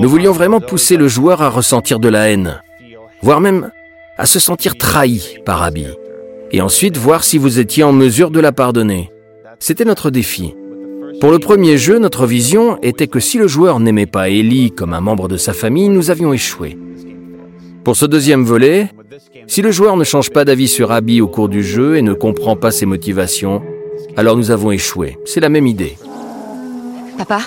Nous 0.00 0.08
voulions 0.08 0.32
vraiment 0.32 0.60
pousser 0.60 0.96
le 0.96 1.08
joueur 1.08 1.42
à 1.42 1.50
ressentir 1.50 1.98
de 1.98 2.08
la 2.08 2.30
haine, 2.30 2.62
voire 3.22 3.40
même 3.40 3.70
à 4.16 4.26
se 4.26 4.38
sentir 4.38 4.76
trahi 4.76 5.38
par 5.44 5.62
Abby, 5.62 5.86
et 6.52 6.60
ensuite 6.60 6.96
voir 6.96 7.24
si 7.24 7.38
vous 7.38 7.58
étiez 7.58 7.82
en 7.82 7.92
mesure 7.92 8.30
de 8.30 8.40
la 8.40 8.52
pardonner. 8.52 9.10
C'était 9.58 9.84
notre 9.84 10.10
défi. 10.10 10.54
Pour 11.20 11.32
le 11.32 11.38
premier 11.40 11.78
jeu, 11.78 11.98
notre 11.98 12.26
vision 12.26 12.78
était 12.82 13.08
que 13.08 13.18
si 13.18 13.38
le 13.38 13.48
joueur 13.48 13.80
n'aimait 13.80 14.06
pas 14.06 14.28
Ellie 14.28 14.70
comme 14.70 14.94
un 14.94 15.00
membre 15.00 15.26
de 15.26 15.36
sa 15.36 15.52
famille, 15.52 15.88
nous 15.88 16.10
avions 16.10 16.32
échoué. 16.32 16.78
Pour 17.82 17.96
ce 17.96 18.06
deuxième 18.06 18.44
volet, 18.44 18.90
si 19.48 19.62
le 19.62 19.72
joueur 19.72 19.96
ne 19.96 20.04
change 20.04 20.30
pas 20.30 20.44
d'avis 20.44 20.68
sur 20.68 20.92
Abby 20.92 21.20
au 21.20 21.26
cours 21.26 21.48
du 21.48 21.64
jeu 21.64 21.96
et 21.96 22.02
ne 22.02 22.12
comprend 22.12 22.54
pas 22.54 22.70
ses 22.70 22.86
motivations, 22.86 23.62
alors 24.16 24.36
nous 24.36 24.50
avons 24.50 24.70
échoué. 24.70 25.18
C'est 25.24 25.40
la 25.40 25.48
même 25.48 25.66
idée. 25.66 25.96
Papa? 27.16 27.40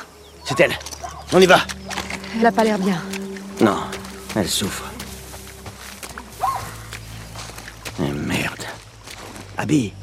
C'est 0.44 0.60
elle. 0.60 0.74
On 1.32 1.40
y 1.40 1.46
va. 1.46 1.60
Elle 2.40 2.46
a 2.46 2.52
pas 2.52 2.64
l'air 2.64 2.80
bien. 2.80 3.02
Non, 3.60 3.78
elle 4.36 4.50
souffre. 4.50 4.84
Eh, 8.00 8.12
merde. 8.12 8.64
Abby. 9.58 9.94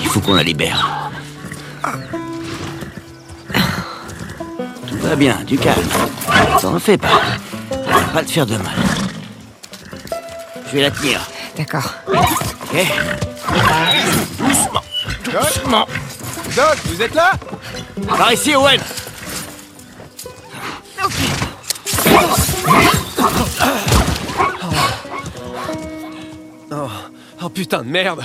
Il 0.00 0.06
faut 0.08 0.20
qu'on 0.20 0.34
la 0.34 0.42
libère. 0.42 1.10
Tout 4.88 4.96
va 4.98 5.16
bien, 5.16 5.36
du 5.44 5.58
calme. 5.58 5.86
T'en 6.60 6.78
fais 6.78 6.98
pas. 6.98 7.20
Elle 7.70 7.92
va 7.92 8.00
pas 8.12 8.22
te 8.22 8.30
faire 8.30 8.46
de 8.46 8.56
mal. 8.56 8.74
Je 10.68 10.76
vais 10.76 10.82
la 10.82 10.90
tenir, 10.90 11.20
D'accord. 11.56 11.94
ok 12.08 12.86
Doucement. 14.38 14.82
Doc, 15.32 16.76
vous 16.84 17.02
êtes 17.02 17.14
là? 17.14 17.32
Par 18.06 18.32
ici, 18.32 18.54
Owen 18.54 18.80
oh. 26.70 26.88
oh 27.42 27.48
putain 27.48 27.82
de 27.82 27.88
merde. 27.88 28.22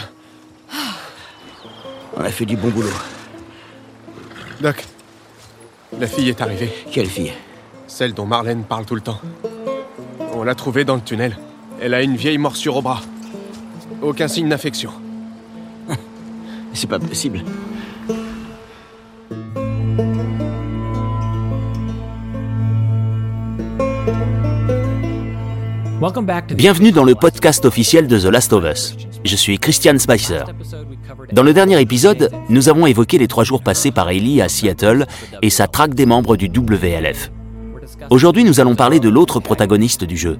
On 2.16 2.23
a 2.23 2.30
fait 2.30 2.45
du 2.45 2.55
bon 2.55 2.69
boulot. 2.69 2.89
Doc, 4.59 4.86
la 5.99 6.08
fille 6.08 6.30
est 6.30 6.41
arrivée. 6.41 6.71
Quelle 6.91 7.09
fille? 7.09 7.33
Celle 7.88 8.13
dont 8.13 8.25
Marlène 8.25 8.63
parle 8.63 8.86
tout 8.86 8.95
le 8.95 9.02
temps. 9.02 9.19
On 10.33 10.43
l'a 10.43 10.55
trouvée 10.55 10.86
dans 10.86 10.95
le 10.95 11.02
tunnel. 11.02 11.38
Elle 11.81 11.95
a 11.95 12.03
une 12.03 12.15
vieille 12.15 12.38
morsure 12.38 12.77
au 12.77 12.81
bras. 12.81 13.02
Aucun 14.02 14.27
signe 14.27 14.49
d'infection. 14.49 14.91
C'est 16.73 16.89
pas 16.89 17.00
possible. 17.00 17.44
Bienvenue 26.55 26.92
dans 26.92 27.03
le 27.03 27.14
podcast 27.14 27.66
officiel 27.66 28.08
de 28.08 28.17
The 28.17 28.25
Last 28.25 28.53
of 28.53 28.64
Us. 28.66 28.95
Je 29.23 29.36
suis 29.36 29.59
Christian 29.59 29.99
Spicer. 29.99 30.44
Dans 31.31 31.44
le 31.44 31.53
dernier 31.53 31.80
épisode, 31.80 32.31
nous 32.49 32.69
avons 32.69 32.88
évoqué 32.88 33.17
les 33.19 33.27
trois 33.27 33.44
jours 33.44 33.61
passés 33.61 33.92
par 33.92 34.09
Ellie 34.09 34.42
à 34.42 34.49
Seattle 34.49 35.05
et 35.42 35.49
sa 35.49 35.67
traque 35.67 35.94
des 35.94 36.08
membres 36.08 36.38
du 36.38 36.47
WLF. 36.47 37.31
Aujourd'hui, 38.09 38.44
nous 38.44 38.59
allons 38.59 38.75
parler 38.75 38.99
de 38.99 39.09
l'autre 39.09 39.39
protagoniste 39.39 40.03
du 40.03 40.17
jeu. 40.17 40.39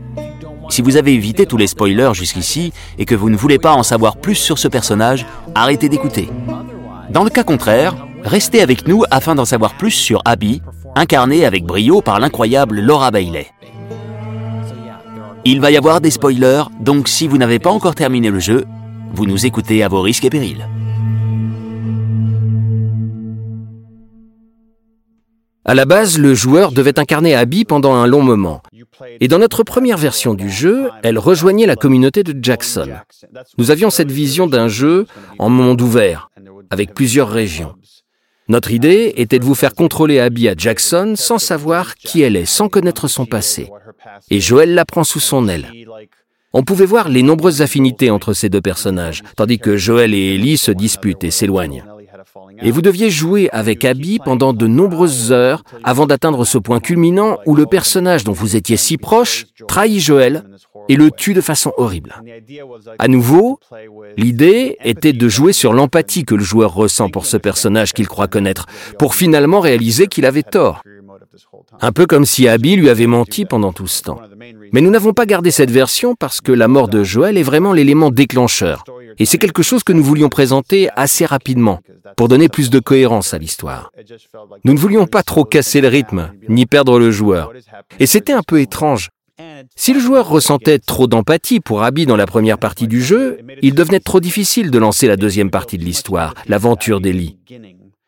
Si 0.72 0.82
vous 0.82 0.96
avez 0.96 1.14
évité 1.14 1.46
tous 1.46 1.58
les 1.58 1.68
spoilers 1.68 2.14
jusqu'ici 2.14 2.72
et 2.98 3.04
que 3.04 3.14
vous 3.14 3.30
ne 3.30 3.36
voulez 3.36 3.60
pas 3.60 3.74
en 3.74 3.84
savoir 3.84 4.16
plus 4.16 4.36
sur 4.36 4.58
ce 4.58 4.70
personnage, 4.70 5.26
arrêtez 5.54 5.90
d'écouter. 5.90 6.30
Dans 7.10 7.26
le 7.26 7.30
cas 7.30 7.44
contraire, 7.44 7.94
restez 8.24 8.62
avec 8.62 8.88
nous 8.88 9.04
afin 9.12 9.36
d'en 9.36 9.44
savoir 9.44 9.74
plus 9.74 9.92
sur 9.92 10.22
Abby, 10.24 10.62
incarnée 10.96 11.44
avec 11.44 11.66
brio 11.66 12.02
par 12.02 12.22
l'incroyable 12.22 12.80
Laura 12.80 13.12
Bailey. 13.12 13.48
Il 15.44 15.60
va 15.60 15.72
y 15.72 15.78
avoir 15.78 16.00
des 16.00 16.10
spoilers, 16.10 16.64
donc 16.80 17.10
si 17.10 17.28
vous 17.28 17.38
n'avez 17.38 17.60
pas 17.60 17.72
encore 17.72 17.96
terminé 17.96 18.30
le 18.30 18.40
jeu, 18.40 18.64
vous 19.14 19.26
nous 19.26 19.46
écoutez 19.46 19.84
à 19.84 19.90
vos 19.90 20.02
risques 20.02 20.24
et 20.24 20.30
périls. 20.30 20.66
À 25.66 25.76
la 25.76 25.84
base, 25.84 26.18
le 26.18 26.34
joueur 26.34 26.72
devait 26.72 26.98
incarner 26.98 27.36
Abby 27.36 27.66
pendant 27.66 27.94
un 27.94 28.08
long 28.08 28.24
moment. 28.24 28.62
Et 29.20 29.28
dans 29.28 29.40
notre 29.40 29.64
première 29.64 29.98
version 29.98 30.34
du 30.34 30.50
jeu, 30.50 30.90
elle 31.04 31.20
rejoignait 31.20 31.66
la 31.66 31.76
communauté 31.76 32.24
de 32.24 32.36
Jackson. 32.42 32.90
Nous 33.58 33.72
avions 33.72 33.90
cette 33.90 34.12
vision 34.12 34.48
d'un 34.48 34.68
jeu 34.68 35.06
en 35.40 35.50
monde 35.50 35.82
ouvert, 35.82 36.30
avec 36.70 36.94
plusieurs 36.94 37.30
régions. 37.30 37.76
Notre 38.48 38.72
idée 38.72 39.14
était 39.16 39.40
de 39.40 39.46
vous 39.46 39.56
faire 39.56 39.74
contrôler 39.74 40.20
Abby 40.20 40.50
à 40.50 40.56
Jackson 40.58 41.14
sans 41.16 41.38
savoir 41.38 41.96
qui 41.96 42.22
elle 42.22 42.36
est, 42.36 42.46
sans 42.46 42.70
connaître 42.70 43.08
son 43.08 43.26
passé. 43.26 43.70
Et 44.30 44.40
Joël 44.40 44.74
la 44.74 44.86
prend 44.86 45.04
sous 45.04 45.20
son 45.20 45.48
aile. 45.48 45.72
On 46.54 46.64
pouvait 46.64 46.86
voir 46.86 47.08
les 47.08 47.24
nombreuses 47.24 47.62
affinités 47.62 48.10
entre 48.10 48.34
ces 48.34 48.50
deux 48.50 48.60
personnages, 48.60 49.24
tandis 49.38 49.58
que 49.58 49.78
Joël 49.78 50.14
et 50.14 50.36
Ellie 50.36 50.58
se 50.58 50.72
disputent 50.72 51.24
et 51.24 51.32
s'éloignent. 51.32 51.86
Et 52.62 52.72
vous 52.72 52.82
deviez 52.82 53.10
jouer 53.10 53.50
avec 53.52 53.86
Abby 53.86 54.20
pendant 54.20 54.54
de 54.54 54.68
nombreuses 54.68 55.32
heures 55.32 55.64
avant 55.84 56.06
d'atteindre 56.06 56.46
ce 56.46 56.58
point 56.58 56.80
culminant 56.80 57.38
où 57.46 57.56
le 57.56 57.66
personnage 57.66 58.24
dont 58.24 58.32
vous 58.32 58.56
étiez 58.56 58.78
si 58.78 58.98
proche 58.98 59.46
trahit 59.68 60.00
Joël 60.00 60.44
et 60.90 60.96
le 60.96 61.12
tue 61.12 61.34
de 61.34 61.42
façon 61.42 61.72
horrible. 61.78 62.22
À 63.00 63.08
nouveau, 63.08 63.60
l'idée 64.18 64.78
était 64.84 65.14
de 65.14 65.30
jouer 65.30 65.54
sur 65.54 65.74
l'empathie 65.74 66.26
que 66.26 66.36
le 66.36 66.44
joueur 66.44 66.74
ressent 66.74 67.10
pour 67.10 67.26
ce 67.26 67.38
personnage 67.38 67.94
qu'il 67.94 68.08
croit 68.08 68.28
connaître, 68.28 68.66
pour 68.98 69.16
finalement 69.16 69.60
réaliser 69.60 70.08
qu'il 70.08 70.26
avait 70.26 70.44
tort. 70.44 70.82
Un 71.80 71.92
peu 71.92 72.06
comme 72.06 72.26
si 72.26 72.48
Abby 72.48 72.76
lui 72.76 72.90
avait 72.90 73.08
menti 73.08 73.46
pendant 73.46 73.72
tout 73.72 73.88
ce 73.88 74.04
temps. 74.04 74.20
Mais 74.74 74.82
nous 74.82 74.90
n'avons 74.90 75.14
pas 75.14 75.26
gardé 75.26 75.52
cette 75.52 75.72
version 75.72 76.16
parce 76.16 76.42
que 76.42 76.52
la 76.52 76.68
mort 76.68 76.88
de 76.88 77.04
Joël 77.04 77.38
est 77.38 77.44
vraiment 77.44 77.74
l'élément 77.74 78.12
déclencheur. 78.12 78.84
Et 79.18 79.26
c'est 79.26 79.38
quelque 79.38 79.64
chose 79.64 79.84
que 79.84 79.94
nous 79.94 80.04
voulions 80.04 80.30
présenter 80.30 80.90
assez 80.96 81.26
rapidement, 81.26 81.80
pour 82.18 82.28
donner 82.28 82.50
plus 82.50 82.70
de 82.70 82.80
cohérence 82.80 83.34
à 83.34 83.38
l'histoire. 83.38 83.92
Nous 84.64 84.74
ne 84.74 84.80
voulions 84.80 85.08
pas 85.08 85.24
trop 85.24 85.44
casser 85.44 85.82
le 85.82 85.88
rythme, 85.88 86.32
ni 86.50 86.66
perdre 86.66 87.00
le 87.00 87.12
joueur. 87.12 87.52
Et 88.00 88.06
c'était 88.06 88.34
un 88.34 88.44
peu 88.44 88.60
étrange. 88.60 89.10
Si 89.76 89.94
le 89.94 90.00
joueur 90.00 90.30
ressentait 90.30 90.80
trop 90.80 91.08
d'empathie 91.08 91.60
pour 91.60 91.84
Abby 91.84 92.06
dans 92.06 92.16
la 92.16 92.28
première 92.28 92.58
partie 92.58 92.88
du 92.88 93.02
jeu, 93.02 93.40
il 93.62 93.74
devenait 93.74 94.00
trop 94.00 94.20
difficile 94.20 94.72
de 94.72 94.80
lancer 94.80 95.08
la 95.08 95.18
deuxième 95.18 95.50
partie 95.50 95.78
de 95.78 95.84
l'histoire, 95.84 96.36
l'aventure 96.48 97.02
d'Ellie. 97.02 97.38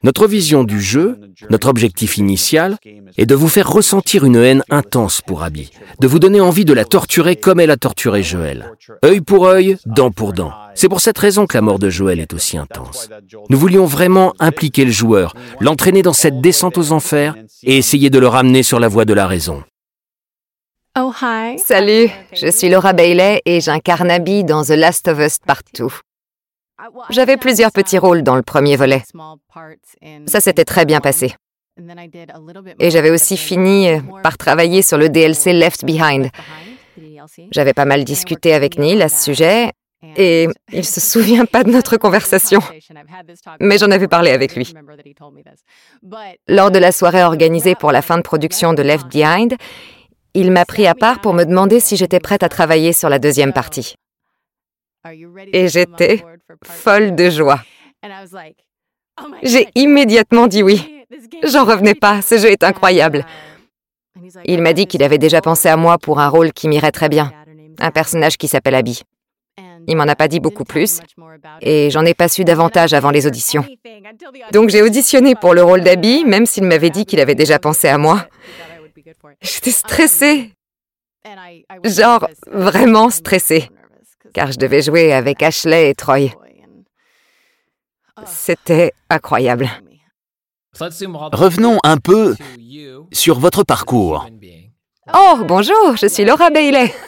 Notre 0.03 0.27
vision 0.27 0.65
du 0.65 0.81
jeu, 0.81 1.17
notre 1.49 1.69
objectif 1.69 2.17
initial, 2.17 2.77
est 3.17 3.25
de 3.25 3.35
vous 3.35 3.47
faire 3.47 3.69
ressentir 3.69 4.25
une 4.25 4.35
haine 4.35 4.63
intense 4.69 5.21
pour 5.21 5.43
Abby, 5.43 5.71
de 6.01 6.07
vous 6.07 6.19
donner 6.19 6.41
envie 6.41 6.65
de 6.65 6.73
la 6.73 6.83
torturer 6.83 7.37
comme 7.37 7.61
elle 7.61 7.71
a 7.71 7.77
torturé 7.77 8.21
Joël. 8.21 8.73
Œil 9.05 9.21
pour 9.21 9.47
œil, 9.47 9.77
dent 9.85 10.11
pour 10.11 10.33
dent. 10.33 10.51
C'est 10.75 10.89
pour 10.89 10.99
cette 10.99 11.17
raison 11.17 11.47
que 11.47 11.55
la 11.55 11.61
mort 11.61 11.79
de 11.79 11.89
Joël 11.89 12.19
est 12.19 12.33
aussi 12.33 12.57
intense. 12.57 13.07
Nous 13.49 13.57
voulions 13.57 13.85
vraiment 13.85 14.33
impliquer 14.39 14.83
le 14.83 14.91
joueur, 14.91 15.35
l'entraîner 15.61 16.01
dans 16.01 16.11
cette 16.11 16.41
descente 16.41 16.77
aux 16.77 16.91
enfers 16.91 17.35
et 17.63 17.77
essayer 17.77 18.09
de 18.09 18.19
le 18.19 18.27
ramener 18.27 18.63
sur 18.63 18.81
la 18.81 18.89
voie 18.89 19.05
de 19.05 19.13
la 19.13 19.25
raison. 19.25 19.63
Oh, 20.99 21.13
hi. 21.21 21.57
Salut, 21.59 22.09
je 22.33 22.51
suis 22.51 22.69
Laura 22.69 22.91
Bailey 22.91 23.41
et 23.45 23.61
j'incarne 23.61 24.11
Abby 24.11 24.43
dans 24.43 24.63
The 24.63 24.71
Last 24.71 25.07
of 25.07 25.19
Us 25.19 25.37
Partout. 25.39 25.93
J'avais 27.09 27.37
plusieurs 27.37 27.71
petits 27.71 27.97
rôles 27.97 28.23
dans 28.23 28.35
le 28.35 28.41
premier 28.41 28.75
volet. 28.75 29.03
Ça 30.27 30.41
s'était 30.41 30.65
très 30.65 30.85
bien 30.85 30.99
passé. 30.99 31.35
Et 32.79 32.91
j'avais 32.91 33.09
aussi 33.09 33.37
fini 33.37 33.89
par 34.21 34.37
travailler 34.37 34.81
sur 34.81 34.97
le 34.97 35.09
DLC 35.09 35.53
Left 35.53 35.85
Behind. 35.85 36.29
J'avais 37.51 37.73
pas 37.73 37.85
mal 37.85 38.03
discuté 38.03 38.53
avec 38.53 38.77
Neil 38.77 39.01
à 39.01 39.09
ce 39.09 39.23
sujet 39.23 39.71
et 40.17 40.47
il 40.71 40.85
se 40.85 40.99
souvient 40.99 41.45
pas 41.45 41.63
de 41.63 41.71
notre 41.71 41.97
conversation. 41.97 42.59
Mais 43.59 43.77
j'en 43.77 43.89
avais 43.91 44.07
parlé 44.07 44.31
avec 44.31 44.55
lui. 44.55 44.73
Lors 46.47 46.71
de 46.71 46.79
la 46.79 46.91
soirée 46.91 47.23
organisée 47.23 47.75
pour 47.75 47.91
la 47.91 48.01
fin 48.01 48.17
de 48.17 48.23
production 48.23 48.73
de 48.73 48.83
Left 48.83 49.07
Behind, 49.07 49.55
il 50.33 50.51
m'a 50.51 50.65
pris 50.65 50.87
à 50.87 50.95
part 50.95 51.21
pour 51.21 51.33
me 51.33 51.45
demander 51.45 51.79
si 51.79 51.95
j'étais 51.95 52.19
prête 52.19 52.43
à 52.43 52.49
travailler 52.49 52.91
sur 52.91 53.09
la 53.09 53.19
deuxième 53.19 53.53
partie. 53.53 53.95
Et 55.51 55.67
j'étais 55.67 56.23
folle 56.65 57.15
de 57.15 57.29
joie. 57.29 57.61
J'ai 59.43 59.67
immédiatement 59.75 60.47
dit 60.47 60.63
oui. 60.63 61.05
J'en 61.43 61.65
revenais 61.65 61.95
pas, 61.95 62.21
ce 62.21 62.37
jeu 62.37 62.49
est 62.49 62.63
incroyable. 62.63 63.25
Il 64.45 64.61
m'a 64.61 64.73
dit 64.73 64.87
qu'il 64.87 65.03
avait 65.03 65.17
déjà 65.17 65.41
pensé 65.41 65.69
à 65.69 65.77
moi 65.77 65.97
pour 65.97 66.19
un 66.19 66.27
rôle 66.27 66.53
qui 66.53 66.67
m'irait 66.67 66.91
très 66.91 67.09
bien, 67.09 67.31
un 67.79 67.91
personnage 67.91 68.37
qui 68.37 68.47
s'appelle 68.47 68.75
Abby. 68.75 69.01
Il 69.87 69.97
m'en 69.97 70.07
a 70.07 70.15
pas 70.15 70.27
dit 70.27 70.39
beaucoup 70.39 70.63
plus, 70.63 71.01
et 71.61 71.89
j'en 71.91 72.05
ai 72.05 72.13
pas 72.13 72.29
su 72.29 72.45
davantage 72.45 72.93
avant 72.93 73.11
les 73.11 73.27
auditions. 73.27 73.65
Donc 74.51 74.69
j'ai 74.69 74.81
auditionné 74.81 75.35
pour 75.35 75.53
le 75.53 75.63
rôle 75.63 75.81
d'Abby, 75.81 76.23
même 76.25 76.45
s'il 76.45 76.63
m'avait 76.63 76.89
dit 76.89 77.05
qu'il 77.05 77.19
avait 77.19 77.35
déjà 77.35 77.59
pensé 77.59 77.87
à 77.87 77.97
moi. 77.97 78.25
J'étais 79.41 79.71
stressée. 79.71 80.51
Genre 81.83 82.27
vraiment 82.51 83.09
stressée 83.09 83.69
car 84.33 84.51
je 84.51 84.57
devais 84.57 84.81
jouer 84.81 85.13
avec 85.13 85.41
Ashley 85.41 85.89
et 85.89 85.95
Troy. 85.95 86.29
C'était 88.25 88.93
incroyable. 89.09 89.69
Revenons 90.79 91.79
un 91.83 91.97
peu 91.97 92.35
sur 93.11 93.39
votre 93.39 93.63
parcours. 93.63 94.27
Oh, 95.13 95.37
bonjour, 95.45 95.97
je 95.97 96.07
suis 96.07 96.25
Laura 96.25 96.49
Bailey. 96.49 96.93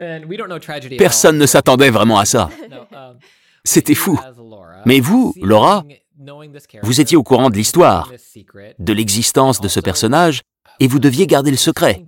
Personne 0.98 1.38
ne 1.38 1.46
s'attendait 1.46 1.90
vraiment 1.90 2.18
à 2.18 2.24
ça. 2.24 2.48
C'était 3.64 3.94
fou. 3.94 4.18
Mais 4.86 5.00
vous, 5.00 5.34
Laura, 5.40 5.84
vous 6.82 7.00
étiez 7.00 7.16
au 7.16 7.22
courant 7.22 7.50
de 7.50 7.56
l'histoire, 7.56 8.10
de 8.78 8.92
l'existence 8.92 9.60
de 9.60 9.68
ce 9.68 9.80
personnage, 9.80 10.42
et 10.80 10.88
vous 10.88 10.98
deviez 10.98 11.26
garder 11.26 11.50
le 11.50 11.56
secret. 11.56 12.02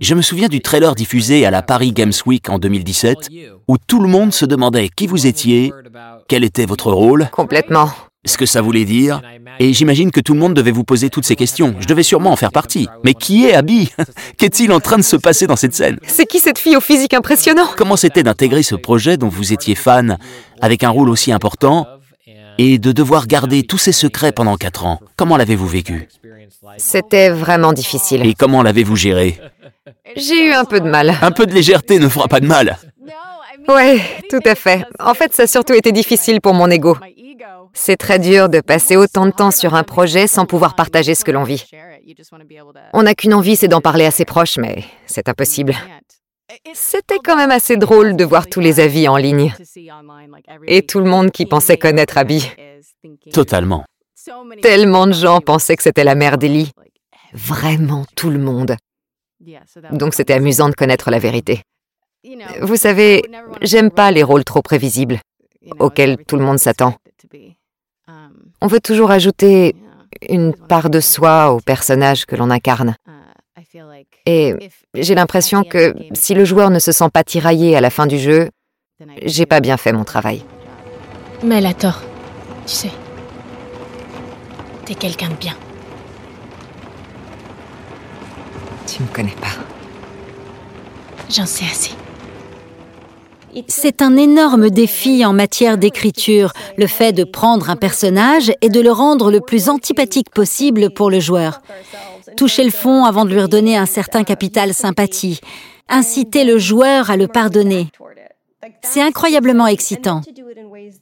Je 0.00 0.14
me 0.14 0.22
souviens 0.22 0.48
du 0.48 0.60
trailer 0.60 0.94
diffusé 0.94 1.46
à 1.46 1.50
la 1.50 1.62
Paris 1.62 1.92
Games 1.92 2.12
Week 2.26 2.50
en 2.50 2.58
2017, 2.58 3.30
où 3.68 3.76
tout 3.78 4.00
le 4.00 4.08
monde 4.08 4.32
se 4.32 4.44
demandait 4.44 4.88
qui 4.88 5.06
vous 5.06 5.26
étiez, 5.26 5.72
quel 6.28 6.44
était 6.44 6.66
votre 6.66 6.92
rôle. 6.92 7.28
Complètement 7.32 7.90
ce 8.24 8.36
que 8.36 8.46
ça 8.46 8.60
voulait 8.60 8.84
dire, 8.84 9.20
et 9.58 9.72
j'imagine 9.72 10.12
que 10.12 10.20
tout 10.20 10.32
le 10.34 10.38
monde 10.38 10.54
devait 10.54 10.70
vous 10.70 10.84
poser 10.84 11.10
toutes 11.10 11.24
ces 11.24 11.34
questions. 11.34 11.74
Je 11.80 11.86
devais 11.86 12.04
sûrement 12.04 12.30
en 12.30 12.36
faire 12.36 12.52
partie. 12.52 12.86
Mais 13.04 13.14
qui 13.14 13.46
est 13.46 13.54
Abby 13.54 13.90
Qu'est-il 14.38 14.72
en 14.72 14.78
train 14.78 14.96
de 14.96 15.02
se 15.02 15.16
passer 15.16 15.48
dans 15.48 15.56
cette 15.56 15.74
scène 15.74 15.98
C'est 16.06 16.26
qui 16.26 16.38
cette 16.38 16.58
fille 16.58 16.76
au 16.76 16.80
physique 16.80 17.14
impressionnant? 17.14 17.66
Comment 17.76 17.96
c'était 17.96 18.22
d'intégrer 18.22 18.62
ce 18.62 18.76
projet 18.76 19.16
dont 19.16 19.28
vous 19.28 19.52
étiez 19.52 19.74
fan, 19.74 20.18
avec 20.60 20.84
un 20.84 20.90
rôle 20.90 21.08
aussi 21.08 21.32
important, 21.32 21.88
et 22.58 22.78
de 22.78 22.92
devoir 22.92 23.26
garder 23.26 23.62
tous 23.62 23.78
ces 23.78 23.92
secrets 23.92 24.32
pendant 24.32 24.56
quatre 24.56 24.84
ans 24.84 25.00
Comment 25.16 25.36
l'avez-vous 25.36 25.66
vécu? 25.66 26.08
C'était 26.78 27.30
vraiment 27.30 27.72
difficile. 27.72 28.24
Et 28.26 28.34
comment 28.34 28.62
l'avez-vous 28.62 28.96
géré? 28.96 29.40
J'ai 30.16 30.48
eu 30.48 30.52
un 30.52 30.64
peu 30.64 30.80
de 30.80 30.88
mal. 30.88 31.14
Un 31.22 31.32
peu 31.32 31.46
de 31.46 31.52
légèreté 31.52 31.98
ne 31.98 32.08
fera 32.08 32.28
pas 32.28 32.40
de 32.40 32.46
mal. 32.46 32.78
Ouais, 33.68 34.00
tout 34.28 34.40
à 34.44 34.54
fait. 34.54 34.84
En 34.98 35.14
fait, 35.14 35.32
ça 35.34 35.44
a 35.44 35.46
surtout 35.46 35.74
été 35.74 35.92
difficile 35.92 36.40
pour 36.40 36.54
mon 36.54 36.68
ego. 36.70 36.96
C'est 37.74 37.96
très 37.96 38.18
dur 38.18 38.48
de 38.48 38.60
passer 38.60 38.96
autant 38.96 39.26
de 39.26 39.30
temps 39.30 39.50
sur 39.50 39.74
un 39.74 39.82
projet 39.82 40.26
sans 40.26 40.46
pouvoir 40.46 40.74
partager 40.74 41.14
ce 41.14 41.24
que 41.24 41.30
l'on 41.30 41.44
vit. 41.44 41.64
On 42.92 43.04
n'a 43.04 43.14
qu'une 43.14 43.34
envie, 43.34 43.56
c'est 43.56 43.68
d'en 43.68 43.80
parler 43.80 44.04
à 44.04 44.10
ses 44.10 44.24
proches, 44.24 44.58
mais 44.58 44.84
c'est 45.06 45.28
impossible. 45.28 45.74
C'était 46.74 47.18
quand 47.18 47.36
même 47.36 47.50
assez 47.50 47.76
drôle 47.76 48.16
de 48.16 48.24
voir 48.24 48.46
tous 48.46 48.60
les 48.60 48.80
avis 48.80 49.08
en 49.08 49.16
ligne. 49.16 49.54
Et 50.66 50.82
tout 50.82 51.00
le 51.00 51.10
monde 51.10 51.30
qui 51.30 51.46
pensait 51.46 51.76
connaître 51.76 52.18
Abby. 52.18 52.50
Totalement. 53.32 53.84
Tellement 54.62 55.06
de 55.06 55.12
gens 55.12 55.40
pensaient 55.40 55.76
que 55.76 55.82
c'était 55.82 56.04
la 56.04 56.14
mère 56.14 56.38
d'Ellie. 56.38 56.70
Vraiment 57.32 58.04
tout 58.14 58.30
le 58.30 58.38
monde. 58.38 58.76
Donc 59.90 60.14
c'était 60.14 60.34
amusant 60.34 60.68
de 60.68 60.74
connaître 60.74 61.10
la 61.10 61.18
vérité. 61.18 61.62
Vous 62.60 62.76
savez, 62.76 63.24
j'aime 63.62 63.90
pas 63.90 64.12
les 64.12 64.22
rôles 64.22 64.44
trop 64.44 64.62
prévisibles, 64.62 65.20
auxquels 65.80 66.16
tout 66.24 66.36
le 66.36 66.44
monde 66.44 66.58
s'attend. 66.58 66.94
On 68.60 68.68
veut 68.68 68.80
toujours 68.80 69.10
ajouter 69.10 69.74
une 70.28 70.54
part 70.54 70.90
de 70.90 71.00
soi 71.00 71.52
au 71.52 71.60
personnage 71.60 72.26
que 72.26 72.36
l'on 72.36 72.50
incarne. 72.50 72.94
Et 74.26 74.54
j'ai 74.94 75.14
l'impression 75.14 75.64
que 75.64 75.94
si 76.14 76.34
le 76.34 76.44
joueur 76.44 76.70
ne 76.70 76.78
se 76.78 76.92
sent 76.92 77.08
pas 77.12 77.24
tiraillé 77.24 77.76
à 77.76 77.80
la 77.80 77.90
fin 77.90 78.06
du 78.06 78.18
jeu, 78.18 78.50
j'ai 79.22 79.46
pas 79.46 79.60
bien 79.60 79.76
fait 79.76 79.92
mon 79.92 80.04
travail. 80.04 80.44
Mais 81.42 81.58
elle 81.58 81.66
a 81.66 81.74
tort, 81.74 82.02
tu 82.66 82.74
sais. 82.74 82.90
T'es 84.84 84.94
quelqu'un 84.94 85.28
de 85.28 85.34
bien. 85.34 85.56
Tu 88.86 89.02
me 89.02 89.08
connais 89.08 89.34
pas. 89.40 89.62
J'en 91.30 91.46
sais 91.46 91.64
assez. 91.64 91.92
C'est 93.68 94.02
un 94.02 94.16
énorme 94.16 94.70
défi 94.70 95.24
en 95.26 95.32
matière 95.32 95.76
d'écriture, 95.76 96.52
le 96.78 96.86
fait 96.86 97.12
de 97.12 97.24
prendre 97.24 97.68
un 97.68 97.76
personnage 97.76 98.52
et 98.62 98.70
de 98.70 98.80
le 98.80 98.90
rendre 98.90 99.30
le 99.30 99.40
plus 99.40 99.68
antipathique 99.68 100.30
possible 100.30 100.90
pour 100.90 101.10
le 101.10 101.20
joueur. 101.20 101.60
Toucher 102.36 102.64
le 102.64 102.70
fond 102.70 103.04
avant 103.04 103.24
de 103.24 103.30
lui 103.30 103.40
redonner 103.40 103.76
un 103.76 103.86
certain 103.86 104.24
capital 104.24 104.74
sympathie. 104.74 105.40
Inciter 105.88 106.44
le 106.44 106.58
joueur 106.58 107.10
à 107.10 107.16
le 107.16 107.28
pardonner. 107.28 107.88
C'est 108.82 109.02
incroyablement 109.02 109.66
excitant. 109.66 110.20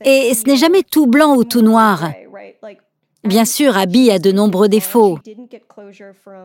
Et 0.05 0.32
ce 0.35 0.49
n'est 0.49 0.56
jamais 0.56 0.82
tout 0.82 1.06
blanc 1.06 1.37
ou 1.37 1.44
tout 1.44 1.62
noir. 1.62 2.11
Bien 3.23 3.44
sûr, 3.44 3.77
Abby 3.77 4.11
a 4.11 4.19
de 4.19 4.32
nombreux 4.32 4.69
défauts. 4.69 5.19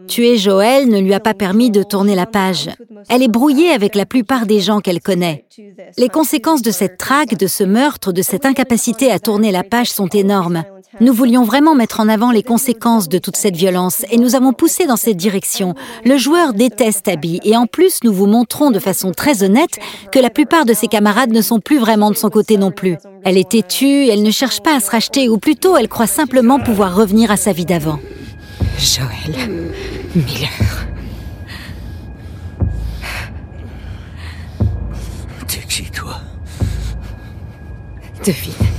Tuer 0.08 0.38
Joël 0.38 0.90
ne 0.90 1.00
lui 1.00 1.14
a 1.14 1.22
pas 1.22 1.34
permis 1.34 1.72
de 1.72 1.84
tourner 1.84 2.16
la 2.16 2.26
page. 2.26 2.70
Elle 3.10 3.24
est 3.24 3.30
brouillée 3.30 3.72
avec 3.72 3.96
la 3.96 4.06
plupart 4.06 4.46
des 4.46 4.60
gens 4.60 4.82
qu'elle 4.82 5.00
connaît. 5.00 5.46
Les 5.98 6.10
conséquences 6.10 6.62
de 6.62 6.72
cette 6.72 6.98
traque, 6.98 7.38
de 7.38 7.48
ce 7.48 7.64
meurtre, 7.64 8.12
de 8.12 8.22
cette 8.22 8.46
incapacité 8.46 9.10
à 9.10 9.20
tourner 9.20 9.52
la 9.52 9.64
page 9.64 9.90
sont 9.90 10.08
énormes. 10.08 10.64
Nous 11.02 11.14
voulions 11.14 11.44
vraiment 11.44 11.76
mettre 11.76 12.00
en 12.00 12.08
avant 12.08 12.32
les 12.32 12.44
conséquences 12.44 13.10
de 13.10 13.18
toute 13.18 13.36
cette 13.36 13.56
violence 13.56 14.06
et 14.12 14.18
nous 14.18 14.36
avons 14.36 14.54
poussé 14.54 14.86
dans 14.86 14.96
cette 14.96 15.18
direction. 15.18 15.76
Le 16.06 16.18
joueur 16.18 16.54
déteste 16.54 17.08
Abby 17.08 17.42
et 17.44 17.58
en 17.58 17.68
plus 17.68 18.00
nous 18.04 18.14
vous 18.14 18.28
montrons 18.28 18.72
de 18.72 18.80
façon 18.80 19.12
très 19.12 19.44
honnête 19.44 19.78
que 20.12 20.20
la 20.20 20.30
plupart 20.30 20.66
de 20.66 20.74
ses 20.74 20.88
camarades 20.88 21.32
ne 21.32 21.42
sont 21.42 21.60
plus 21.60 21.80
vraiment 21.80 22.12
de 22.12 22.16
son 22.16 22.30
côté 22.30 22.58
non 22.58 22.72
plus. 22.72 22.98
Elle 23.24 23.38
est 23.38 23.50
têtue, 23.50 24.08
elle 24.08 24.24
ne 24.24 24.32
cherche 24.32 24.62
pas 24.62 24.76
à 24.76 24.80
se 24.80 24.90
racheter 24.90 25.28
ou 25.28 25.38
plutôt 25.38 25.76
elle 25.76 25.90
croit 25.90 26.08
simplement 26.08 26.60
pouvoir 26.60 26.96
revenir 26.96 27.30
à 27.32 27.38
sa 27.38 27.52
vie 27.52 27.66
d'avant. 27.66 28.00
Joël 28.78 29.50
Miller. 30.16 30.88
T'es 35.48 35.60
qui 35.68 35.84
toi? 35.92 36.16
Devine. 38.26 38.75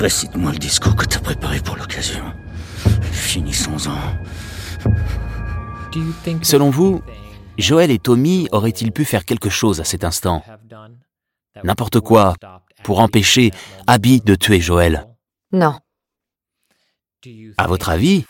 Récite-moi 0.00 0.52
le 0.52 0.58
discours 0.58 0.96
que 0.96 1.04
t'as 1.04 1.18
préparé 1.18 1.60
pour 1.60 1.76
l'occasion. 1.76 2.24
Finissons-en. 3.12 3.98
Selon 6.42 6.70
vous, 6.70 7.02
Joël 7.58 7.90
et 7.90 7.98
Tommy 7.98 8.48
auraient-ils 8.50 8.92
pu 8.92 9.04
faire 9.04 9.26
quelque 9.26 9.50
chose 9.50 9.78
à 9.78 9.84
cet 9.84 10.02
instant? 10.04 10.42
N'importe 11.62 12.00
quoi 12.00 12.32
pour 12.82 13.00
empêcher 13.00 13.50
Abby 13.86 14.22
de 14.22 14.34
tuer 14.36 14.58
Joël? 14.58 15.06
Non. 15.52 15.74
À 17.58 17.66
votre 17.66 17.90
avis, 17.90 18.24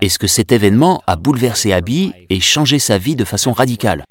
est-ce 0.00 0.18
que 0.18 0.26
cet 0.26 0.50
événement 0.50 1.00
a 1.06 1.14
bouleversé 1.14 1.72
Abby 1.72 2.12
et 2.28 2.40
changé 2.40 2.80
sa 2.80 2.98
vie 2.98 3.14
de 3.14 3.24
façon 3.24 3.52
radicale? 3.52 4.04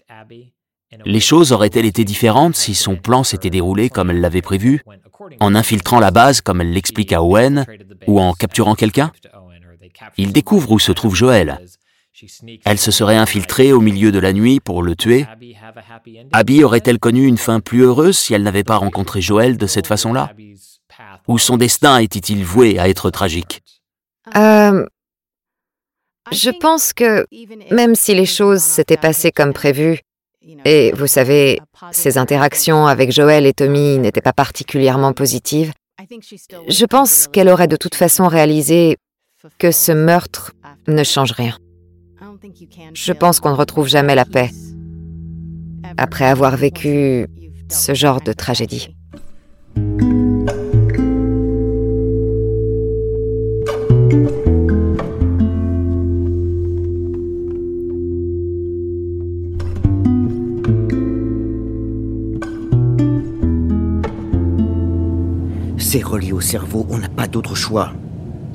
Les 1.04 1.20
choses 1.20 1.52
auraient-elles 1.52 1.86
été 1.86 2.06
différentes 2.06 2.56
si 2.56 2.74
son 2.74 2.96
plan 2.96 3.26
s'était 3.26 3.50
déroulé 3.50 3.90
comme 3.90 4.10
elle 4.10 4.22
l'avait 4.22 4.42
prévu? 4.42 4.82
En 5.40 5.56
infiltrant 5.56 6.00
la 6.00 6.12
base 6.12 6.42
comme 6.42 6.62
elle 6.62 6.72
l'explique 6.72 7.14
à 7.14 7.24
Owen 7.24 7.66
ou 8.08 8.20
en 8.20 8.34
capturant 8.34 8.76
quelqu'un 8.76 9.12
Il 10.18 10.34
découvre 10.34 10.72
où 10.72 10.80
se 10.80 10.92
trouve 10.92 11.16
Joël. 11.16 11.60
Elle 12.64 12.78
se 12.78 12.92
serait 12.92 13.18
infiltrée 13.18 13.74
au 13.74 13.82
milieu 13.82 14.12
de 14.12 14.20
la 14.20 14.34
nuit 14.34 14.60
pour 14.60 14.84
le 14.84 14.96
tuer. 14.96 15.26
Abby 16.32 16.64
aurait-elle 16.64 17.00
connu 17.00 17.26
une 17.26 17.38
fin 17.38 17.60
plus 17.60 17.82
heureuse 17.82 18.18
si 18.18 18.34
elle 18.34 18.44
n'avait 18.44 18.64
pas 18.64 18.78
rencontré 18.78 19.22
Joël 19.22 19.58
de 19.58 19.68
cette 19.68 19.88
façon-là? 19.88 20.32
Ou 21.28 21.38
son 21.40 21.58
destin 21.58 21.98
était-il 22.00 22.44
voué 22.44 22.80
à 22.80 22.88
être 22.88 23.10
tragique? 23.10 23.64
Euh, 24.36 24.86
Je 26.32 26.50
pense 26.52 26.94
que 26.94 27.26
même 27.74 27.96
si 27.96 28.14
les 28.14 28.26
choses 28.26 28.62
s'étaient 28.62 28.98
passées 28.98 29.32
comme 29.32 29.54
prévu, 29.54 30.00
et 30.66 30.92
vous 30.96 31.08
savez, 31.08 31.60
ses 31.92 32.18
interactions 32.18 32.88
avec 32.88 33.12
Joël 33.12 33.46
et 33.46 33.54
Tommy 33.54 33.98
n'étaient 34.00 34.22
pas 34.22 34.34
particulièrement 34.34 35.14
positives. 35.14 35.72
Je 36.68 36.86
pense 36.86 37.28
qu'elle 37.28 37.50
aurait 37.50 37.68
de 37.68 37.76
toute 37.76 37.96
façon 37.96 38.28
réalisé 38.28 38.98
que 39.58 39.72
ce 39.72 39.92
meurtre 39.92 40.54
ne 40.88 41.04
change 41.04 41.32
rien. 41.32 41.58
Je 42.94 43.14
pense 43.14 43.40
qu'on 43.40 43.52
ne 43.52 43.56
retrouve 43.56 43.88
jamais 43.88 44.16
la 44.16 44.26
paix 44.26 44.50
après 45.98 46.26
avoir 46.26 46.58
vécu 46.58 47.28
ce 47.70 47.94
genre 47.94 48.22
de 48.22 48.34
tragédie. 48.34 48.96
C'est 65.94 66.02
relié 66.02 66.32
au 66.32 66.42
cerveau, 66.42 66.88
on 66.90 66.98
n'a 66.98 67.08
pas 67.08 67.28
d'autre 67.28 67.54
choix. 67.54 67.94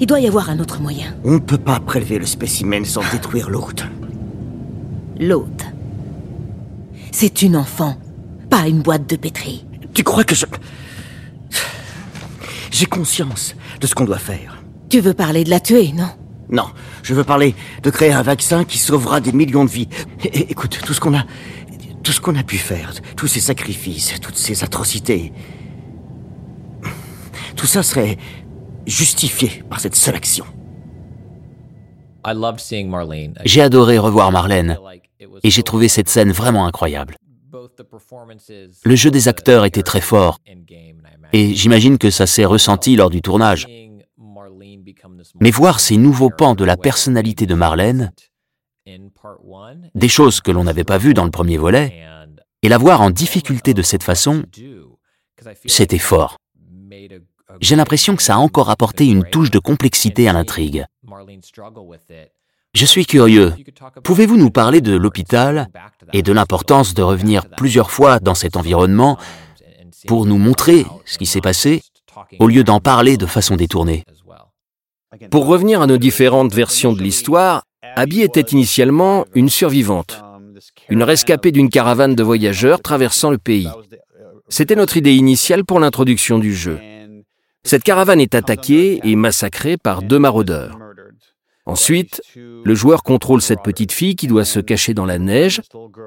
Il 0.00 0.08
doit 0.08 0.18
y 0.18 0.26
avoir 0.26 0.50
un 0.50 0.58
autre 0.58 0.80
moyen. 0.80 1.14
On 1.22 1.34
ne 1.34 1.38
peut 1.38 1.56
pas 1.56 1.78
prélever 1.78 2.18
le 2.18 2.26
spécimen 2.26 2.84
sans 2.84 3.08
détruire 3.12 3.48
l'hôte. 3.48 3.84
L'hôte 5.20 5.64
C'est 7.12 7.42
une 7.42 7.54
enfant, 7.54 7.96
pas 8.50 8.66
une 8.66 8.82
boîte 8.82 9.08
de 9.08 9.14
pétri. 9.14 9.64
Tu 9.94 10.02
crois 10.02 10.24
que 10.24 10.34
je... 10.34 10.46
J'ai 12.72 12.86
conscience 12.86 13.54
de 13.80 13.86
ce 13.86 13.94
qu'on 13.94 14.04
doit 14.04 14.18
faire. 14.18 14.60
Tu 14.88 14.98
veux 14.98 15.14
parler 15.14 15.44
de 15.44 15.50
la 15.50 15.60
tuer, 15.60 15.92
non? 15.92 16.10
Non, 16.50 16.66
je 17.04 17.14
veux 17.14 17.22
parler 17.22 17.54
de 17.84 17.90
créer 17.90 18.10
un 18.10 18.22
vaccin 18.22 18.64
qui 18.64 18.78
sauvera 18.78 19.20
des 19.20 19.30
millions 19.30 19.64
de 19.64 19.70
vies. 19.70 19.88
écoute, 20.24 20.80
tout 20.84 20.92
ce 20.92 20.98
qu'on 20.98 21.14
a... 21.14 21.24
Tout 22.02 22.10
ce 22.10 22.20
qu'on 22.20 22.34
a 22.34 22.42
pu 22.42 22.56
faire, 22.56 22.94
tous 23.16 23.28
ces 23.28 23.38
sacrifices, 23.38 24.14
toutes 24.20 24.38
ces 24.38 24.64
atrocités, 24.64 25.32
tout 27.58 27.66
ça 27.66 27.82
serait 27.82 28.16
justifié 28.86 29.64
par 29.68 29.80
cette 29.80 29.96
seule 29.96 30.14
action. 30.14 30.46
J'ai 33.44 33.60
adoré 33.60 33.98
revoir 33.98 34.30
Marlène 34.32 34.78
et 35.42 35.50
j'ai 35.50 35.62
trouvé 35.64 35.88
cette 35.88 36.08
scène 36.08 36.30
vraiment 36.30 36.66
incroyable. 36.66 37.16
Le 38.84 38.94
jeu 38.94 39.10
des 39.10 39.28
acteurs 39.28 39.64
était 39.64 39.82
très 39.82 40.00
fort 40.00 40.38
et 41.32 41.54
j'imagine 41.54 41.98
que 41.98 42.10
ça 42.10 42.26
s'est 42.26 42.44
ressenti 42.44 42.94
lors 42.96 43.10
du 43.10 43.22
tournage. 43.22 43.66
Mais 45.40 45.50
voir 45.50 45.80
ces 45.80 45.96
nouveaux 45.96 46.30
pans 46.30 46.54
de 46.54 46.64
la 46.64 46.76
personnalité 46.76 47.46
de 47.46 47.54
Marlène, 47.54 48.12
des 49.94 50.08
choses 50.08 50.40
que 50.40 50.52
l'on 50.52 50.64
n'avait 50.64 50.84
pas 50.84 50.98
vues 50.98 51.14
dans 51.14 51.24
le 51.24 51.30
premier 51.30 51.56
volet, 51.56 52.04
et 52.62 52.68
la 52.68 52.78
voir 52.78 53.00
en 53.00 53.10
difficulté 53.10 53.74
de 53.74 53.82
cette 53.82 54.02
façon, 54.02 54.44
c'était 55.66 55.98
fort. 55.98 56.38
J'ai 57.60 57.76
l'impression 57.76 58.16
que 58.16 58.22
ça 58.22 58.34
a 58.34 58.38
encore 58.38 58.70
apporté 58.70 59.06
une 59.06 59.24
touche 59.24 59.50
de 59.50 59.58
complexité 59.58 60.28
à 60.28 60.32
l'intrigue. 60.32 60.86
Je 62.74 62.86
suis 62.86 63.06
curieux. 63.06 63.54
Pouvez-vous 64.04 64.36
nous 64.36 64.50
parler 64.50 64.80
de 64.80 64.96
l'hôpital 64.96 65.68
et 66.12 66.22
de 66.22 66.32
l'importance 66.32 66.94
de 66.94 67.02
revenir 67.02 67.48
plusieurs 67.56 67.90
fois 67.90 68.20
dans 68.20 68.34
cet 68.34 68.56
environnement 68.56 69.18
pour 70.06 70.26
nous 70.26 70.38
montrer 70.38 70.86
ce 71.04 71.18
qui 71.18 71.26
s'est 71.26 71.40
passé 71.40 71.82
au 72.38 72.46
lieu 72.46 72.64
d'en 72.64 72.80
parler 72.80 73.16
de 73.16 73.26
façon 73.26 73.56
détournée 73.56 74.04
Pour 75.30 75.46
revenir 75.46 75.82
à 75.82 75.86
nos 75.86 75.98
différentes 75.98 76.52
versions 76.52 76.92
de 76.92 77.02
l'histoire, 77.02 77.64
Abby 77.96 78.22
était 78.22 78.40
initialement 78.52 79.24
une 79.34 79.48
survivante, 79.48 80.22
une 80.88 81.02
rescapée 81.02 81.52
d'une 81.52 81.70
caravane 81.70 82.14
de 82.14 82.22
voyageurs 82.22 82.80
traversant 82.80 83.30
le 83.30 83.38
pays. 83.38 83.68
C'était 84.48 84.76
notre 84.76 84.96
idée 84.96 85.14
initiale 85.14 85.64
pour 85.64 85.80
l'introduction 85.80 86.38
du 86.38 86.54
jeu. 86.54 86.80
Cette 87.68 87.82
caravane 87.82 88.22
est 88.22 88.34
attaquée 88.34 88.98
et 89.04 89.14
massacrée 89.14 89.76
par 89.76 90.00
deux 90.00 90.18
maraudeurs. 90.18 90.78
Ensuite, 91.66 92.22
le 92.34 92.74
joueur 92.74 93.02
contrôle 93.02 93.42
cette 93.42 93.60
petite 93.60 93.92
fille 93.92 94.16
qui 94.16 94.26
doit 94.26 94.46
se 94.46 94.58
cacher 94.58 94.94
dans 94.94 95.04
la 95.04 95.18
neige 95.18 95.60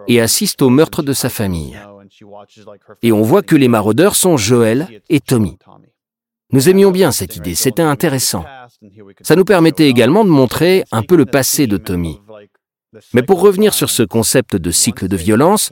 et 0.07 0.19
assiste 0.19 0.63
au 0.63 0.71
meurtre 0.71 1.03
de 1.03 1.13
sa 1.13 1.29
famille. 1.29 1.79
Et 3.03 3.11
on 3.11 3.21
voit 3.21 3.43
que 3.43 3.55
les 3.55 3.67
maraudeurs 3.67 4.15
sont 4.15 4.37
Joël 4.37 5.03
et 5.09 5.19
Tommy. 5.19 5.59
Nous 6.51 6.67
aimions 6.67 6.89
bien 6.89 7.11
cette 7.11 7.35
idée, 7.35 7.53
c'était 7.53 7.83
intéressant. 7.83 8.43
Ça 9.21 9.35
nous 9.35 9.45
permettait 9.45 9.87
également 9.87 10.25
de 10.25 10.31
montrer 10.31 10.83
un 10.91 11.03
peu 11.03 11.15
le 11.15 11.27
passé 11.27 11.67
de 11.67 11.77
Tommy. 11.77 12.19
Mais 13.13 13.23
pour 13.23 13.41
revenir 13.41 13.73
sur 13.73 13.89
ce 13.89 14.03
concept 14.03 14.55
de 14.55 14.71
cycle 14.71 15.07
de 15.07 15.15
violence, 15.15 15.69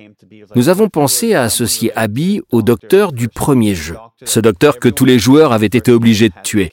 nous 0.56 0.70
avons 0.70 0.90
pensé 0.90 1.34
à 1.34 1.44
associer 1.44 1.92
Abby 1.98 2.42
au 2.52 2.62
docteur 2.62 3.12
du 3.12 3.28
premier 3.28 3.76
jeu, 3.76 3.96
ce 4.24 4.40
docteur 4.40 4.80
que 4.80 4.90
tous 4.90 5.06
les 5.06 5.20
joueurs 5.20 5.52
avaient 5.52 5.66
été 5.68 5.92
obligés 5.92 6.30
de 6.30 6.36
tuer. 6.44 6.72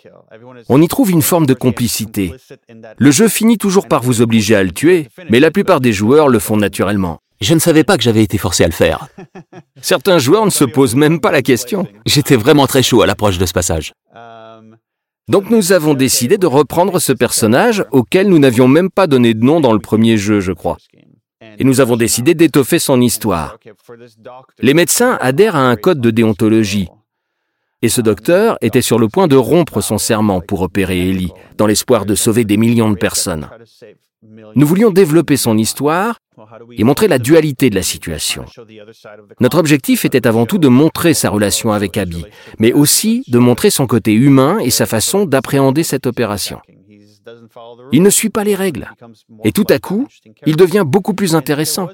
On 0.68 0.80
y 0.80 0.88
trouve 0.88 1.10
une 1.10 1.22
forme 1.22 1.46
de 1.46 1.54
complicité. 1.54 2.32
Le 2.98 3.10
jeu 3.10 3.28
finit 3.28 3.58
toujours 3.58 3.88
par 3.88 4.02
vous 4.02 4.22
obliger 4.22 4.54
à 4.54 4.62
le 4.62 4.70
tuer, 4.72 5.08
mais 5.30 5.40
la 5.40 5.50
plupart 5.50 5.80
des 5.80 5.92
joueurs 5.92 6.28
le 6.28 6.38
font 6.38 6.56
naturellement. 6.56 7.20
Je 7.40 7.52
ne 7.52 7.58
savais 7.58 7.84
pas 7.84 7.98
que 7.98 8.02
j'avais 8.02 8.22
été 8.22 8.38
forcé 8.38 8.64
à 8.64 8.66
le 8.66 8.72
faire. 8.72 9.08
Certains 9.82 10.18
joueurs 10.18 10.46
ne 10.46 10.50
se 10.50 10.64
posent 10.64 10.94
même 10.94 11.20
pas 11.20 11.32
la 11.32 11.42
question. 11.42 11.86
J'étais 12.06 12.36
vraiment 12.36 12.66
très 12.66 12.82
chaud 12.82 13.02
à 13.02 13.06
l'approche 13.06 13.38
de 13.38 13.44
ce 13.44 13.52
passage. 13.52 13.92
Donc 15.28 15.50
nous 15.50 15.72
avons 15.72 15.94
décidé 15.94 16.38
de 16.38 16.46
reprendre 16.46 17.00
ce 17.00 17.12
personnage 17.12 17.84
auquel 17.90 18.28
nous 18.28 18.38
n'avions 18.38 18.68
même 18.68 18.90
pas 18.90 19.08
donné 19.08 19.34
de 19.34 19.44
nom 19.44 19.60
dans 19.60 19.72
le 19.72 19.80
premier 19.80 20.16
jeu, 20.16 20.38
je 20.38 20.52
crois. 20.52 20.76
Et 21.58 21.64
nous 21.64 21.80
avons 21.80 21.96
décidé 21.96 22.34
d'étoffer 22.34 22.78
son 22.78 23.00
histoire. 23.00 23.58
Les 24.60 24.72
médecins 24.72 25.18
adhèrent 25.20 25.56
à 25.56 25.68
un 25.68 25.74
code 25.74 26.00
de 26.00 26.10
déontologie. 26.10 26.88
Et 27.82 27.88
ce 27.88 28.00
docteur 28.00 28.56
était 28.60 28.82
sur 28.82 28.98
le 29.00 29.08
point 29.08 29.26
de 29.26 29.36
rompre 29.36 29.80
son 29.80 29.98
serment 29.98 30.40
pour 30.40 30.62
opérer 30.62 31.10
Ellie, 31.10 31.32
dans 31.56 31.66
l'espoir 31.66 32.06
de 32.06 32.14
sauver 32.14 32.44
des 32.44 32.56
millions 32.56 32.90
de 32.90 32.96
personnes. 32.96 33.48
Nous 34.54 34.66
voulions 34.66 34.90
développer 34.90 35.36
son 35.36 35.58
histoire 35.58 36.18
et 36.76 36.84
montrer 36.84 37.08
la 37.08 37.18
dualité 37.18 37.70
de 37.70 37.74
la 37.74 37.82
situation. 37.82 38.44
Notre 39.40 39.58
objectif 39.58 40.04
était 40.04 40.26
avant 40.26 40.46
tout 40.46 40.58
de 40.58 40.68
montrer 40.68 41.14
sa 41.14 41.30
relation 41.30 41.72
avec 41.72 41.96
Abby, 41.96 42.24
mais 42.58 42.72
aussi 42.72 43.24
de 43.28 43.38
montrer 43.38 43.70
son 43.70 43.86
côté 43.86 44.12
humain 44.12 44.58
et 44.58 44.70
sa 44.70 44.86
façon 44.86 45.24
d'appréhender 45.24 45.82
cette 45.82 46.06
opération. 46.06 46.60
Il 47.92 48.02
ne 48.02 48.10
suit 48.10 48.30
pas 48.30 48.44
les 48.44 48.54
règles. 48.54 48.88
Et 49.44 49.52
tout 49.52 49.66
à 49.68 49.78
coup, 49.78 50.06
il 50.44 50.56
devient 50.56 50.84
beaucoup 50.86 51.14
plus 51.14 51.34
intéressant. 51.34 51.88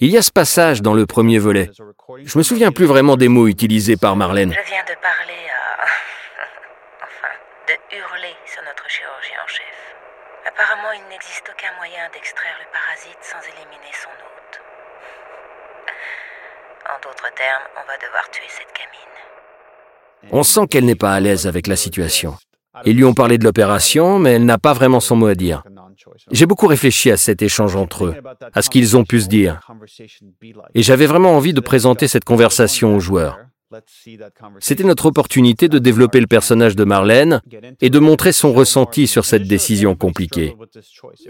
Il 0.00 0.10
y 0.10 0.16
a 0.16 0.22
ce 0.22 0.32
passage 0.32 0.82
dans 0.82 0.94
le 0.94 1.06
premier 1.06 1.38
volet. 1.38 1.70
Je 2.24 2.38
me 2.38 2.42
souviens 2.42 2.72
plus 2.72 2.86
vraiment 2.86 3.16
des 3.16 3.28
mots 3.28 3.46
utilisés 3.46 3.96
par 3.96 4.16
Marlène 4.16 4.52
sur 8.46 8.62
notre 8.62 8.88
chirurgien 8.88 9.36
en 9.42 9.48
chef. 9.48 9.76
Apparemment, 10.56 10.92
il 10.94 11.06
n'existe 11.10 11.44
aucun 11.52 11.76
moyen 11.76 12.08
d'extraire 12.14 12.56
le 12.58 12.66
parasite 12.72 13.18
sans 13.20 13.40
éliminer 13.44 13.92
son 13.92 14.08
hôte. 14.08 14.60
En 16.88 16.96
d'autres 17.02 17.34
termes, 17.34 17.64
on 17.76 17.86
va 17.86 17.98
devoir 17.98 18.30
tuer 18.30 18.48
cette 18.48 18.72
gamine. 18.72 20.32
On 20.32 20.42
sent 20.42 20.66
qu'elle 20.68 20.86
n'est 20.86 20.94
pas 20.94 21.12
à 21.12 21.20
l'aise 21.20 21.46
avec 21.46 21.66
la 21.66 21.76
situation. 21.76 22.38
Ils 22.86 22.96
lui 22.96 23.04
ont 23.04 23.12
parlé 23.12 23.36
de 23.36 23.44
l'opération, 23.44 24.18
mais 24.18 24.32
elle 24.32 24.46
n'a 24.46 24.56
pas 24.56 24.72
vraiment 24.72 25.00
son 25.00 25.16
mot 25.16 25.26
à 25.26 25.34
dire. 25.34 25.62
J'ai 26.30 26.46
beaucoup 26.46 26.68
réfléchi 26.68 27.10
à 27.10 27.18
cet 27.18 27.42
échange 27.42 27.76
entre 27.76 28.06
eux, 28.06 28.14
à 28.54 28.62
ce 28.62 28.70
qu'ils 28.70 28.96
ont 28.96 29.04
pu 29.04 29.20
se 29.20 29.28
dire. 29.28 29.60
Et 30.74 30.82
j'avais 30.82 31.06
vraiment 31.06 31.36
envie 31.36 31.52
de 31.52 31.60
présenter 31.60 32.08
cette 32.08 32.24
conversation 32.24 32.96
aux 32.96 33.00
joueurs. 33.00 33.38
C'était 34.60 34.84
notre 34.84 35.06
opportunité 35.06 35.68
de 35.68 35.78
développer 35.78 36.20
le 36.20 36.26
personnage 36.26 36.76
de 36.76 36.84
Marlène 36.84 37.40
et 37.80 37.90
de 37.90 37.98
montrer 37.98 38.32
son 38.32 38.52
ressenti 38.52 39.06
sur 39.06 39.24
cette 39.24 39.48
décision 39.48 39.96
compliquée. 39.96 40.54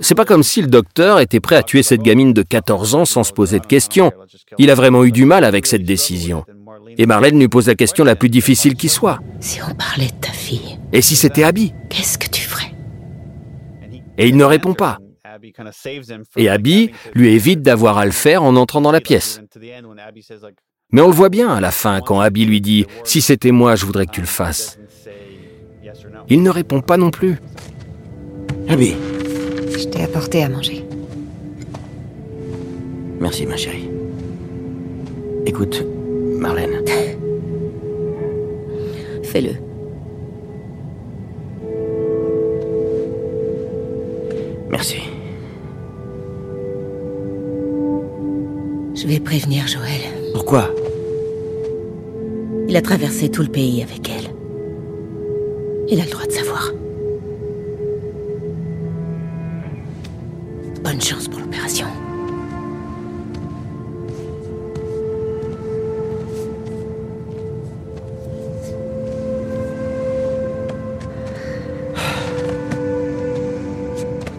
C'est 0.00 0.14
pas 0.14 0.24
comme 0.24 0.42
si 0.42 0.60
le 0.60 0.68
docteur 0.68 1.20
était 1.20 1.40
prêt 1.40 1.56
à 1.56 1.62
tuer 1.62 1.82
cette 1.82 2.02
gamine 2.02 2.32
de 2.32 2.42
14 2.42 2.94
ans 2.94 3.04
sans 3.04 3.24
se 3.24 3.32
poser 3.32 3.58
de 3.58 3.66
questions. 3.66 4.12
Il 4.58 4.70
a 4.70 4.74
vraiment 4.74 5.04
eu 5.04 5.12
du 5.12 5.24
mal 5.24 5.44
avec 5.44 5.66
cette 5.66 5.84
décision. 5.84 6.44
Et 6.98 7.06
Marlène 7.06 7.38
lui 7.38 7.48
pose 7.48 7.66
la 7.66 7.74
question 7.74 8.04
la 8.04 8.16
plus 8.16 8.28
difficile 8.28 8.74
qui 8.74 8.88
soit. 8.88 9.18
Si 9.40 9.60
on 9.62 9.74
parlait 9.74 10.06
de 10.06 10.20
ta 10.20 10.32
fille. 10.32 10.78
Et 10.92 11.02
si 11.02 11.16
c'était 11.16 11.44
Abby? 11.44 11.72
Qu'est-ce 11.90 12.18
que 12.18 12.28
tu 12.28 12.42
ferais? 12.42 12.72
Et 14.18 14.28
il 14.28 14.36
ne 14.36 14.44
répond 14.44 14.74
pas. 14.74 14.98
Et 16.36 16.48
Abby 16.48 16.90
lui 17.14 17.32
évite 17.32 17.62
d'avoir 17.62 17.98
à 17.98 18.04
le 18.06 18.12
faire 18.12 18.42
en 18.42 18.56
entrant 18.56 18.80
dans 18.80 18.92
la 18.92 19.00
pièce. 19.00 19.40
Mais 20.92 21.00
on 21.00 21.08
le 21.08 21.14
voit 21.14 21.30
bien 21.30 21.48
à 21.48 21.60
la 21.60 21.72
fin 21.72 22.00
quand 22.00 22.20
Abby 22.20 22.44
lui 22.44 22.60
dit⁇ 22.60 22.82
Si 23.04 23.20
c'était 23.20 23.50
moi, 23.50 23.74
je 23.74 23.84
voudrais 23.84 24.06
que 24.06 24.12
tu 24.12 24.20
le 24.20 24.26
fasses⁇ 24.26 24.78
Il 26.28 26.42
ne 26.42 26.50
répond 26.50 26.80
pas 26.80 26.96
non 26.96 27.10
plus. 27.10 27.36
Abby. 28.68 28.94
Je 29.76 29.84
t'ai 29.84 30.04
apporté 30.04 30.44
à 30.44 30.48
manger. 30.48 30.84
Merci, 33.20 33.46
ma 33.46 33.56
chérie. 33.56 33.88
Écoute, 35.44 35.84
Marlène. 36.38 36.84
Fais-le. 39.24 39.54
Merci. 44.70 44.98
Je 48.94 49.06
vais 49.06 49.20
prévenir 49.20 49.66
Joël. 49.66 50.15
Pourquoi? 50.36 50.68
Il 52.68 52.76
a 52.76 52.82
traversé 52.82 53.30
tout 53.30 53.40
le 53.40 53.48
pays 53.48 53.82
avec 53.82 54.06
elle. 54.10 54.34
Il 55.88 55.98
a 55.98 56.04
le 56.04 56.10
droit 56.10 56.26
de 56.26 56.30
savoir. 56.30 56.72
Bonne 60.84 61.00
chance 61.00 61.26
pour 61.26 61.40
l'opération. 61.40 61.86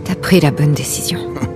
T'as 0.05 0.15
pris 0.21 0.41
la 0.41 0.51
bonne 0.51 0.73
décision. 0.73 1.21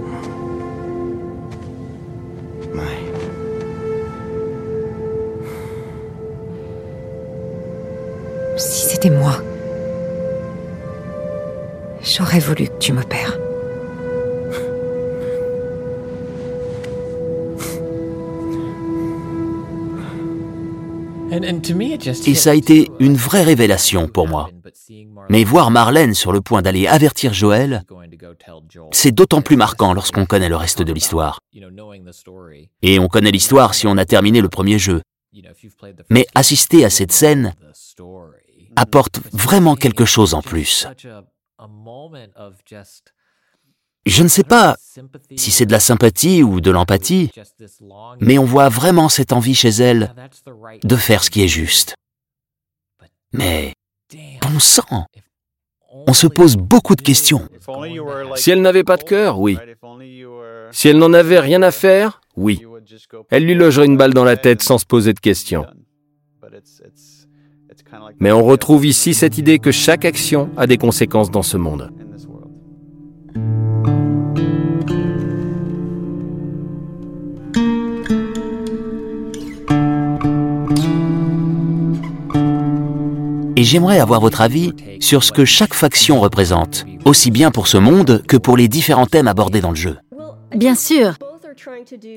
j'aurais 12.32 12.40
voulu 12.40 12.68
que 12.68 12.78
tu 12.80 12.94
m'opères. 12.94 13.38
Et 22.26 22.36
ça 22.36 22.52
a 22.52 22.54
été 22.54 22.90
une 23.00 23.16
vraie 23.16 23.44
révélation 23.44 24.08
pour 24.08 24.28
moi. 24.28 24.50
Mais 25.30 25.44
voir 25.44 25.72
Marlène 25.72 26.14
sur 26.14 26.32
le 26.32 26.42
point 26.42 26.62
d'aller 26.62 26.88
avertir 26.88 27.34
Joël, 27.34 27.84
c'est 28.92 29.12
d'autant 29.12 29.42
plus 29.42 29.56
marquant 29.56 29.94
lorsqu'on 29.94 30.26
connaît 30.26 30.50
le 30.50 30.56
reste 30.56 30.82
de 30.82 30.92
l'histoire. 30.94 31.40
Et 32.82 33.00
on 33.00 33.08
connaît 33.08 33.32
l'histoire 33.32 33.74
si 33.74 33.88
on 33.88 33.98
a 33.98 34.06
terminé 34.06 34.42
le 34.42 34.50
premier 34.50 34.78
jeu. 34.78 35.02
Mais 36.10 36.28
assister 36.36 36.84
à 36.84 36.90
cette 36.90 37.14
scène 37.14 37.54
apporte 38.76 39.20
vraiment 39.34 39.76
quelque 39.76 40.06
chose 40.06 40.34
en 40.34 40.42
plus. 40.42 40.88
Je 44.06 44.24
ne 44.24 44.28
sais 44.28 44.44
pas 44.44 44.78
si 45.36 45.52
c'est 45.52 45.66
de 45.66 45.72
la 45.72 45.80
sympathie 45.80 46.42
ou 46.42 46.60
de 46.60 46.72
l'empathie, 46.72 47.32
mais 48.20 48.38
on 48.38 48.46
voit 48.46 48.70
vraiment 48.70 49.10
cette 49.10 49.32
envie 49.32 49.54
chez 49.54 49.70
elle 49.70 50.14
de 50.84 50.96
faire 50.96 51.24
ce 51.24 51.30
qui 51.30 51.44
est 51.44 51.48
juste. 51.48 51.96
Mais, 53.34 53.74
bon 54.42 54.60
sang, 54.60 55.06
on 55.92 56.14
se 56.14 56.28
pose 56.28 56.58
beaucoup 56.58 56.96
de 56.96 57.02
questions. 57.02 57.48
Si 58.36 58.52
elle 58.52 58.62
n'avait 58.62 58.84
pas 58.84 58.98
de 58.98 59.04
cœur, 59.04 59.40
oui. 59.40 59.58
Si 60.72 60.88
elle 60.88 60.98
n'en 60.98 61.14
avait 61.14 61.40
rien 61.40 61.62
à 61.62 61.72
faire, 61.72 62.22
oui. 62.36 62.66
Elle 63.30 63.46
lui 63.46 63.56
logerait 63.56 63.86
une 63.86 63.98
balle 63.98 64.14
dans 64.14 64.24
la 64.24 64.38
tête 64.38 64.62
sans 64.62 64.78
se 64.78 64.86
poser 64.86 65.14
de 65.14 65.20
questions. 65.20 65.66
Mais 68.22 68.32
on 68.32 68.44
retrouve 68.44 68.86
ici 68.86 69.14
cette 69.14 69.38
idée 69.38 69.60
que 69.60 69.72
chaque 69.72 70.06
action 70.06 70.50
a 70.56 70.68
des 70.68 70.78
conséquences 70.78 71.32
dans 71.32 71.44
ce 71.44 71.58
monde. 71.58 71.92
et 83.62 83.64
j'aimerais 83.64 84.00
avoir 84.00 84.20
votre 84.20 84.42
avis 84.42 84.74
sur 85.00 85.24
ce 85.24 85.32
que 85.32 85.46
chaque 85.46 85.76
faction 85.76 86.20
représente, 86.20 86.84
aussi 87.06 87.30
bien 87.30 87.52
pour 87.52 87.68
ce 87.68 87.78
monde 87.78 88.24
que 88.28 88.36
pour 88.36 88.58
les 88.58 88.68
différents 88.68 89.06
thèmes 89.06 89.28
abordés 89.28 89.62
dans 89.62 89.70
le 89.70 89.76
jeu. 89.76 89.98
Bien 90.56 90.74
sûr. 90.74 91.14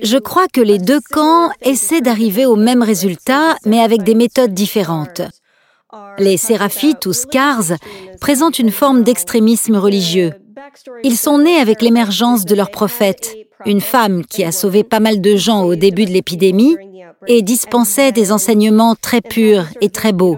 Je 0.01 0.17
crois 0.17 0.47
que 0.51 0.61
les 0.61 0.79
deux 0.79 1.01
camps 1.11 1.51
essaient 1.61 2.01
d'arriver 2.01 2.47
au 2.47 2.55
même 2.55 2.81
résultat, 2.81 3.57
mais 3.63 3.79
avec 3.79 4.01
des 4.01 4.15
méthodes 4.15 4.55
différentes. 4.55 5.21
Les 6.17 6.37
séraphites 6.37 7.05
ou 7.05 7.13
scars 7.13 7.73
présentent 8.19 8.59
une 8.59 8.71
forme 8.71 9.03
d'extrémisme 9.03 9.75
religieux. 9.75 10.33
Ils 11.03 11.17
sont 11.17 11.39
nés 11.39 11.57
avec 11.57 11.81
l'émergence 11.81 12.45
de 12.45 12.55
leur 12.55 12.71
prophète, 12.71 13.35
une 13.65 13.81
femme 13.81 14.25
qui 14.25 14.43
a 14.43 14.51
sauvé 14.51 14.83
pas 14.83 14.99
mal 14.99 15.21
de 15.21 15.35
gens 15.35 15.63
au 15.63 15.75
début 15.75 16.05
de 16.05 16.11
l'épidémie 16.11 16.75
et 17.27 17.41
dispensait 17.41 18.11
des 18.11 18.31
enseignements 18.31 18.95
très 18.95 19.21
purs 19.21 19.65
et 19.81 19.89
très 19.89 20.13
beaux. 20.13 20.37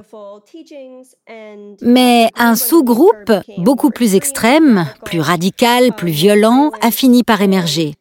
Mais 1.82 2.30
un 2.36 2.56
sous-groupe 2.56 3.32
beaucoup 3.58 3.90
plus 3.90 4.16
extrême, 4.16 4.88
plus 5.06 5.20
radical, 5.20 5.94
plus 5.96 6.12
violent, 6.12 6.72
a 6.82 6.92
fini 6.92 7.24
par 7.24 7.42
émerger. 7.42 7.96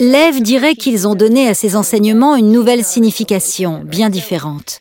Lev 0.00 0.40
dirait 0.40 0.74
qu'ils 0.74 1.06
ont 1.06 1.14
donné 1.14 1.48
à 1.48 1.54
ces 1.54 1.76
enseignements 1.76 2.36
une 2.36 2.52
nouvelle 2.52 2.84
signification, 2.84 3.82
bien 3.84 4.10
différente. 4.10 4.80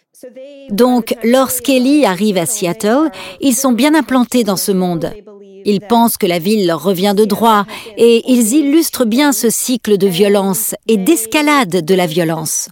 Donc, 0.69 1.15
lorsqu'Ellie 1.23 2.05
arrive 2.05 2.37
à 2.37 2.45
Seattle, 2.45 3.09
ils 3.41 3.55
sont 3.55 3.71
bien 3.71 3.93
implantés 3.93 4.43
dans 4.43 4.57
ce 4.57 4.71
monde. 4.71 5.11
Ils 5.65 5.81
pensent 5.81 6.17
que 6.17 6.27
la 6.27 6.39
ville 6.39 6.67
leur 6.67 6.83
revient 6.83 7.13
de 7.17 7.25
droit 7.25 7.65
et 7.97 8.23
ils 8.31 8.53
illustrent 8.53 9.05
bien 9.05 9.31
ce 9.31 9.49
cycle 9.49 9.97
de 9.97 10.07
violence 10.07 10.75
et 10.87 10.97
d'escalade 10.97 11.83
de 11.83 11.95
la 11.95 12.05
violence. 12.05 12.69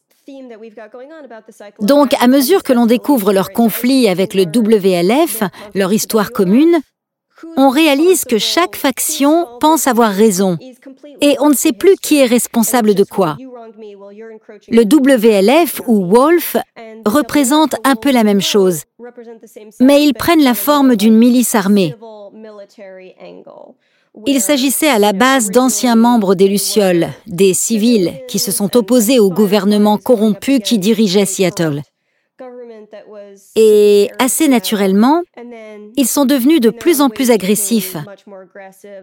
Donc, 1.81 2.13
à 2.21 2.27
mesure 2.27 2.63
que 2.63 2.71
l'on 2.71 2.85
découvre 2.85 3.33
leur 3.33 3.51
conflit 3.51 4.07
avec 4.07 4.33
le 4.33 4.43
WLF, 4.43 5.43
leur 5.73 5.91
histoire 5.91 6.31
commune, 6.31 6.79
on 7.57 7.69
réalise 7.69 8.25
que 8.25 8.37
chaque 8.37 8.75
faction 8.75 9.47
pense 9.59 9.87
avoir 9.87 10.11
raison 10.11 10.57
et 11.21 11.35
on 11.39 11.49
ne 11.49 11.55
sait 11.55 11.73
plus 11.73 11.95
qui 11.95 12.19
est 12.19 12.25
responsable 12.25 12.95
de 12.95 13.03
quoi. 13.03 13.37
Le 14.69 14.83
WLF 14.83 15.81
ou 15.87 16.05
Wolf 16.05 16.57
représente 17.05 17.75
un 17.83 17.95
peu 17.95 18.11
la 18.11 18.23
même 18.23 18.41
chose, 18.41 18.83
mais 19.79 20.03
ils 20.03 20.13
prennent 20.13 20.43
la 20.43 20.53
forme 20.53 20.95
d'une 20.95 21.17
milice 21.17 21.55
armée. 21.55 21.95
Il 24.27 24.41
s'agissait 24.41 24.89
à 24.89 24.99
la 24.99 25.11
base 25.11 25.49
d'anciens 25.49 25.95
membres 25.95 26.35
des 26.35 26.47
Lucioles, 26.47 27.07
des 27.25 27.53
civils 27.53 28.13
qui 28.27 28.37
se 28.37 28.51
sont 28.51 28.77
opposés 28.77 29.19
au 29.19 29.31
gouvernement 29.31 29.97
corrompu 29.97 30.59
qui 30.59 30.77
dirigeait 30.77 31.25
Seattle. 31.25 31.81
Et 33.55 34.09
assez 34.19 34.47
naturellement, 34.47 35.21
ils 35.95 36.07
sont 36.07 36.25
devenus 36.25 36.61
de 36.61 36.69
plus 36.69 37.01
en 37.01 37.09
plus 37.09 37.31
agressifs, 37.31 37.97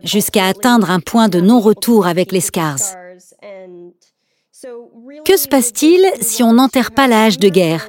jusqu'à 0.03 0.47
atteindre 0.47 0.91
un 0.91 1.01
point 1.01 1.29
de 1.29 1.41
non-retour 1.41 2.07
avec 2.07 2.33
les 2.33 2.41
Scars. 2.41 2.81
Que 5.25 5.37
se 5.37 5.49
passe-t-il 5.49 6.07
si 6.21 6.43
on 6.43 6.53
n'enterre 6.53 6.93
pas 6.93 7.09
la 7.09 7.25
hache 7.25 7.39
de 7.39 7.49
guerre? 7.49 7.89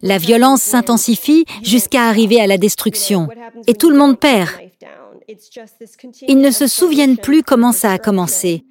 La 0.00 0.18
violence 0.18 0.62
s'intensifie 0.62 1.44
jusqu'à 1.62 2.04
arriver 2.04 2.40
à 2.40 2.46
la 2.46 2.58
destruction, 2.58 3.28
et 3.66 3.74
tout 3.74 3.90
le 3.90 3.96
monde 3.96 4.18
perd. 4.18 4.50
Ils 6.28 6.38
ne 6.38 6.50
se 6.50 6.68
souviennent 6.68 7.16
plus 7.16 7.42
comment 7.42 7.72
ça 7.72 7.90
a 7.90 7.98
commencé. 7.98 8.64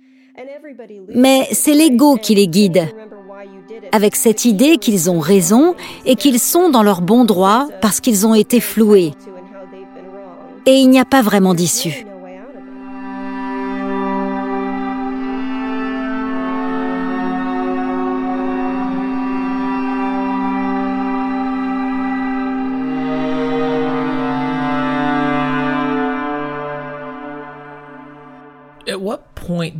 Mais 1.10 1.48
c'est 1.52 1.74
l'ego 1.74 2.18
qui 2.18 2.36
les 2.36 2.48
guide, 2.48 2.88
avec 3.92 4.16
cette 4.16 4.46
idée 4.46 4.78
qu'ils 4.78 5.10
ont 5.10 5.20
raison 5.20 5.76
et 6.06 6.16
qu'ils 6.16 6.40
sont 6.40 6.70
dans 6.70 6.84
leur 6.84 7.02
bon 7.02 7.26
droit 7.26 7.68
parce 7.82 8.00
qu'ils 8.00 8.28
ont 8.28 8.34
été 8.34 8.60
floués. 8.60 9.14
Et 10.66 10.76
il 10.76 10.90
n'y 10.90 11.00
a 11.00 11.06
pas 11.06 11.22
vraiment 11.22 11.54
d'issue. 11.54 12.06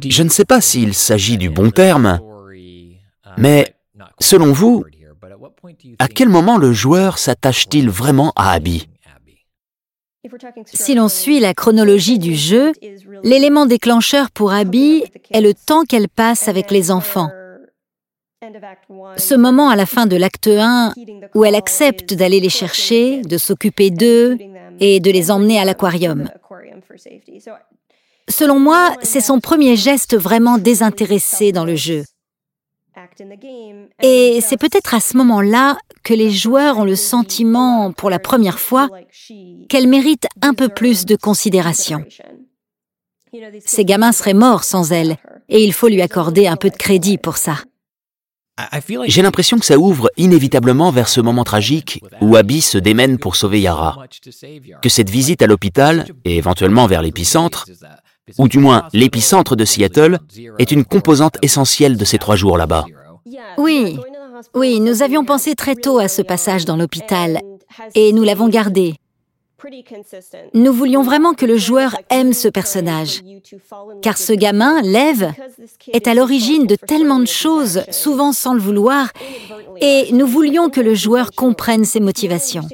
Je 0.08 0.24
ne 0.24 0.30
sais 0.30 0.46
pas 0.46 0.62
s'il 0.62 0.94
s'agit 0.94 1.38
du 1.38 1.50
bon 1.50 1.72
terme, 1.72 2.20
mais 3.38 3.76
selon 4.20 4.52
vous, 4.52 4.84
à 6.00 6.08
quel 6.08 6.30
moment 6.30 6.58
le 6.58 6.72
joueur 6.74 7.18
s'attache-t-il 7.18 7.90
vraiment 7.90 8.34
à 8.36 8.52
Abby 8.52 8.88
Si 10.66 10.96
l'on 10.96 11.10
suit 11.10 11.40
la 11.40 11.54
chronologie 11.54 12.20
du 12.20 12.36
jeu, 12.36 12.72
l'élément 13.24 13.66
déclencheur 13.66 14.32
pour 14.32 14.52
Abby 14.52 15.04
est 15.32 15.42
le 15.42 15.54
temps 15.54 15.84
qu'elle 15.84 16.10
passe 16.10 16.48
avec 16.48 16.72
les 16.72 16.92
enfants. 16.92 17.30
Ce 19.18 19.36
moment 19.36 19.70
à 19.70 19.76
la 19.76 19.86
fin 19.86 20.06
de 20.06 20.16
l'acte 20.16 20.48
1 20.48 20.94
où 21.34 21.46
elle 21.46 21.56
accepte 21.56 22.14
d'aller 22.14 22.40
les 22.40 22.50
chercher, 22.50 23.22
de 23.22 23.38
s'occuper 23.38 23.90
d'eux 23.90 24.38
et 24.80 25.00
de 25.00 25.12
les 25.12 25.32
emmener 25.32 25.60
à 25.60 25.66
l'aquarium. 25.66 26.30
Selon 28.30 28.60
moi, 28.60 28.96
c'est 29.02 29.22
son 29.22 29.40
premier 29.40 29.76
geste 29.76 30.18
vraiment 30.18 30.58
désintéressé 30.58 31.52
dans 31.52 31.66
le 31.66 31.76
jeu. 31.76 32.04
Et 34.02 34.40
c'est 34.42 34.58
peut-être 34.58 34.94
à 34.94 35.00
ce 35.00 35.18
moment-là 35.18 35.78
que 36.04 36.14
les 36.14 36.32
joueurs 36.32 36.78
ont 36.78 36.86
le 36.86 36.96
sentiment, 36.96 37.92
pour 37.92 38.10
la 38.10 38.20
première 38.20 38.60
fois, 38.60 38.90
qu'elle 39.70 39.88
mérite 39.88 40.28
un 40.42 40.54
peu 40.54 40.70
plus 40.70 41.06
de 41.06 41.16
considération. 41.16 42.04
Ces 43.66 43.86
gamins 43.86 44.12
seraient 44.12 44.34
morts 44.34 44.64
sans 44.64 44.92
elle, 44.92 45.18
et 45.50 45.64
il 45.64 45.74
faut 45.74 45.88
lui 45.88 46.02
accorder 46.02 46.48
un 46.48 46.56
peu 46.56 46.70
de 46.70 46.76
crédit 46.76 47.18
pour 47.18 47.38
ça. 47.38 47.58
J'ai 49.08 49.22
l'impression 49.22 49.60
que 49.60 49.66
ça 49.66 49.78
ouvre 49.78 50.10
inévitablement 50.16 50.90
vers 50.90 51.10
ce 51.10 51.20
moment 51.20 51.44
tragique 51.44 52.02
où 52.22 52.38
Abby 52.38 52.62
se 52.62 52.78
démène 52.78 53.18
pour 53.18 53.36
sauver 53.36 53.60
Yara. 53.60 53.98
Que 54.82 54.90
cette 54.90 55.10
visite 55.10 55.42
à 55.42 55.48
l'hôpital, 55.48 56.06
et 56.24 56.38
éventuellement 56.38 56.88
vers 56.88 57.02
l'épicentre, 57.02 57.66
ou 58.38 58.48
du 58.48 58.60
moins 58.60 58.88
l'épicentre 58.94 59.56
de 59.56 59.66
Seattle, 59.66 60.20
est 60.58 60.72
une 60.72 60.86
composante 60.86 61.38
essentielle 61.42 61.98
de 61.98 62.06
ces 62.06 62.18
trois 62.18 62.38
jours 62.38 62.58
là-bas. 62.58 62.86
Oui, 63.58 63.98
oui, 64.54 64.80
nous 64.80 65.02
avions 65.02 65.26
pensé 65.26 65.56
très 65.56 65.76
tôt 65.76 65.98
à 65.98 66.08
ce 66.08 66.22
passage 66.22 66.66
dans 66.66 66.78
l'hôpital, 66.78 67.40
et 67.96 68.14
nous 68.14 68.24
l'avons 68.24 68.48
gardé. 68.50 68.96
Nous 70.54 70.74
voulions 70.74 71.02
vraiment 71.02 71.34
que 71.34 71.46
le 71.46 71.58
joueur 71.58 71.98
aime 72.10 72.34
ce 72.34 72.48
personnage, 72.48 73.22
car 74.02 74.18
ce 74.18 74.34
gamin, 74.34 74.82
Lev, 74.82 75.32
est 75.92 76.08
à 76.08 76.14
l'origine 76.14 76.68
de 76.68 76.76
tellement 76.76 77.20
de 77.20 77.28
choses, 77.28 77.84
souvent 77.92 78.32
sans 78.32 78.54
le 78.54 78.60
vouloir, 78.60 79.12
et 79.82 80.12
nous 80.12 80.28
voulions 80.28 80.70
que 80.70 80.82
le 80.82 80.94
joueur 80.94 81.32
comprenne 81.32 81.86
ses 81.86 82.00
motivations. 82.00 82.68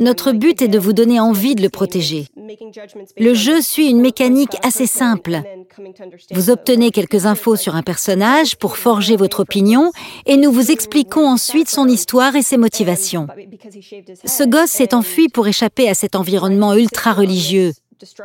Notre 0.00 0.32
but 0.32 0.62
est 0.62 0.68
de 0.68 0.78
vous 0.78 0.92
donner 0.92 1.20
envie 1.20 1.54
de 1.54 1.62
le 1.62 1.68
protéger. 1.68 2.26
Le 3.18 3.34
jeu 3.34 3.60
suit 3.60 3.88
une 3.88 4.00
mécanique 4.00 4.56
assez 4.62 4.86
simple. 4.86 5.42
Vous 6.30 6.50
obtenez 6.50 6.90
quelques 6.90 7.26
infos 7.26 7.56
sur 7.56 7.76
un 7.76 7.82
personnage 7.82 8.56
pour 8.56 8.76
forger 8.76 9.16
votre 9.16 9.40
opinion 9.40 9.92
et 10.26 10.36
nous 10.36 10.50
vous 10.50 10.70
expliquons 10.70 11.28
ensuite 11.28 11.68
son 11.68 11.88
histoire 11.88 12.36
et 12.36 12.42
ses 12.42 12.56
motivations. 12.56 13.26
Ce 14.24 14.44
gosse 14.44 14.70
s'est 14.70 14.94
enfui 14.94 15.23
pour 15.28 15.46
échapper 15.46 15.88
à 15.88 15.94
cet 15.94 16.16
environnement 16.16 16.74
ultra-religieux. 16.74 17.72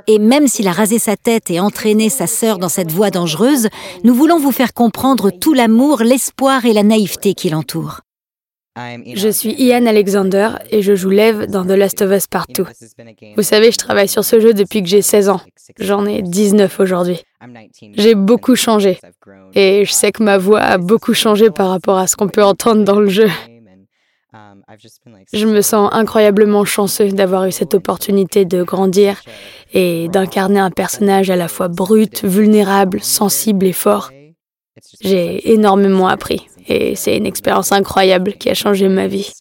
Et 0.07 0.19
même 0.19 0.47
s'il 0.47 0.67
a 0.67 0.71
rasé 0.71 0.99
sa 0.99 1.15
tête 1.15 1.51
et 1.51 1.59
entraîné 1.59 2.09
sa 2.09 2.27
sœur 2.27 2.57
dans 2.57 2.69
cette 2.69 2.91
voie 2.91 3.11
dangereuse, 3.11 3.69
nous 4.03 4.13
voulons 4.13 4.39
vous 4.39 4.51
faire 4.51 4.73
comprendre 4.73 5.29
tout 5.29 5.53
l'amour, 5.53 6.01
l'espoir 6.01 6.65
et 6.65 6.73
la 6.73 6.83
naïveté 6.83 7.33
qui 7.33 7.49
l'entourent. 7.49 8.01
Je 9.15 9.29
suis 9.29 9.53
Ian 9.61 9.85
Alexander 9.85 10.51
et 10.69 10.81
je 10.81 10.95
joue 10.95 11.09
Lev 11.09 11.47
dans 11.47 11.65
The 11.65 11.71
Last 11.71 12.01
of 12.01 12.11
Us 12.11 12.27
Partout. 12.27 12.65
Vous 13.35 13.43
savez, 13.43 13.71
je 13.71 13.77
travaille 13.77 14.07
sur 14.07 14.23
ce 14.23 14.39
jeu 14.39 14.53
depuis 14.53 14.81
que 14.81 14.87
j'ai 14.87 15.01
16 15.01 15.29
ans. 15.29 15.41
J'en 15.79 16.05
ai 16.05 16.21
19 16.21 16.79
aujourd'hui. 16.79 17.19
J'ai 17.95 18.15
beaucoup 18.15 18.55
changé 18.55 18.99
et 19.53 19.83
je 19.85 19.91
sais 19.91 20.11
que 20.11 20.23
ma 20.23 20.37
voix 20.37 20.61
a 20.61 20.77
beaucoup 20.77 21.13
changé 21.13 21.49
par 21.49 21.69
rapport 21.69 21.97
à 21.97 22.07
ce 22.07 22.15
qu'on 22.15 22.29
peut 22.29 22.43
entendre 22.43 22.83
dans 22.83 22.99
le 22.99 23.09
jeu. 23.09 23.29
Je 25.33 25.45
me 25.45 25.61
sens 25.61 25.89
incroyablement 25.91 26.63
chanceux 26.65 27.09
d'avoir 27.09 27.45
eu 27.45 27.51
cette 27.51 27.73
opportunité 27.73 28.45
de 28.45 28.63
grandir 28.63 29.21
et 29.73 30.07
d'incarner 30.09 30.59
un 30.59 30.69
personnage 30.69 31.29
à 31.29 31.35
la 31.35 31.47
fois 31.47 31.67
brut, 31.67 32.23
vulnérable, 32.23 33.01
sensible 33.01 33.65
et 33.65 33.73
fort. 33.73 34.11
J'ai 35.01 35.51
énormément 35.51 36.07
appris 36.07 36.47
et 36.67 36.95
c'est 36.95 37.17
une 37.17 37.25
expérience 37.25 37.71
incroyable 37.71 38.33
qui 38.33 38.49
a 38.49 38.53
changé 38.53 38.87
ma 38.89 39.07
vie. 39.07 39.31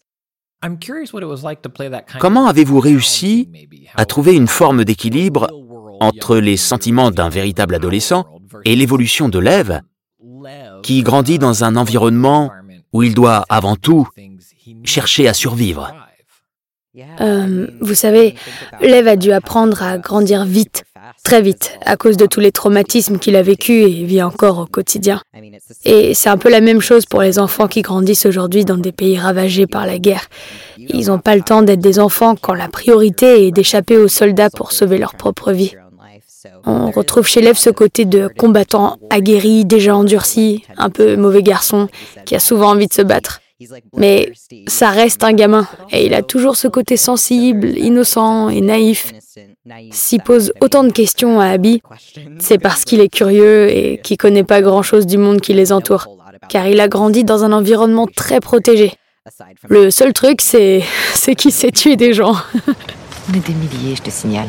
Comment 2.19 2.47
avez-vous 2.47 2.81
réussi 2.81 3.49
à 3.95 4.05
trouver 4.07 4.35
une 4.35 4.49
forme 4.49 4.85
d'équilibre 4.85 5.49
entre 6.01 6.37
les 6.39 6.57
sentiments 6.57 7.11
d'un 7.11 7.29
véritable 7.29 7.75
adolescent 7.75 8.25
et 8.65 8.75
l'évolution 8.75 9.29
de 9.29 9.39
Lev, 9.39 9.81
qui 10.83 11.03
grandit 11.03 11.39
dans 11.39 11.65
un 11.65 11.77
environnement 11.77 12.51
où 12.93 13.03
il 13.03 13.15
doit 13.15 13.45
avant 13.49 13.77
tout 13.77 14.09
chercher 14.85 15.29
à 15.29 15.35
survivre 15.35 15.95
euh, 17.21 17.67
Vous 17.81 17.95
savez, 17.95 18.35
Lev 18.81 19.07
a 19.09 19.17
dû 19.17 19.33
apprendre 19.33 19.83
à 19.83 19.99
grandir 19.99 20.45
vite 20.45 20.85
très 21.25 21.43
vite 21.43 21.79
à 21.85 21.97
cause 21.97 22.17
de 22.17 22.27
tous 22.27 22.41
les 22.41 22.53
traumatismes 22.53 23.19
qu'il 23.19 23.37
a 23.37 23.43
vécu 23.43 23.83
et 23.83 24.05
vit 24.05 24.23
encore 24.23 24.59
au 24.59 24.67
quotidien. 24.67 25.21
Et 25.85 26.15
c'est 26.15 26.29
un 26.29 26.39
peu 26.39 26.51
la 26.51 26.61
même 26.61 26.81
chose 26.81 27.07
pour 27.07 27.23
les 27.23 27.39
enfants 27.39 27.69
qui 27.69 27.83
grandissent 27.83 28.27
aujourd'hui 28.27 28.65
dans 28.65 28.77
des 28.77 28.93
pays 28.93 29.19
ravagés 29.19 29.67
par 29.67 29.87
la 29.87 29.99
guerre. 29.99 30.27
Ils 30.79 31.07
n'ont 31.07 31.19
pas 31.19 31.37
le 31.37 31.43
temps 31.43 31.63
d'être 31.63 31.81
des 31.81 31.99
enfants 31.99 32.35
quand 32.35 32.55
la 32.55 32.69
priorité 32.69 33.47
est 33.47 33.51
d'échapper 33.51 33.97
aux 33.97 34.09
soldats 34.09 34.51
pour 34.51 34.73
sauver 34.73 34.99
leur 34.99 35.15
propre 35.15 35.53
vie. 35.53 35.75
On 36.65 36.91
retrouve 36.91 37.27
chez 37.27 37.41
Lev 37.41 37.57
ce 37.57 37.71
côté 37.71 38.05
de 38.05 38.29
combattant 38.29 38.97
aguerri, 39.11 39.65
déjà 39.65 39.97
endurci, 39.97 40.65
un 40.77 40.89
peu 40.89 41.17
mauvais 41.17 41.43
garçon, 41.43 41.89
qui 42.25 42.37
a 42.37 42.41
souvent 42.41 42.71
envie 42.71 42.87
de 42.87 42.95
se 42.95 43.03
battre. 43.03 43.41
Mais 43.97 44.33
ça 44.69 44.91
reste 44.91 45.25
un 45.25 45.33
gamin, 45.33 45.67
et 45.91 46.07
il 46.07 46.15
a 46.15 46.23
toujours 46.23 46.57
ce 46.57 46.69
côté 46.69 46.97
sensible, 46.97 47.77
innocent 47.77 48.49
et 48.51 48.61
naïf. 48.61 49.13
S'il 49.91 50.23
pose 50.23 50.53
autant 50.61 50.85
de 50.85 50.93
questions 50.93 51.41
à 51.41 51.47
Abby, 51.47 51.83
c'est 52.39 52.59
parce 52.59 52.85
qu'il 52.85 53.01
est 53.01 53.09
curieux 53.09 53.69
et 53.71 54.01
qu'il 54.03 54.17
connaît 54.17 54.45
pas 54.45 54.61
grand-chose 54.61 55.07
du 55.07 55.19
monde 55.19 55.41
qui 55.41 55.55
les 55.55 55.73
entoure, 55.73 56.07
car 56.49 56.67
il 56.69 56.81
a 56.81 56.89
grandi 56.89 57.25
dans 57.25 57.45
un 57.45 57.53
environnement 57.53 58.07
très 58.07 58.41
protégé. 58.41 58.93
Le 59.69 59.91
seul 59.91 60.13
truc, 60.13 60.41
c'est, 60.41 60.83
c'est 61.15 61.35
qu'il 61.35 61.53
sait 61.53 61.73
tuer 61.73 61.97
des 61.97 62.15
gens. 62.15 62.37
On 63.29 63.35
est 63.35 63.47
des 63.47 63.55
milliers, 63.55 63.97
je 63.97 64.03
te 64.03 64.11
signale. 64.11 64.49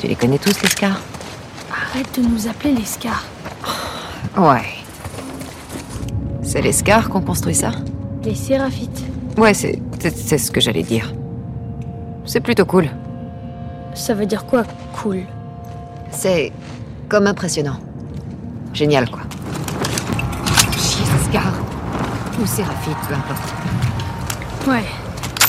Tu 0.00 0.08
les 0.08 0.16
connais 0.16 0.38
tous, 0.38 0.60
les 0.62 0.68
scars? 0.68 1.00
Arrête 1.70 2.18
de 2.18 2.26
nous 2.26 2.48
appeler 2.48 2.74
les 2.74 2.84
scars. 2.84 3.24
Ouais. 4.36 4.64
C'est 6.42 6.62
les 6.62 6.72
scars 6.72 7.08
qu'on 7.08 7.20
construit 7.20 7.54
ça? 7.54 7.72
Les 8.24 8.34
séraphites. 8.34 9.04
Ouais, 9.36 9.54
c'est, 9.54 9.80
c'est 10.14 10.38
ce 10.38 10.50
que 10.50 10.60
j'allais 10.60 10.82
dire. 10.82 11.12
C'est 12.24 12.40
plutôt 12.40 12.64
cool. 12.64 12.88
Ça 13.94 14.14
veut 14.14 14.26
dire 14.26 14.46
quoi, 14.46 14.62
cool? 15.02 15.22
C'est 16.10 16.52
comme 17.08 17.26
impressionnant. 17.26 17.76
Génial, 18.72 19.10
quoi. 19.10 19.22
Chier, 20.76 21.04
Scar. 21.28 21.52
Ou 22.40 22.46
Séraphite, 22.46 22.96
peu 23.08 23.14
importe. 23.14 23.52
Ouais. 24.68 24.84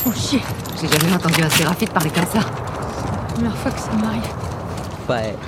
Oh 0.05 0.11
chier. 0.11 0.41
J'ai 0.81 0.87
jamais 0.87 1.13
entendu 1.13 1.41
un 1.43 1.49
Séraphite 1.49 1.91
parler 1.91 2.09
comme 2.09 2.25
ça. 2.25 2.39
Première 3.33 3.55
fois 3.55 3.71
que 3.71 3.79
ça 3.79 3.93
m'arrive. 3.93 4.23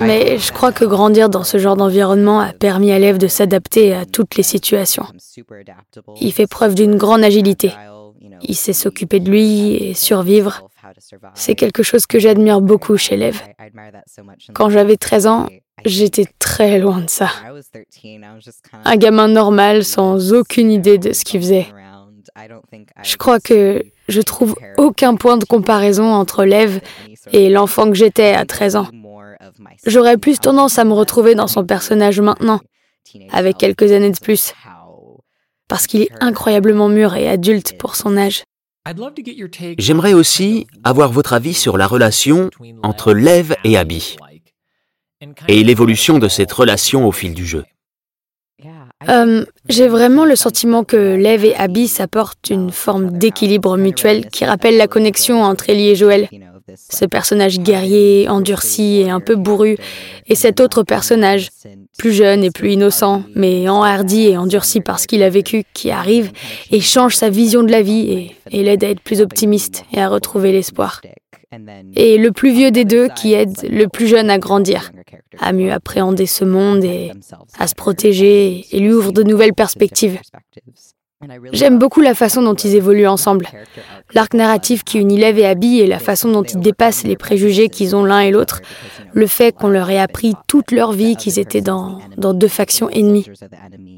Mais 0.00 0.38
je 0.38 0.52
crois 0.52 0.72
que 0.72 0.84
grandir 0.84 1.28
dans 1.28 1.44
ce 1.44 1.58
genre 1.58 1.76
d'environnement 1.76 2.40
a 2.40 2.52
permis 2.52 2.92
à 2.92 2.98
Lev 2.98 3.18
de 3.18 3.26
s'adapter 3.26 3.94
à 3.94 4.04
toutes 4.04 4.36
les 4.36 4.42
situations. 4.42 5.06
Il 6.20 6.32
fait 6.32 6.46
preuve 6.46 6.74
d'une 6.74 6.96
grande 6.96 7.24
agilité. 7.24 7.72
Il 8.42 8.54
sait 8.54 8.72
s'occuper 8.72 9.20
de 9.20 9.30
lui 9.30 9.74
et 9.74 9.94
survivre. 9.94 10.68
C'est 11.34 11.54
quelque 11.54 11.82
chose 11.82 12.06
que 12.06 12.18
j'admire 12.18 12.60
beaucoup 12.60 12.96
chez 12.96 13.16
Lev. 13.16 13.40
Quand 14.52 14.70
j'avais 14.70 14.96
13 14.96 15.26
ans, 15.26 15.46
j'étais 15.84 16.26
très 16.38 16.78
loin 16.78 17.00
de 17.00 17.10
ça. 17.10 17.28
Un 18.84 18.96
gamin 18.96 19.28
normal 19.28 19.84
sans 19.84 20.32
aucune 20.32 20.70
idée 20.70 20.98
de 20.98 21.12
ce 21.12 21.24
qu'il 21.24 21.40
faisait. 21.40 21.66
Je 23.02 23.16
crois 23.16 23.40
que 23.40 23.82
je 24.08 24.20
trouve 24.20 24.54
aucun 24.76 25.14
point 25.16 25.36
de 25.36 25.44
comparaison 25.44 26.12
entre 26.12 26.44
Lev 26.44 26.80
et 27.32 27.48
l'enfant 27.48 27.88
que 27.88 27.94
j'étais 27.94 28.34
à 28.34 28.44
13 28.44 28.76
ans. 28.76 28.88
J'aurais 29.86 30.16
plus 30.16 30.38
tendance 30.38 30.78
à 30.78 30.84
me 30.84 30.92
retrouver 30.92 31.34
dans 31.34 31.46
son 31.46 31.64
personnage 31.64 32.20
maintenant, 32.20 32.60
avec 33.30 33.58
quelques 33.58 33.92
années 33.92 34.10
de 34.10 34.18
plus, 34.18 34.54
parce 35.68 35.86
qu'il 35.86 36.02
est 36.02 36.10
incroyablement 36.20 36.88
mûr 36.88 37.14
et 37.14 37.28
adulte 37.28 37.78
pour 37.78 37.96
son 37.96 38.16
âge. 38.16 38.44
J'aimerais 39.78 40.14
aussi 40.14 40.66
avoir 40.84 41.10
votre 41.10 41.32
avis 41.32 41.54
sur 41.54 41.76
la 41.76 41.86
relation 41.86 42.50
entre 42.82 43.12
Lev 43.12 43.54
et 43.64 43.76
Abby 43.76 44.16
et 45.48 45.64
l'évolution 45.64 46.18
de 46.18 46.28
cette 46.28 46.52
relation 46.52 47.06
au 47.06 47.12
fil 47.12 47.34
du 47.34 47.46
jeu. 47.46 47.64
Euh, 49.08 49.44
j'ai 49.68 49.88
vraiment 49.88 50.24
le 50.24 50.36
sentiment 50.36 50.82
que 50.82 50.96
Lev 50.96 51.44
et 51.44 51.54
Abby 51.56 51.88
s'apportent 51.88 52.48
une 52.50 52.70
forme 52.70 53.18
d'équilibre 53.18 53.76
mutuel 53.76 54.28
qui 54.30 54.44
rappelle 54.44 54.76
la 54.76 54.88
connexion 54.88 55.42
entre 55.42 55.68
Ellie 55.68 55.90
et 55.90 55.96
Joël. 55.96 56.28
Ce 56.74 57.04
personnage 57.04 57.60
guerrier, 57.60 58.28
endurci 58.28 59.00
et 59.00 59.10
un 59.10 59.20
peu 59.20 59.36
bourru, 59.36 59.76
et 60.26 60.34
cet 60.34 60.60
autre 60.60 60.82
personnage, 60.82 61.50
plus 61.96 62.12
jeune 62.12 62.42
et 62.42 62.50
plus 62.50 62.72
innocent, 62.72 63.22
mais 63.34 63.68
enhardi 63.68 64.26
et 64.26 64.36
endurci 64.36 64.80
par 64.80 64.98
ce 64.98 65.06
qu'il 65.06 65.22
a 65.22 65.30
vécu, 65.30 65.62
qui 65.74 65.90
arrive 65.90 66.32
et 66.72 66.80
change 66.80 67.14
sa 67.14 67.30
vision 67.30 67.62
de 67.62 67.70
la 67.70 67.82
vie 67.82 68.10
et, 68.10 68.36
et 68.50 68.62
l'aide 68.64 68.84
à 68.84 68.90
être 68.90 69.00
plus 69.00 69.20
optimiste 69.20 69.84
et 69.92 70.00
à 70.00 70.08
retrouver 70.08 70.52
l'espoir. 70.52 71.00
Et 71.94 72.18
le 72.18 72.32
plus 72.32 72.52
vieux 72.52 72.70
des 72.70 72.84
deux 72.84 73.08
qui 73.08 73.34
aide 73.34 73.56
le 73.70 73.86
plus 73.86 74.08
jeune 74.08 74.30
à 74.30 74.38
grandir, 74.38 74.92
à 75.38 75.52
mieux 75.52 75.72
appréhender 75.72 76.26
ce 76.26 76.44
monde 76.44 76.84
et 76.84 77.12
à 77.58 77.66
se 77.66 77.74
protéger 77.74 78.66
et 78.72 78.80
lui 78.80 78.92
ouvre 78.92 79.12
de 79.12 79.22
nouvelles 79.22 79.54
perspectives. 79.54 80.18
J'aime 81.52 81.78
beaucoup 81.78 82.02
la 82.02 82.14
façon 82.14 82.42
dont 82.42 82.54
ils 82.54 82.74
évoluent 82.74 83.06
ensemble. 83.06 83.48
L'arc 84.12 84.34
narratif 84.34 84.84
qui 84.84 84.98
unit 84.98 85.18
Lev 85.18 85.38
et 85.38 85.46
Abby 85.46 85.80
et 85.80 85.86
la 85.86 85.98
façon 85.98 86.30
dont 86.30 86.42
ils 86.42 86.60
dépassent 86.60 87.04
les 87.04 87.16
préjugés 87.16 87.70
qu'ils 87.70 87.96
ont 87.96 88.04
l'un 88.04 88.20
et 88.20 88.30
l'autre. 88.30 88.60
Le 89.14 89.26
fait 89.26 89.52
qu'on 89.52 89.68
leur 89.68 89.88
ait 89.88 89.98
appris 89.98 90.34
toute 90.46 90.72
leur 90.72 90.92
vie 90.92 91.16
qu'ils 91.16 91.38
étaient 91.38 91.62
dans, 91.62 92.00
dans 92.18 92.34
deux 92.34 92.48
factions 92.48 92.90
ennemies. 92.90 93.26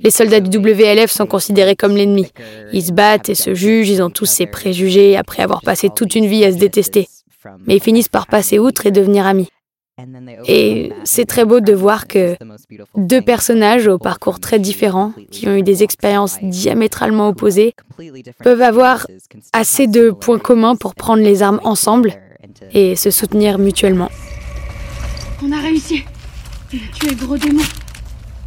Les 0.03 0.13
soldats 0.13 0.39
du 0.39 0.59
WLF 0.59 1.11
sont 1.11 1.27
considérés 1.27 1.75
comme 1.75 1.97
l'ennemi. 1.97 2.31
Ils 2.73 2.85
se 2.85 2.93
battent 2.93 3.29
et 3.29 3.35
se 3.35 3.53
jugent, 3.53 3.91
ils 3.91 4.03
ont 4.03 4.11
tous 4.11 4.27
ces 4.27 4.47
préjugés 4.47 5.17
après 5.17 5.43
avoir 5.43 5.63
passé 5.63 5.91
toute 5.95 6.15
une 6.15 6.27
vie 6.27 6.45
à 6.45 6.53
se 6.53 6.59
détester. 6.59 7.09
Mais 7.67 7.77
ils 7.77 7.83
finissent 7.83 8.09
par 8.09 8.29
passer 8.29 8.61
outre 8.61 8.87
et 8.87 8.93
devenir 8.93 9.27
amis. 9.27 9.49
Et 10.47 10.93
c'est 11.05 11.25
très 11.25 11.45
beau 11.45 11.61
de 11.61 11.73
voir 11.73 12.07
que 12.07 12.37
deux 12.97 13.21
personnages 13.21 13.87
au 13.89 13.99
parcours 13.99 14.39
très 14.41 14.59
différents, 14.59 15.13
qui 15.31 15.49
ont 15.49 15.57
eu 15.57 15.63
des 15.63 15.83
expériences 15.83 16.39
diamétralement 16.43 17.29
opposées, 17.29 17.75
peuvent 18.43 18.63
avoir 18.63 19.07
assez 19.53 19.87
de 19.87 20.11
points 20.11 20.39
communs 20.39 20.77
pour 20.77 20.95
prendre 20.95 21.23
les 21.23 21.43
armes 21.43 21.61
ensemble 21.65 22.15
et 22.73 22.97
se 22.97 23.11
soutenir 23.11 23.59
mutuellement. 23.59 24.11
On 25.43 25.53
a 25.53 25.61
réussi. 25.61 26.05
Tu 26.71 27.09
es 27.09 27.15
gros 27.15 27.37
démon. 27.37 27.63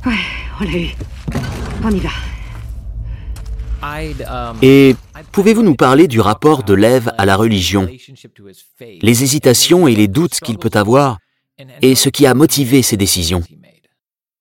Ouais, 0.05 0.13
on 0.59 0.63
l'a 0.63 0.77
eu. 0.77 0.89
On 1.83 1.91
y 1.91 1.99
va. 1.99 2.09
Et 4.61 4.95
Pouvez-vous 5.31 5.63
nous 5.63 5.75
parler 5.75 6.07
du 6.07 6.19
rapport 6.19 6.63
de 6.63 6.73
Lev 6.73 7.09
à 7.17 7.25
la 7.25 7.35
religion? 7.35 7.87
Les 9.01 9.23
hésitations 9.23 9.87
et 9.87 9.95
les 9.95 10.07
doutes 10.07 10.39
qu'il 10.41 10.57
peut 10.57 10.71
avoir 10.73 11.19
et 11.81 11.95
ce 11.95 12.09
qui 12.09 12.25
a 12.25 12.33
motivé 12.33 12.81
ses 12.81 12.97
décisions 12.97 13.43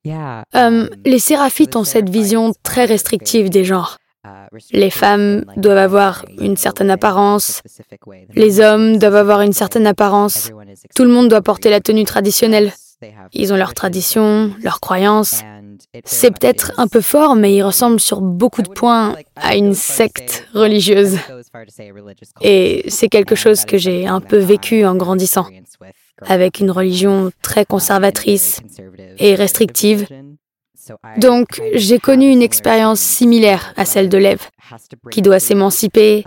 euh, 0.07 0.89
Les 1.05 1.19
séraphites 1.19 1.77
ont 1.77 1.85
cette 1.85 2.09
vision 2.09 2.53
très 2.63 2.85
restrictive 2.85 3.51
des 3.51 3.65
genres. 3.65 3.99
Les 4.73 4.91
femmes 4.91 5.45
doivent 5.57 5.79
avoir 5.79 6.27
une 6.39 6.57
certaine 6.57 6.91
apparence, 6.91 7.63
les 8.35 8.61
hommes 8.61 8.99
doivent 8.99 9.17
avoir 9.17 9.41
une 9.41 9.53
certaine 9.53 9.87
apparence, 9.87 10.51
tout 10.95 11.05
le 11.05 11.11
monde 11.11 11.29
doit 11.29 11.41
porter 11.41 11.71
la 11.71 11.81
tenue 11.81 12.05
traditionnelle. 12.05 12.73
Ils 13.33 13.53
ont 13.53 13.57
leurs 13.57 13.73
traditions, 13.73 14.53
leurs 14.63 14.81
croyances. 14.81 15.43
C'est 16.05 16.31
peut-être 16.31 16.73
un 16.77 16.87
peu 16.87 17.01
fort, 17.01 17.35
mais 17.35 17.55
ils 17.55 17.63
ressemblent 17.63 18.01
sur 18.01 18.21
beaucoup 18.21 18.61
de 18.63 18.69
points 18.69 19.17
à 19.37 19.57
une 19.57 19.75
secte 19.75 20.47
religieuse. 20.53 21.19
Et 22.43 22.85
c'est 22.89 23.09
quelque 23.09 23.35
chose 23.35 23.65
que 23.65 23.79
j'ai 23.79 24.07
un 24.07 24.21
peu 24.21 24.37
vécu 24.37 24.85
en 24.85 24.95
grandissant, 24.97 25.47
avec 26.27 26.61
une 26.61 26.71
religion 26.71 27.31
très 27.43 27.65
conservatrice 27.65 28.61
et 29.19 29.35
restrictive. 29.35 30.07
Donc, 31.19 31.61
j'ai 31.75 31.99
connu 31.99 32.31
une 32.31 32.43
expérience 32.43 33.01
similaire 33.01 33.73
à 33.77 33.85
celle 33.85 34.09
de 34.09 34.19
Lev, 34.19 34.41
qui 35.11 35.23
doit 35.23 35.39
s'émanciper 35.39 36.25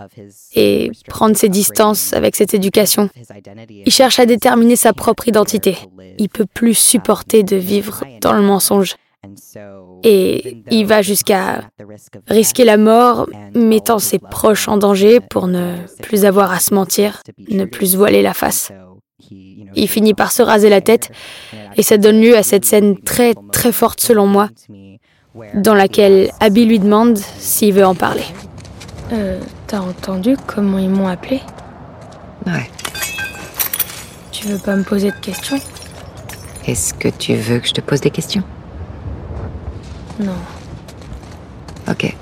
et 0.54 0.90
prendre 1.08 1.36
ses 1.36 1.48
distances 1.48 2.12
avec 2.12 2.36
cette 2.36 2.54
éducation. 2.54 3.10
Il 3.70 3.92
cherche 3.92 4.18
à 4.18 4.26
déterminer 4.26 4.76
sa 4.76 4.92
propre 4.92 5.28
identité. 5.28 5.76
Il 6.18 6.28
peut 6.28 6.46
plus 6.46 6.74
supporter 6.74 7.42
de 7.42 7.56
vivre 7.56 8.04
dans 8.20 8.32
le 8.32 8.42
mensonge. 8.42 8.96
Et 10.02 10.62
il 10.70 10.86
va 10.86 11.00
jusqu'à 11.00 11.62
risquer 12.28 12.64
la 12.64 12.76
mort, 12.76 13.26
mettant 13.54 13.98
ses 13.98 14.18
proches 14.18 14.68
en 14.68 14.76
danger 14.76 15.20
pour 15.20 15.46
ne 15.46 15.76
plus 16.02 16.26
avoir 16.26 16.52
à 16.52 16.60
se 16.60 16.74
mentir, 16.74 17.22
ne 17.48 17.64
plus 17.64 17.96
voiler 17.96 18.22
la 18.22 18.34
face. 18.34 18.70
Il 19.76 19.88
finit 19.88 20.14
par 20.14 20.32
se 20.32 20.42
raser 20.42 20.68
la 20.68 20.80
tête 20.80 21.10
et 21.76 21.82
ça 21.82 21.96
donne 21.96 22.20
lieu 22.20 22.36
à 22.36 22.42
cette 22.42 22.64
scène 22.64 22.98
très 22.98 23.34
très 23.52 23.72
forte 23.72 24.00
selon 24.00 24.26
moi, 24.26 24.48
dans 25.54 25.74
laquelle 25.74 26.30
Abby 26.40 26.64
lui 26.64 26.78
demande 26.78 27.18
s'il 27.18 27.74
veut 27.74 27.86
en 27.86 27.94
parler. 27.94 28.24
Euh, 29.12 29.40
T'as 29.66 29.80
entendu 29.80 30.36
comment 30.46 30.78
ils 30.78 30.90
m'ont 30.90 31.08
appelé? 31.08 31.40
Ouais. 32.46 32.70
Tu 34.30 34.46
veux 34.46 34.58
pas 34.58 34.76
me 34.76 34.84
poser 34.84 35.10
de 35.10 35.16
questions? 35.16 35.58
Est-ce 36.66 36.94
que 36.94 37.08
tu 37.08 37.34
veux 37.34 37.58
que 37.58 37.68
je 37.68 37.72
te 37.72 37.80
pose 37.80 38.00
des 38.00 38.10
questions? 38.10 38.42
Non. 40.20 40.32
Ok. 41.88 42.14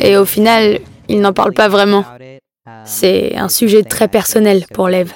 Et 0.00 0.16
au 0.16 0.24
final, 0.24 0.80
il 1.08 1.20
n'en 1.20 1.32
parle 1.32 1.52
pas 1.52 1.68
vraiment. 1.68 2.04
C'est 2.86 3.36
un 3.36 3.48
sujet 3.48 3.82
très 3.82 4.08
personnel 4.08 4.64
pour 4.72 4.88
Lev. 4.88 5.12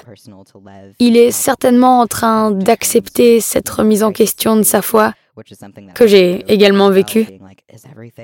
Il 0.99 1.17
est 1.17 1.31
certainement 1.31 2.01
en 2.01 2.07
train 2.07 2.51
d'accepter 2.51 3.39
cette 3.39 3.69
remise 3.69 4.03
en 4.03 4.11
question 4.11 4.55
de 4.55 4.63
sa 4.63 4.81
foi 4.81 5.13
que 5.95 6.07
j'ai 6.07 6.43
également 6.51 6.89
vécu. 6.89 7.25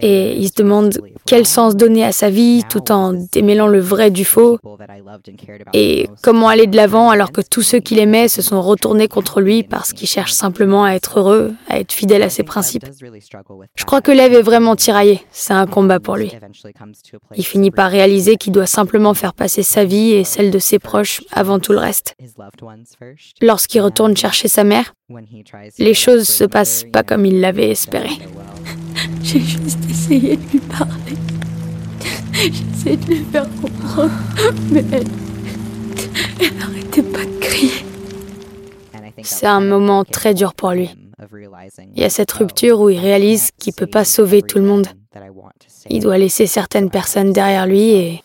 Et 0.02 0.36
il 0.36 0.48
se 0.48 0.54
demande 0.56 1.00
quel 1.26 1.46
sens 1.46 1.76
donner 1.76 2.04
à 2.04 2.12
sa 2.12 2.30
vie 2.30 2.64
tout 2.70 2.92
en 2.92 3.14
démêlant 3.14 3.68
le 3.68 3.80
vrai 3.80 4.12
du 4.12 4.26
faux. 4.26 4.60
Et 5.74 6.10
comment 6.22 6.50
aller 6.50 6.68
de 6.68 6.76
l'avant 6.76 7.10
alors 7.10 7.32
que 7.32 7.42
tous 7.42 7.62
ceux 7.62 7.80
qu'il 7.80 8.00
aimait 8.00 8.28
se 8.28 8.42
sont 8.42 8.62
retournés 8.62 9.08
contre 9.08 9.42
lui 9.42 9.64
parce 9.64 9.94
qu'il 9.94 10.08
cherche 10.08 10.32
simplement 10.32 10.84
à 10.84 10.92
être 10.92 11.20
heureux, 11.20 11.54
à 11.70 11.80
être 11.80 11.92
fidèle 11.92 12.24
à 12.24 12.30
ses 12.30 12.44
principes. 12.44 12.86
Je 13.76 13.86
crois 13.86 14.02
que 14.02 14.12
Lev 14.12 14.34
est 14.34 14.42
vraiment 14.42 14.76
tiraillé. 14.76 15.22
C'est 15.32 15.54
un 15.54 15.68
combat 15.68 16.00
pour 16.00 16.16
lui. 16.16 16.32
Il 17.36 17.46
finit 17.46 17.72
par 17.72 17.90
réaliser 17.90 18.38
qu'il 18.38 18.54
doit 18.54 18.66
simplement 18.66 19.14
faire 19.14 19.34
passer 19.34 19.64
sa 19.64 19.86
vie 19.86 20.12
et 20.12 20.24
celle 20.24 20.52
de 20.52 20.60
ses 20.60 20.80
proches 20.80 21.22
avant 21.32 21.60
tout 21.60 21.72
le 21.72 21.80
reste. 21.80 22.16
Lorsqu'il 23.42 23.82
retourne 23.82 24.16
chercher 24.16 24.48
sa 24.48 24.64
mère, 24.64 24.94
les 25.80 25.94
choses 25.94 26.28
se 26.28 26.44
passent 26.44 26.86
pas 26.92 27.04
comme 27.04 27.26
il 27.26 27.40
l'avait 27.40 27.70
espéré. 27.70 28.10
J'ai 29.28 29.42
juste 29.42 29.80
essayé 29.90 30.38
de 30.38 30.52
lui 30.52 30.60
parler. 30.60 31.18
J'essayais 32.32 32.96
de 32.96 33.06
lui 33.08 33.26
faire 33.30 33.46
comprendre, 33.62 34.10
mais 34.72 34.86
elle. 34.90 35.04
Elle 36.40 36.58
n'arrêtait 36.58 37.04
pas 37.04 37.26
de 37.26 37.40
crier. 37.42 37.84
C'est 39.24 39.48
un 39.48 39.60
moment 39.60 40.06
très 40.06 40.34
dur 40.34 40.54
pour 40.54 40.72
lui. 40.72 40.92
Il 41.94 42.02
y 42.02 42.06
a 42.06 42.10
cette 42.10 42.32
rupture 42.32 42.80
où 42.80 42.90
il 42.90 43.00
réalise 43.00 43.50
qu'il 43.60 43.74
ne 43.74 43.76
peut 43.76 43.92
pas 43.92 44.06
sauver 44.06 44.44
tout 44.44 44.60
le 44.60 44.64
monde. 44.64 44.88
Il 45.90 46.02
doit 46.02 46.18
laisser 46.18 46.48
certaines 46.48 46.90
personnes 46.90 47.34
derrière 47.34 47.68
lui 47.68 47.90
et 47.96 48.24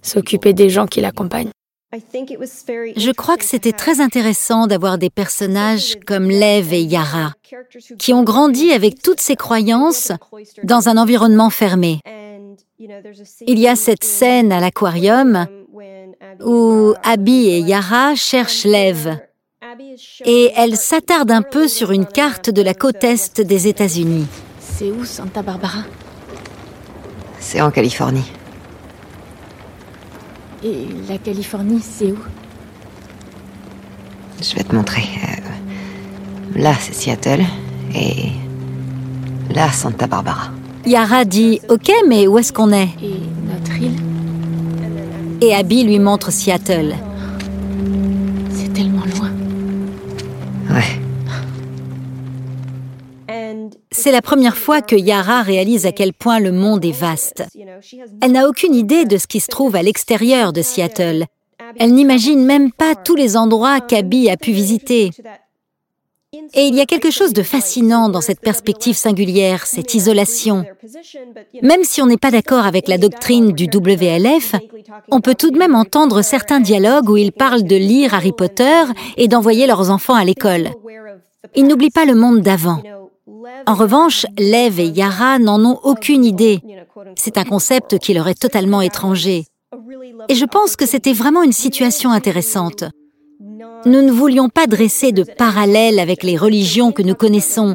s'occuper 0.00 0.54
des 0.54 0.70
gens 0.70 0.86
qui 0.86 1.02
l'accompagnent. 1.02 1.50
Je 1.90 3.12
crois 3.12 3.38
que 3.38 3.44
c'était 3.44 3.72
très 3.72 4.00
intéressant 4.00 4.66
d'avoir 4.66 4.98
des 4.98 5.08
personnages 5.08 5.96
comme 6.06 6.28
Lev 6.28 6.74
et 6.74 6.82
Yara, 6.82 7.32
qui 7.98 8.12
ont 8.12 8.24
grandi 8.24 8.72
avec 8.72 9.00
toutes 9.00 9.20
ces 9.20 9.36
croyances 9.36 10.12
dans 10.64 10.90
un 10.90 10.98
environnement 10.98 11.48
fermé. 11.48 12.00
Il 12.78 13.58
y 13.58 13.66
a 13.66 13.74
cette 13.74 14.04
scène 14.04 14.52
à 14.52 14.60
l'aquarium 14.60 15.46
où 16.44 16.92
Abby 17.04 17.48
et 17.48 17.60
Yara 17.60 18.14
cherchent 18.14 18.64
Lev 18.64 19.16
et 20.26 20.52
elle 20.56 20.76
s'attarde 20.76 21.30
un 21.30 21.42
peu 21.42 21.68
sur 21.68 21.90
une 21.90 22.06
carte 22.06 22.50
de 22.50 22.60
la 22.60 22.74
côte 22.74 23.02
est 23.02 23.40
des 23.40 23.66
États-Unis. 23.66 24.26
C'est 24.60 24.90
où 24.90 25.06
Santa 25.06 25.42
Barbara? 25.42 25.84
C'est 27.40 27.62
en 27.62 27.70
Californie. 27.70 28.30
Et 30.64 30.86
la 31.08 31.18
Californie, 31.18 31.80
c'est 31.80 32.10
où 32.12 32.18
Je 34.42 34.54
vais 34.56 34.64
te 34.64 34.74
montrer. 34.74 35.02
Euh, 35.02 36.58
là, 36.58 36.74
c'est 36.80 36.94
Seattle. 36.94 37.44
Et 37.94 38.30
là, 39.54 39.70
Santa 39.70 40.06
Barbara. 40.06 40.50
Yara 40.84 41.24
dit 41.24 41.60
Ok, 41.68 41.90
mais 42.08 42.26
où 42.26 42.38
est-ce 42.38 42.52
qu'on 42.52 42.72
est 42.72 42.88
Et 43.02 43.20
notre 43.52 43.76
île 43.80 43.96
Et 45.40 45.54
Abby 45.54 45.84
lui 45.84 45.98
montre 45.98 46.32
Seattle. 46.32 46.94
C'est 53.98 54.12
la 54.12 54.22
première 54.22 54.56
fois 54.56 54.80
que 54.80 54.94
Yara 54.94 55.42
réalise 55.42 55.84
à 55.84 55.90
quel 55.90 56.12
point 56.12 56.38
le 56.38 56.52
monde 56.52 56.84
est 56.84 56.92
vaste. 56.92 57.42
Elle 58.22 58.30
n'a 58.30 58.48
aucune 58.48 58.72
idée 58.72 59.04
de 59.04 59.16
ce 59.16 59.26
qui 59.26 59.40
se 59.40 59.48
trouve 59.48 59.74
à 59.74 59.82
l'extérieur 59.82 60.52
de 60.52 60.62
Seattle. 60.62 61.26
Elle 61.80 61.94
n'imagine 61.94 62.44
même 62.44 62.70
pas 62.70 62.94
tous 62.94 63.16
les 63.16 63.36
endroits 63.36 63.80
qu'Abby 63.80 64.30
a 64.30 64.36
pu 64.36 64.52
visiter. 64.52 65.10
Et 66.54 66.66
il 66.68 66.76
y 66.76 66.80
a 66.80 66.86
quelque 66.86 67.10
chose 67.10 67.32
de 67.32 67.42
fascinant 67.42 68.08
dans 68.08 68.20
cette 68.20 68.40
perspective 68.40 68.96
singulière, 68.96 69.66
cette 69.66 69.94
isolation. 69.94 70.64
Même 71.62 71.82
si 71.82 72.00
on 72.00 72.06
n'est 72.06 72.16
pas 72.16 72.30
d'accord 72.30 72.66
avec 72.66 72.86
la 72.86 72.98
doctrine 72.98 73.50
du 73.50 73.64
WLF, 73.64 74.54
on 75.10 75.20
peut 75.20 75.34
tout 75.34 75.50
de 75.50 75.58
même 75.58 75.74
entendre 75.74 76.22
certains 76.22 76.60
dialogues 76.60 77.10
où 77.10 77.16
ils 77.16 77.32
parlent 77.32 77.64
de 77.64 77.76
lire 77.76 78.14
Harry 78.14 78.32
Potter 78.32 78.84
et 79.16 79.26
d'envoyer 79.26 79.66
leurs 79.66 79.90
enfants 79.90 80.14
à 80.14 80.24
l'école. 80.24 80.70
Ils 81.56 81.66
n'oublient 81.66 81.90
pas 81.90 82.04
le 82.04 82.14
monde 82.14 82.42
d'avant. 82.42 82.80
En 83.66 83.74
revanche, 83.74 84.26
Lev 84.38 84.80
et 84.80 84.88
Yara 84.88 85.38
n'en 85.38 85.64
ont 85.64 85.78
aucune 85.82 86.24
idée. 86.24 86.60
C'est 87.16 87.38
un 87.38 87.44
concept 87.44 87.98
qui 87.98 88.14
leur 88.14 88.28
est 88.28 88.40
totalement 88.40 88.80
étranger. 88.80 89.44
Et 90.28 90.34
je 90.34 90.44
pense 90.44 90.76
que 90.76 90.86
c'était 90.86 91.12
vraiment 91.12 91.42
une 91.42 91.52
situation 91.52 92.10
intéressante. 92.10 92.84
Nous 93.84 94.02
ne 94.02 94.10
voulions 94.10 94.48
pas 94.48 94.66
dresser 94.66 95.12
de 95.12 95.22
parallèles 95.22 95.98
avec 95.98 96.22
les 96.22 96.36
religions 96.36 96.92
que 96.92 97.02
nous 97.02 97.14
connaissons. 97.14 97.74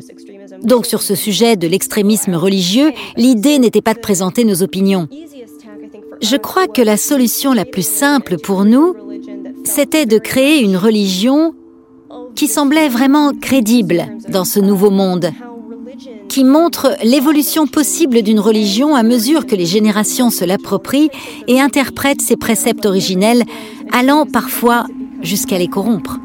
Donc 0.61 0.85
sur 0.85 1.01
ce 1.01 1.15
sujet 1.15 1.55
de 1.55 1.67
l'extrémisme 1.67 2.35
religieux, 2.35 2.91
l'idée 3.15 3.59
n'était 3.59 3.81
pas 3.81 3.93
de 3.93 3.99
présenter 3.99 4.43
nos 4.43 4.61
opinions. 4.63 5.07
Je 6.21 6.35
crois 6.37 6.67
que 6.67 6.81
la 6.81 6.97
solution 6.97 7.53
la 7.53 7.65
plus 7.65 7.87
simple 7.87 8.37
pour 8.37 8.65
nous, 8.65 8.95
c'était 9.63 10.05
de 10.05 10.17
créer 10.17 10.61
une 10.61 10.77
religion 10.77 11.53
qui 12.35 12.47
semblait 12.47 12.89
vraiment 12.89 13.31
crédible 13.33 14.05
dans 14.29 14.45
ce 14.45 14.59
nouveau 14.59 14.89
monde, 14.89 15.31
qui 16.29 16.43
montre 16.43 16.95
l'évolution 17.03 17.67
possible 17.67 18.21
d'une 18.21 18.39
religion 18.39 18.95
à 18.95 19.03
mesure 19.03 19.45
que 19.45 19.55
les 19.55 19.65
générations 19.65 20.29
se 20.29 20.45
l'approprient 20.45 21.09
et 21.47 21.59
interprètent 21.59 22.21
ses 22.21 22.37
préceptes 22.37 22.85
originels, 22.85 23.43
allant 23.91 24.25
parfois 24.25 24.85
jusqu'à 25.21 25.57
les 25.57 25.67
corrompre. 25.67 26.19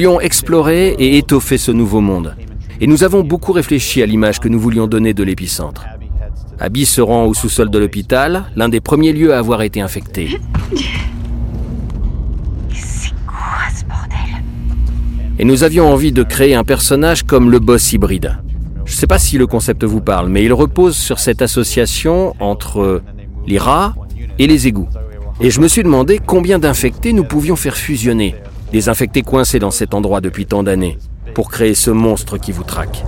Voulions 0.00 0.18
explorer 0.18 0.96
et 0.98 1.18
étoffer 1.18 1.58
ce 1.58 1.70
nouveau 1.70 2.00
monde. 2.00 2.34
Et 2.80 2.86
nous 2.86 3.04
avons 3.04 3.22
beaucoup 3.22 3.52
réfléchi 3.52 4.02
à 4.02 4.06
l'image 4.06 4.40
que 4.40 4.48
nous 4.48 4.58
voulions 4.58 4.86
donner 4.86 5.12
de 5.12 5.22
l'épicentre. 5.22 5.84
Abby 6.58 6.86
se 6.86 7.02
rend 7.02 7.26
au 7.26 7.34
sous-sol 7.34 7.68
de 7.68 7.78
l'hôpital, 7.78 8.46
l'un 8.56 8.70
des 8.70 8.80
premiers 8.80 9.12
lieux 9.12 9.34
à 9.34 9.38
avoir 9.38 9.60
été 9.60 9.82
infecté. 9.82 10.40
C'est 12.72 13.10
quoi 13.26 13.68
ce 13.78 13.84
bordel? 13.84 14.42
Et 15.38 15.44
nous 15.44 15.64
avions 15.64 15.92
envie 15.92 16.12
de 16.12 16.22
créer 16.22 16.54
un 16.54 16.64
personnage 16.64 17.24
comme 17.24 17.50
le 17.50 17.58
boss 17.58 17.92
hybride. 17.92 18.38
Je 18.86 18.92
ne 18.92 18.96
sais 18.96 19.06
pas 19.06 19.18
si 19.18 19.36
le 19.36 19.46
concept 19.46 19.84
vous 19.84 20.00
parle, 20.00 20.30
mais 20.30 20.42
il 20.42 20.54
repose 20.54 20.96
sur 20.96 21.18
cette 21.18 21.42
association 21.42 22.34
entre 22.40 23.02
les 23.46 23.58
rats 23.58 23.94
et 24.38 24.46
les 24.46 24.66
égouts. 24.66 24.88
Et 25.42 25.50
je 25.50 25.60
me 25.60 25.68
suis 25.68 25.82
demandé 25.82 26.22
combien 26.24 26.58
d'infectés 26.58 27.12
nous 27.12 27.24
pouvions 27.24 27.56
faire 27.56 27.76
fusionner, 27.76 28.34
des 28.72 28.88
infectés 28.88 29.22
coincés 29.22 29.58
dans 29.58 29.70
cet 29.70 29.94
endroit 29.94 30.20
depuis 30.20 30.46
tant 30.46 30.62
d'années, 30.62 30.98
pour 31.34 31.50
créer 31.50 31.74
ce 31.74 31.90
monstre 31.90 32.38
qui 32.38 32.52
vous 32.52 32.64
traque. 32.64 33.04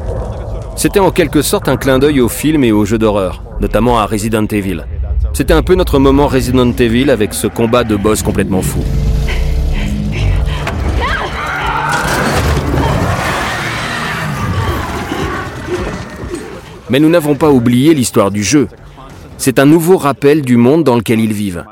C'était 0.76 1.00
en 1.00 1.10
quelque 1.10 1.42
sorte 1.42 1.68
un 1.68 1.76
clin 1.76 1.98
d'œil 1.98 2.20
aux 2.20 2.28
films 2.28 2.64
et 2.64 2.72
aux 2.72 2.84
jeux 2.84 2.98
d'horreur, 2.98 3.42
notamment 3.60 3.98
à 3.98 4.06
Resident 4.06 4.46
Evil. 4.46 4.84
C'était 5.32 5.54
un 5.54 5.62
peu 5.62 5.74
notre 5.74 5.98
moment 5.98 6.26
Resident 6.26 6.72
Evil 6.72 7.10
avec 7.10 7.34
ce 7.34 7.46
combat 7.46 7.84
de 7.84 7.96
boss 7.96 8.22
complètement 8.22 8.62
fou. 8.62 8.80
Mais 16.90 17.00
nous 17.00 17.08
n'avons 17.08 17.36
pas 17.36 17.50
oublié 17.50 17.94
l'histoire 17.94 18.30
du 18.30 18.42
jeu. 18.42 18.68
C'est 19.38 19.58
un 19.58 19.64
nouveau 19.64 19.96
rappel 19.96 20.42
du 20.42 20.56
monde 20.56 20.84
dans 20.84 20.96
lequel 20.96 21.20
ils 21.20 21.32
vivent, 21.32 21.64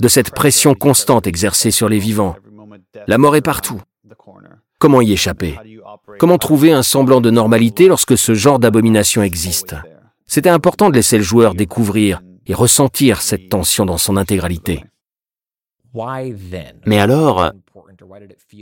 de 0.00 0.08
cette 0.08 0.30
pression 0.30 0.74
constante 0.74 1.26
exercée 1.26 1.70
sur 1.70 1.88
les 1.88 2.00
vivants. 2.00 2.34
La 3.06 3.18
mort 3.18 3.36
est 3.36 3.42
partout. 3.42 3.80
Comment 4.78 5.00
y 5.00 5.12
échapper? 5.12 5.58
Comment 6.18 6.38
trouver 6.38 6.72
un 6.72 6.82
semblant 6.82 7.20
de 7.20 7.30
normalité 7.30 7.88
lorsque 7.88 8.16
ce 8.16 8.34
genre 8.34 8.58
d'abomination 8.58 9.22
existe? 9.22 9.74
C'était 10.26 10.48
important 10.50 10.90
de 10.90 10.94
laisser 10.94 11.16
le 11.16 11.22
joueur 11.22 11.54
découvrir 11.54 12.20
et 12.46 12.54
ressentir 12.54 13.20
cette 13.20 13.48
tension 13.48 13.86
dans 13.86 13.98
son 13.98 14.16
intégralité. 14.16 14.84
Mais 16.86 16.98
alors, 16.98 17.52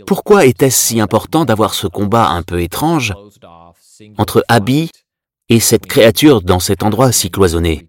pourquoi 0.07 0.47
était-ce 0.47 0.79
si 0.79 1.01
important 1.01 1.45
d'avoir 1.45 1.75
ce 1.75 1.87
combat 1.87 2.29
un 2.29 2.43
peu 2.43 2.63
étrange 2.63 3.15
entre 4.17 4.45
Abby 4.49 4.91
et 5.49 5.61
cette 5.61 5.87
créature 5.87 6.43
dans 6.43 6.61
cet 6.61 6.83
endroit 6.83 7.13
si 7.13 7.31
cloisonné? 7.31 7.89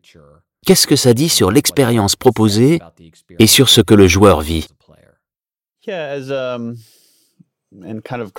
Qu'est-ce 0.66 0.88
que 0.88 0.96
ça 0.96 1.14
dit 1.14 1.30
sur 1.30 1.52
l'expérience 1.52 2.16
proposée 2.16 2.80
et 3.40 3.48
sur 3.48 3.70
ce 3.70 3.82
que 3.82 3.94
le 3.94 4.08
joueur 4.08 4.42
vit? 4.42 4.68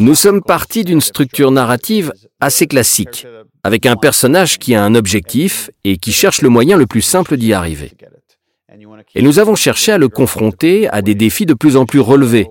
Nous 0.00 0.14
sommes 0.14 0.42
partis 0.42 0.84
d'une 0.84 1.00
structure 1.00 1.50
narrative 1.50 2.12
assez 2.40 2.66
classique, 2.66 3.26
avec 3.62 3.86
un 3.86 3.96
personnage 3.96 4.58
qui 4.58 4.74
a 4.74 4.84
un 4.84 4.94
objectif 4.94 5.70
et 5.84 5.98
qui 5.98 6.12
cherche 6.12 6.42
le 6.42 6.48
moyen 6.48 6.76
le 6.76 6.86
plus 6.86 7.02
simple 7.02 7.36
d'y 7.36 7.52
arriver. 7.52 7.92
Et 9.14 9.22
nous 9.22 9.38
avons 9.38 9.54
cherché 9.54 9.92
à 9.92 9.98
le 9.98 10.08
confronter 10.08 10.88
à 10.88 11.02
des 11.02 11.14
défis 11.14 11.46
de 11.46 11.54
plus 11.54 11.76
en 11.76 11.86
plus 11.86 12.00
relevés, 12.00 12.46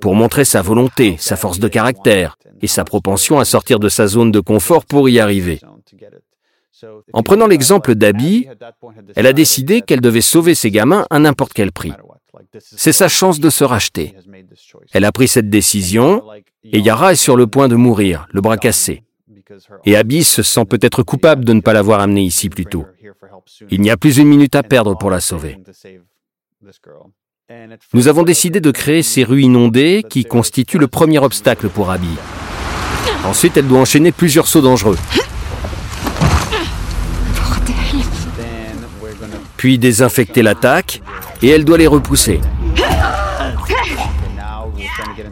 pour 0.00 0.14
montrer 0.14 0.44
sa 0.44 0.62
volonté, 0.62 1.16
sa 1.18 1.36
force 1.36 1.58
de 1.58 1.68
caractère 1.68 2.36
et 2.62 2.66
sa 2.66 2.84
propension 2.84 3.38
à 3.38 3.44
sortir 3.44 3.78
de 3.78 3.88
sa 3.88 4.06
zone 4.06 4.32
de 4.32 4.40
confort 4.40 4.84
pour 4.86 5.08
y 5.08 5.18
arriver. 5.18 5.60
En 7.12 7.22
prenant 7.22 7.46
l'exemple 7.46 7.94
d'Abby, 7.94 8.48
elle 9.16 9.26
a 9.26 9.32
décidé 9.32 9.82
qu'elle 9.82 10.00
devait 10.00 10.20
sauver 10.20 10.54
ses 10.54 10.70
gamins 10.70 11.06
à 11.10 11.18
n'importe 11.18 11.52
quel 11.52 11.72
prix. 11.72 11.92
C'est 12.60 12.92
sa 12.92 13.08
chance 13.08 13.40
de 13.40 13.50
se 13.50 13.64
racheter. 13.64 14.14
Elle 14.92 15.04
a 15.04 15.12
pris 15.12 15.28
cette 15.28 15.50
décision 15.50 16.22
et 16.64 16.80
Yara 16.80 17.12
est 17.12 17.16
sur 17.16 17.36
le 17.36 17.46
point 17.46 17.68
de 17.68 17.76
mourir, 17.76 18.26
le 18.30 18.40
bras 18.40 18.56
cassé. 18.56 19.02
Et 19.84 19.96
Abby 19.96 20.24
se 20.24 20.42
sent 20.42 20.64
peut-être 20.64 21.02
coupable 21.02 21.44
de 21.44 21.52
ne 21.52 21.60
pas 21.60 21.72
l'avoir 21.72 22.00
amenée 22.00 22.22
ici 22.22 22.48
plus 22.48 22.66
tôt. 22.66 22.86
Il 23.70 23.80
n'y 23.80 23.90
a 23.90 23.96
plus 23.96 24.18
une 24.18 24.28
minute 24.28 24.54
à 24.54 24.62
perdre 24.62 24.96
pour 24.96 25.10
la 25.10 25.20
sauver. 25.20 25.58
Nous 27.92 28.08
avons 28.08 28.22
décidé 28.22 28.60
de 28.60 28.70
créer 28.70 29.02
ces 29.02 29.22
rues 29.22 29.42
inondées 29.42 30.02
qui 30.08 30.24
constituent 30.24 30.78
le 30.78 30.88
premier 30.88 31.18
obstacle 31.18 31.68
pour 31.68 31.90
Abby. 31.90 32.08
Ensuite, 33.24 33.56
elle 33.56 33.68
doit 33.68 33.80
enchaîner 33.80 34.12
plusieurs 34.12 34.46
sauts 34.46 34.62
dangereux. 34.62 34.98
Puis 39.64 39.78
désinfecter 39.78 40.42
l'attaque 40.42 41.00
et 41.40 41.48
elle 41.48 41.64
doit 41.64 41.78
les 41.78 41.86
repousser. 41.86 42.38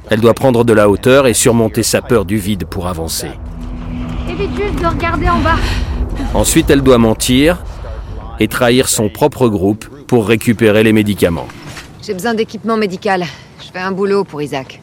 Elle 0.09 0.23
doit 0.23 0.33
prendre 0.33 0.65
de 0.65 0.73
la 0.73 0.89
hauteur 0.89 1.27
et 1.27 1.35
surmonter 1.35 1.83
sa 1.83 2.01
peur 2.01 2.25
du 2.25 2.39
vide 2.39 2.65
pour 2.65 2.89
avancer. 2.89 3.29
Évite 4.27 4.57
juste 4.57 4.81
de 4.81 4.87
regarder 4.87 5.29
en 5.29 5.39
bas. 5.41 5.59
Ensuite, 6.33 6.71
elle 6.71 6.81
doit 6.81 6.97
mentir 6.97 7.63
et 8.41 8.49
trahir 8.49 8.89
son 8.89 9.11
propre 9.11 9.49
groupe 9.49 9.85
pour 10.07 10.27
récupérer 10.27 10.83
les 10.83 10.95
médicaments. 10.95 11.49
J'ai 12.03 12.15
besoin 12.15 12.33
d'équipement 12.33 12.79
médical. 12.79 13.27
Je 13.61 13.71
fais 13.71 13.81
un 13.81 13.93
boulot 13.93 14.25
pour 14.25 14.41
Isaac. 14.41 14.81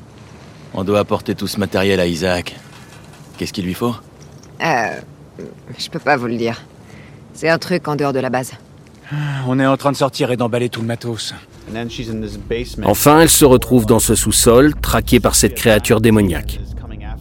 On 0.75 0.83
doit 0.83 0.99
apporter 0.99 1.33
tout 1.33 1.47
ce 1.47 1.59
matériel 1.59 1.99
à 1.99 2.05
Isaac. 2.05 2.55
Qu'est-ce 3.39 3.53
qu'il 3.53 3.65
lui 3.65 3.73
faut? 3.73 3.95
Euh. 4.63 4.89
Je 5.75 5.89
peux 5.89 5.97
pas 5.97 6.17
vous 6.17 6.27
le 6.27 6.38
dire. 6.38 6.62
C'est 7.33 7.49
un 7.49 7.57
truc 7.57 7.88
en 7.88 7.95
dehors 7.95 8.13
de 8.13 8.19
la 8.19 8.29
base. 8.29 8.53
On 9.48 9.60
est 9.60 9.65
en 9.65 9.78
train 9.78 9.91
de 9.91 9.98
sortir 9.98 10.32
et 10.32 10.38
d'emballer 10.38 10.69
tout 10.69 10.82
le 10.82 10.88
matos. 10.88 11.34
Enfin, 12.84 13.22
elle 13.22 13.30
se 13.30 13.45
retrouve 13.45 13.86
dans 13.86 14.00
ce 14.00 14.15
sous-sol, 14.15 14.74
traquée 14.76 15.19
par 15.19 15.36
cette 15.36 15.56
créature 15.56 16.02
démoniaque. 16.02 16.60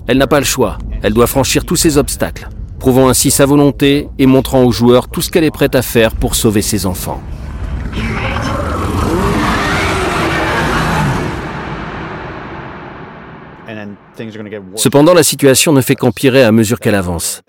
Elle 0.07 0.19
n'a 0.19 0.27
pas 0.27 0.39
le 0.39 0.47
choix. 0.47 0.79
Elle 1.03 1.13
doit 1.13 1.27
franchir 1.27 1.65
tous 1.65 1.77
ces 1.77 1.99
obstacles, 1.99 2.49
prouvant 2.79 3.09
ainsi 3.09 3.31
sa 3.31 3.47
volonté 3.47 4.09
et 4.19 4.27
montrant 4.27 4.65
aux 4.65 4.73
joueurs 4.73 5.09
tout 5.09 5.21
ce 5.21 5.31
qu'elle 5.31 5.45
est 5.45 5.51
prête 5.51 5.75
à 5.75 5.83
faire 5.83 6.15
pour 6.15 6.35
sauver 6.35 6.63
ses 6.63 6.87
enfants. 6.87 7.23
Cependant, 14.75 15.15
la 15.15 15.23
situation 15.23 15.73
ne 15.73 15.81
fait 15.81 15.95
qu'empirer 15.95 16.43
à 16.43 16.53
mesure 16.53 16.81
qu'elle 16.81 16.95
avance. 16.95 17.43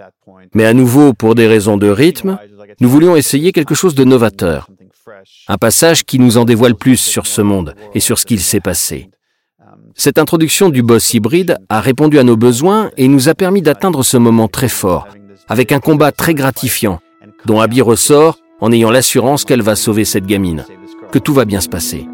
Mais 0.53 0.65
à 0.65 0.73
nouveau, 0.73 1.13
pour 1.13 1.35
des 1.35 1.47
raisons 1.47 1.77
de 1.77 1.89
rythme, 1.89 2.37
nous 2.79 2.89
voulions 2.89 3.15
essayer 3.15 3.51
quelque 3.51 3.75
chose 3.75 3.95
de 3.95 4.03
novateur. 4.03 4.67
Un 5.47 5.57
passage 5.57 6.05
qui 6.05 6.19
nous 6.19 6.37
en 6.37 6.45
dévoile 6.45 6.75
plus 6.75 6.97
sur 6.97 7.27
ce 7.27 7.41
monde 7.41 7.75
et 7.93 7.99
sur 7.99 8.17
ce 8.19 8.25
qu'il 8.25 8.39
s'est 8.39 8.59
passé. 8.59 9.09
Cette 9.95 10.17
introduction 10.17 10.69
du 10.69 10.81
boss 10.81 11.13
hybride 11.13 11.57
a 11.67 11.81
répondu 11.81 12.19
à 12.19 12.23
nos 12.23 12.37
besoins 12.37 12.91
et 12.95 13.07
nous 13.07 13.27
a 13.27 13.33
permis 13.35 13.61
d'atteindre 13.61 14.03
ce 14.03 14.17
moment 14.17 14.47
très 14.47 14.69
fort, 14.69 15.07
avec 15.47 15.71
un 15.71 15.79
combat 15.79 16.11
très 16.11 16.33
gratifiant, 16.33 16.99
dont 17.45 17.59
Abby 17.59 17.81
ressort 17.81 18.37
en 18.61 18.71
ayant 18.71 18.91
l'assurance 18.91 19.45
qu'elle 19.45 19.61
va 19.61 19.75
sauver 19.75 20.05
cette 20.05 20.25
gamine, 20.25 20.65
que 21.11 21.19
tout 21.19 21.33
va 21.33 21.45
bien 21.45 21.59
se 21.59 21.69
passer. 21.69 22.07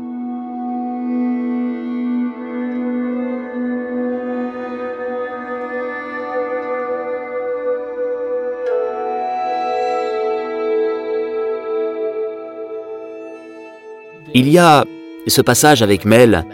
Il 14.38 14.50
y 14.50 14.58
a 14.58 14.84
ce 15.28 15.42
passage 15.42 15.82
avec 15.82 16.04
Mel, 16.04 16.46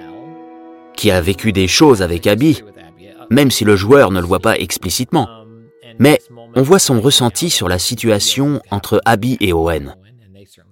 qui 0.95 1.09
a 1.09 1.19
vécu 1.19 1.51
des 1.51 1.67
choses 1.67 2.03
avec 2.03 2.27
Abby, 2.27 2.61
même 3.31 3.49
si 3.49 3.65
le 3.65 3.75
joueur 3.75 4.11
ne 4.11 4.19
le 4.19 4.27
voit 4.27 4.39
pas 4.39 4.55
explicitement. 4.59 5.27
Mais 5.97 6.19
on 6.53 6.61
voit 6.61 6.77
son 6.77 7.01
ressenti 7.01 7.49
sur 7.49 7.67
la 7.67 7.79
situation 7.79 8.61
entre 8.69 9.01
Abby 9.03 9.35
et 9.41 9.51
Owen. 9.51 9.95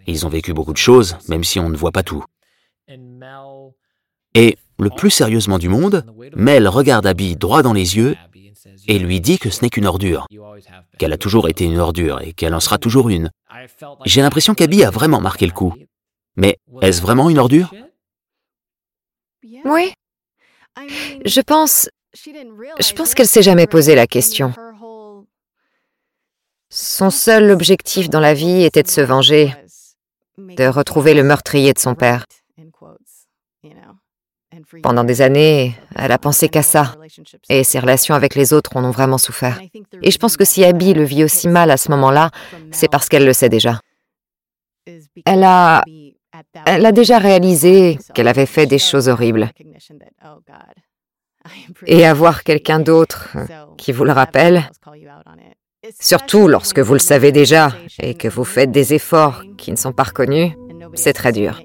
Ils 0.06 0.28
ont 0.28 0.30
vécu 0.30 0.54
beaucoup 0.54 0.72
de 0.72 0.78
choses, 0.78 1.17
même 1.30 1.43
si 1.43 1.60
on 1.60 1.69
ne 1.69 1.76
voit 1.76 1.91
pas 1.91 2.04
tout. 2.04 2.24
Et 4.36 4.58
le 4.78 4.89
plus 4.91 5.10
sérieusement 5.10 5.58
du 5.58 5.67
monde, 5.67 6.06
Mel 6.36 6.67
regarde 6.67 7.08
Abby 7.08 7.36
droit 7.36 7.63
dans 7.63 7.74
les 7.74 7.98
yeux 7.98 8.15
et 8.88 9.00
lui 9.00 9.19
dit 9.19 9.39
que 9.39 9.50
ce 9.50 9.63
n'est 9.63 9.72
qu'une 9.72 9.88
ordure, 9.88 10.28
qu'elle 11.00 11.13
a 11.13 11.17
toujours 11.17 11.50
été 11.50 11.65
une 11.65 11.80
ordure 11.80 12.22
et 12.22 12.34
qu'elle 12.34 12.54
en 12.54 12.60
sera 12.60 12.78
toujours 12.78 13.10
une. 13.10 13.32
J'ai 14.06 14.22
l'impression 14.22 14.54
qu'Abby 14.54 14.84
a 14.84 14.91
vraiment 14.91 15.22
marqué 15.22 15.48
le 15.48 15.54
coup. 15.54 15.74
Mais 16.36 16.58
est-ce 16.82 17.02
vraiment 17.02 17.30
une 17.30 17.39
ordure? 17.39 17.74
Oui. 19.65 19.94
Je 21.26 21.42
pense. 21.42 21.89
Je 22.13 22.94
pense 22.94 23.13
qu'elle 23.13 23.28
s'est 23.28 23.44
jamais 23.44 23.68
posé 23.68 23.96
la 23.96 24.08
question. 24.08 24.54
Son 26.70 27.10
seul 27.10 27.50
objectif 27.52 28.10
dans 28.10 28.20
la 28.20 28.34
vie 28.34 28.63
était 28.63 28.84
de 28.84 28.88
se 28.88 29.02
venger, 29.02 29.54
de 30.38 30.67
retrouver 30.67 31.13
le 31.13 31.23
meurtrier 31.23 31.73
de 31.73 31.80
son 31.80 31.96
père. 31.96 32.25
Pendant 34.84 35.04
des 35.04 35.21
années, 35.21 35.75
elle 35.96 36.12
a 36.12 36.17
pensé 36.17 36.50
qu'à 36.50 36.63
ça, 36.63 36.96
et 37.50 37.63
ses 37.63 37.80
relations 37.80 38.13
avec 38.15 38.36
les 38.36 38.54
autres 38.54 38.75
en 38.77 38.84
ont 38.84 38.92
vraiment 38.92 39.17
souffert. 39.17 39.60
Et 40.02 40.12
je 40.12 40.17
pense 40.17 40.38
que 40.38 40.46
si 40.46 40.63
Abby 40.63 40.94
le 40.94 41.04
vit 41.04 41.23
aussi 41.23 41.48
mal 41.48 41.71
à 41.71 41.77
ce 41.77 41.90
moment-là, 41.92 42.30
c'est 42.71 42.90
parce 42.90 43.10
qu'elle 43.10 43.25
le 43.25 43.34
sait 43.34 43.50
déjà. 43.50 43.80
Elle 45.25 45.44
a 45.44 45.84
elle 46.65 46.85
a 46.85 46.92
déjà 46.92 47.17
réalisé 47.17 47.98
qu'elle 48.13 48.27
avait 48.27 48.46
fait 48.46 48.65
des 48.65 48.79
choses 48.79 49.08
horribles. 49.08 49.50
et 51.87 52.06
avoir 52.06 52.44
quelqu'un 52.44 52.79
d'autre 52.79 53.29
qui 53.77 53.92
vous 53.92 54.04
le 54.04 54.12
rappelle, 54.12 54.69
surtout 56.00 56.48
lorsque 56.48 56.79
vous 56.79 56.94
le 56.94 57.00
savez 57.00 57.31
déjà 57.31 57.71
et 58.02 58.13
que 58.13 58.27
vous 58.27 58.44
faites 58.44 58.71
des 58.71 58.94
efforts 58.94 59.44
qui 59.58 59.71
ne 59.71 59.77
sont 59.77 59.94
pas 59.94 60.04
reconnus, 60.04 60.52
c'est 60.94 61.13
très 61.13 61.31
dur. 61.31 61.62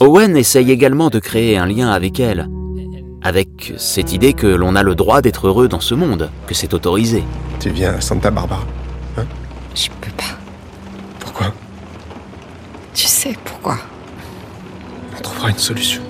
Owen 0.00 0.36
essaye 0.36 0.70
également 0.70 1.10
de 1.10 1.18
créer 1.18 1.56
un 1.56 1.66
lien 1.66 1.90
avec 1.90 2.18
elle, 2.18 2.48
avec 3.22 3.72
cette 3.76 4.12
idée 4.12 4.32
que 4.32 4.46
l'on 4.46 4.74
a 4.74 4.82
le 4.82 4.94
droit 4.94 5.22
d'être 5.22 5.46
heureux 5.46 5.68
dans 5.68 5.80
ce 5.80 5.94
monde, 5.94 6.30
que 6.46 6.54
c'est 6.54 6.74
autorisé. 6.74 7.22
Tu 7.60 7.70
viens 7.70 7.94
à 7.94 8.00
Santa 8.00 8.30
Barbara 8.30 8.64
hein? 9.16 9.24
Je 9.74 9.88
peux 10.00 10.10
pas. 10.16 10.41
Tu 12.94 13.06
sais 13.06 13.36
pourquoi 13.44 13.78
On 15.16 15.20
trouvera 15.20 15.50
une 15.50 15.58
solution. 15.58 16.02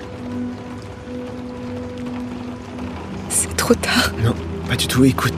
C'est 3.29 3.55
trop 3.55 3.73
tard. 3.73 4.11
Non, 4.23 4.35
pas 4.67 4.75
du 4.75 4.87
tout. 4.87 5.03
Écoute, 5.05 5.33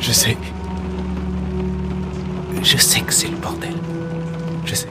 je 0.00 0.12
sais. 0.12 0.36
Je 2.62 2.76
sais 2.78 3.00
que 3.00 3.12
c'est 3.12 3.28
le 3.28 3.36
bordel. 3.36 3.74
Je 4.64 4.74
sais. 4.74 4.88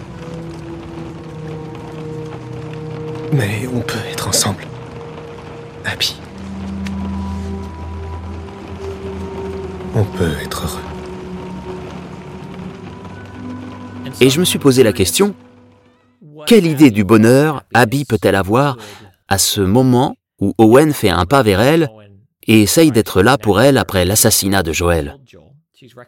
Mais 3.31 3.67
on 3.73 3.79
peut 3.79 3.97
être 4.11 4.27
ensemble. 4.27 4.67
Abby. 5.85 6.15
On 9.95 10.03
peut 10.03 10.31
être 10.43 10.65
heureux. 10.65 10.81
Et 14.21 14.29
je 14.29 14.39
me 14.39 14.45
suis 14.45 14.59
posé 14.59 14.83
la 14.83 14.93
question, 14.93 15.33
quelle 16.45 16.65
idée 16.65 16.91
du 16.91 17.03
bonheur 17.03 17.63
Abby 17.73 18.05
peut-elle 18.05 18.35
avoir 18.35 18.77
à 19.27 19.37
ce 19.37 19.61
moment 19.61 20.15
où 20.39 20.53
Owen 20.57 20.93
fait 20.93 21.09
un 21.09 21.25
pas 21.25 21.43
vers 21.43 21.61
elle 21.61 21.89
et 22.47 22.61
essaye 22.61 22.91
d'être 22.91 23.21
là 23.21 23.37
pour 23.37 23.61
elle 23.61 23.77
après 23.77 24.05
l'assassinat 24.05 24.63
de 24.63 24.73
Joël 24.73 25.17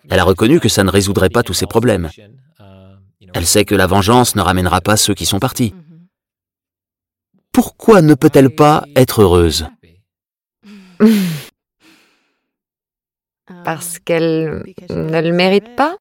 Elle 0.09 0.19
a 0.19 0.23
reconnu 0.23 0.59
que 0.59 0.69
ça 0.69 0.83
ne 0.83 0.91
résoudrait 0.91 1.29
pas 1.29 1.43
tous 1.43 1.53
ses 1.53 1.67
problèmes. 1.67 2.09
Elle 3.33 3.45
sait 3.45 3.65
que 3.65 3.75
la 3.75 3.87
vengeance 3.87 4.35
ne 4.35 4.41
ramènera 4.41 4.81
pas 4.81 4.97
ceux 4.97 5.13
qui 5.13 5.25
sont 5.25 5.39
partis. 5.39 5.73
Pourquoi 7.51 8.01
ne 8.01 8.13
peut-elle 8.13 8.53
pas 8.53 8.85
être 8.95 9.21
heureuse? 9.21 9.67
Parce 13.63 13.99
qu'elle 13.99 14.63
ne 14.89 15.21
le 15.21 15.31
mérite 15.31 15.75
pas? 15.75 15.97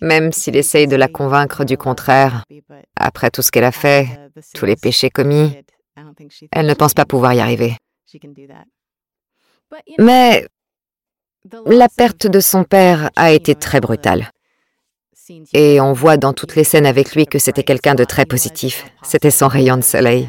Même 0.00 0.32
s'il 0.32 0.56
essaye 0.56 0.86
de 0.86 0.96
la 0.96 1.08
convaincre 1.08 1.64
du 1.64 1.76
contraire, 1.76 2.44
après 2.96 3.30
tout 3.30 3.42
ce 3.42 3.50
qu'elle 3.50 3.64
a 3.64 3.72
fait, 3.72 4.08
tous 4.54 4.66
les 4.66 4.76
péchés 4.76 5.10
commis, 5.10 5.56
elle 6.52 6.66
ne 6.66 6.74
pense 6.74 6.94
pas 6.94 7.04
pouvoir 7.04 7.34
y 7.34 7.40
arriver. 7.40 7.76
Mais 9.98 10.46
la 11.66 11.88
perte 11.88 12.26
de 12.26 12.40
son 12.40 12.64
père 12.64 13.10
a 13.16 13.32
été 13.32 13.54
très 13.54 13.80
brutale. 13.80 14.30
Et 15.52 15.80
on 15.80 15.92
voit 15.92 16.16
dans 16.16 16.32
toutes 16.32 16.56
les 16.56 16.64
scènes 16.64 16.86
avec 16.86 17.14
lui 17.14 17.26
que 17.26 17.38
c'était 17.38 17.62
quelqu'un 17.62 17.94
de 17.94 18.04
très 18.04 18.26
positif. 18.26 18.84
C'était 19.02 19.30
son 19.30 19.46
rayon 19.46 19.76
de 19.76 19.82
soleil. 19.82 20.28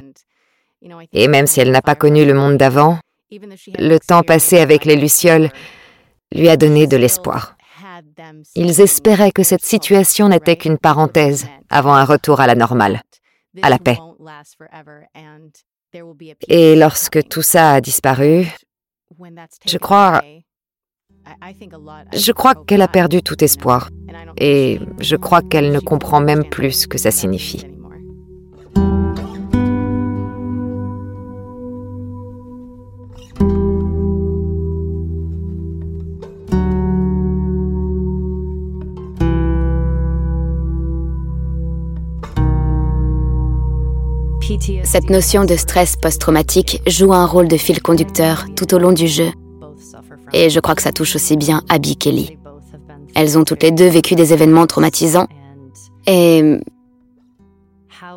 Et 1.12 1.28
même 1.28 1.48
si 1.48 1.60
elle 1.60 1.72
n'a 1.72 1.82
pas 1.82 1.96
connu 1.96 2.26
le 2.26 2.34
monde 2.34 2.58
d'avant, 2.58 3.00
le 3.32 3.98
temps 3.98 4.24
passé 4.24 4.60
avec 4.60 4.86
les 4.86 4.96
Lucioles 4.96 5.50
lui 6.32 6.50
a 6.50 6.58
donné 6.58 6.86
de 6.88 6.98
l'espoir. 6.98 7.56
Ils 8.56 8.82
espéraient 8.82 9.32
que 9.32 9.44
cette 9.44 9.66
situation 9.66 10.30
n'était 10.30 10.58
qu'une 10.58 10.78
parenthèse 10.78 11.48
avant 11.70 11.94
un 11.94 12.06
retour 12.06 12.40
à 12.40 12.48
la 12.48 12.56
normale, 12.56 13.02
à 13.62 13.70
la 13.70 13.80
paix. 13.80 13.98
Et 16.48 16.76
lorsque 16.76 17.28
tout 17.28 17.42
ça 17.42 17.74
a 17.74 17.82
disparu, 17.82 18.48
je 19.64 19.78
crois 22.32 22.56
qu'elle 22.66 22.82
a 22.82 22.88
perdu 22.88 23.22
tout 23.22 23.44
espoir 23.44 23.90
et 24.38 24.80
je 25.00 25.16
crois 25.16 25.42
qu'elle 25.42 25.72
ne 25.72 25.80
comprend 25.80 26.22
même 26.22 26.46
plus 26.46 26.72
ce 26.72 26.88
que 26.88 26.98
ça 26.98 27.12
signifie. 27.12 27.66
Cette 44.92 45.10
notion 45.10 45.46
de 45.46 45.56
stress 45.56 45.96
post-traumatique 45.96 46.82
joue 46.86 47.14
un 47.14 47.26
rôle 47.26 47.48
de 47.48 47.56
fil 47.56 47.82
conducteur 47.82 48.46
tout 48.58 48.74
au 48.74 48.78
long 48.78 48.92
du 48.92 49.08
jeu 49.08 49.32
et 50.34 50.50
je 50.50 50.60
crois 50.60 50.76
que 50.76 50.82
ça 50.82 50.92
touche 50.92 51.16
aussi 51.16 51.38
bien 51.38 51.64
Abby 51.70 51.96
qu'Ellie. 51.96 52.38
Elles 53.16 53.38
ont 53.38 53.46
toutes 53.46 53.64
les 53.64 53.72
deux 53.72 53.88
vécu 53.88 54.16
des 54.16 54.34
événements 54.34 54.68
traumatisants. 54.68 55.28
Et 56.08 56.60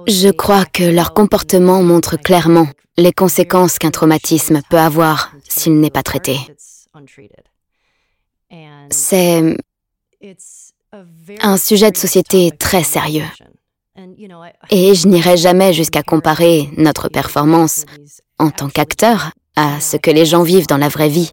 je 0.08 0.28
crois 0.30 0.64
que 0.64 0.82
leur 0.82 1.14
comportement 1.14 1.80
montre 1.84 2.16
clairement 2.16 2.66
les 2.96 3.12
conséquences 3.12 3.78
qu'un 3.78 3.92
traumatisme 3.92 4.60
peut 4.68 4.78
avoir 4.78 5.32
s'il 5.48 5.78
n'est 5.78 5.90
pas 5.90 6.02
traité. 6.02 6.38
C'est 8.90 9.56
un 11.40 11.56
sujet 11.56 11.92
de 11.92 11.96
société 11.96 12.50
très 12.58 12.82
sérieux. 12.82 13.26
Et 14.70 14.94
je 14.94 15.08
n'irai 15.08 15.36
jamais 15.36 15.72
jusqu'à 15.72 16.02
comparer 16.02 16.68
notre 16.76 17.08
performance 17.08 17.84
en 18.38 18.50
tant 18.50 18.68
qu'acteur 18.68 19.32
à 19.56 19.80
ce 19.80 19.96
que 19.96 20.10
les 20.10 20.24
gens 20.24 20.42
vivent 20.42 20.66
dans 20.66 20.78
la 20.78 20.88
vraie 20.88 21.08
vie, 21.08 21.30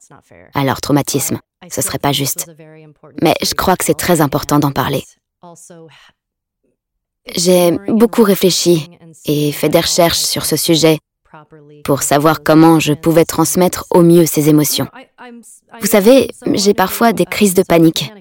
à 0.53 0.63
leur 0.63 0.79
traumatisme. 0.81 1.39
Ce 1.69 1.81
serait 1.81 1.99
pas 1.99 2.11
juste. 2.11 2.51
Mais 3.21 3.33
je 3.41 3.53
crois 3.53 3.75
que 3.75 3.85
c'est 3.85 3.97
très 3.97 4.21
important 4.21 4.59
d'en 4.59 4.71
parler. 4.71 5.03
J'ai 7.35 7.71
beaucoup 7.87 8.23
réfléchi 8.23 8.89
et 9.25 9.51
fait 9.51 9.69
des 9.69 9.79
recherches 9.79 10.19
sur 10.19 10.45
ce 10.45 10.55
sujet 10.55 10.99
pour 11.83 12.03
savoir 12.03 12.43
comment 12.43 12.79
je 12.79 12.93
pouvais 12.93 13.25
transmettre 13.25 13.85
au 13.89 14.01
mieux 14.01 14.25
ces 14.25 14.49
émotions. 14.49 14.87
Vous 15.79 15.87
savez, 15.87 16.29
j'ai 16.53 16.73
parfois 16.73 17.13
des 17.13 17.25
crises 17.25 17.53
de 17.53 17.63
panique. 17.63 18.11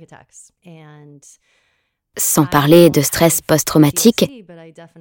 Sans 2.20 2.44
parler 2.44 2.90
de 2.90 3.00
stress 3.00 3.40
post-traumatique, 3.40 4.30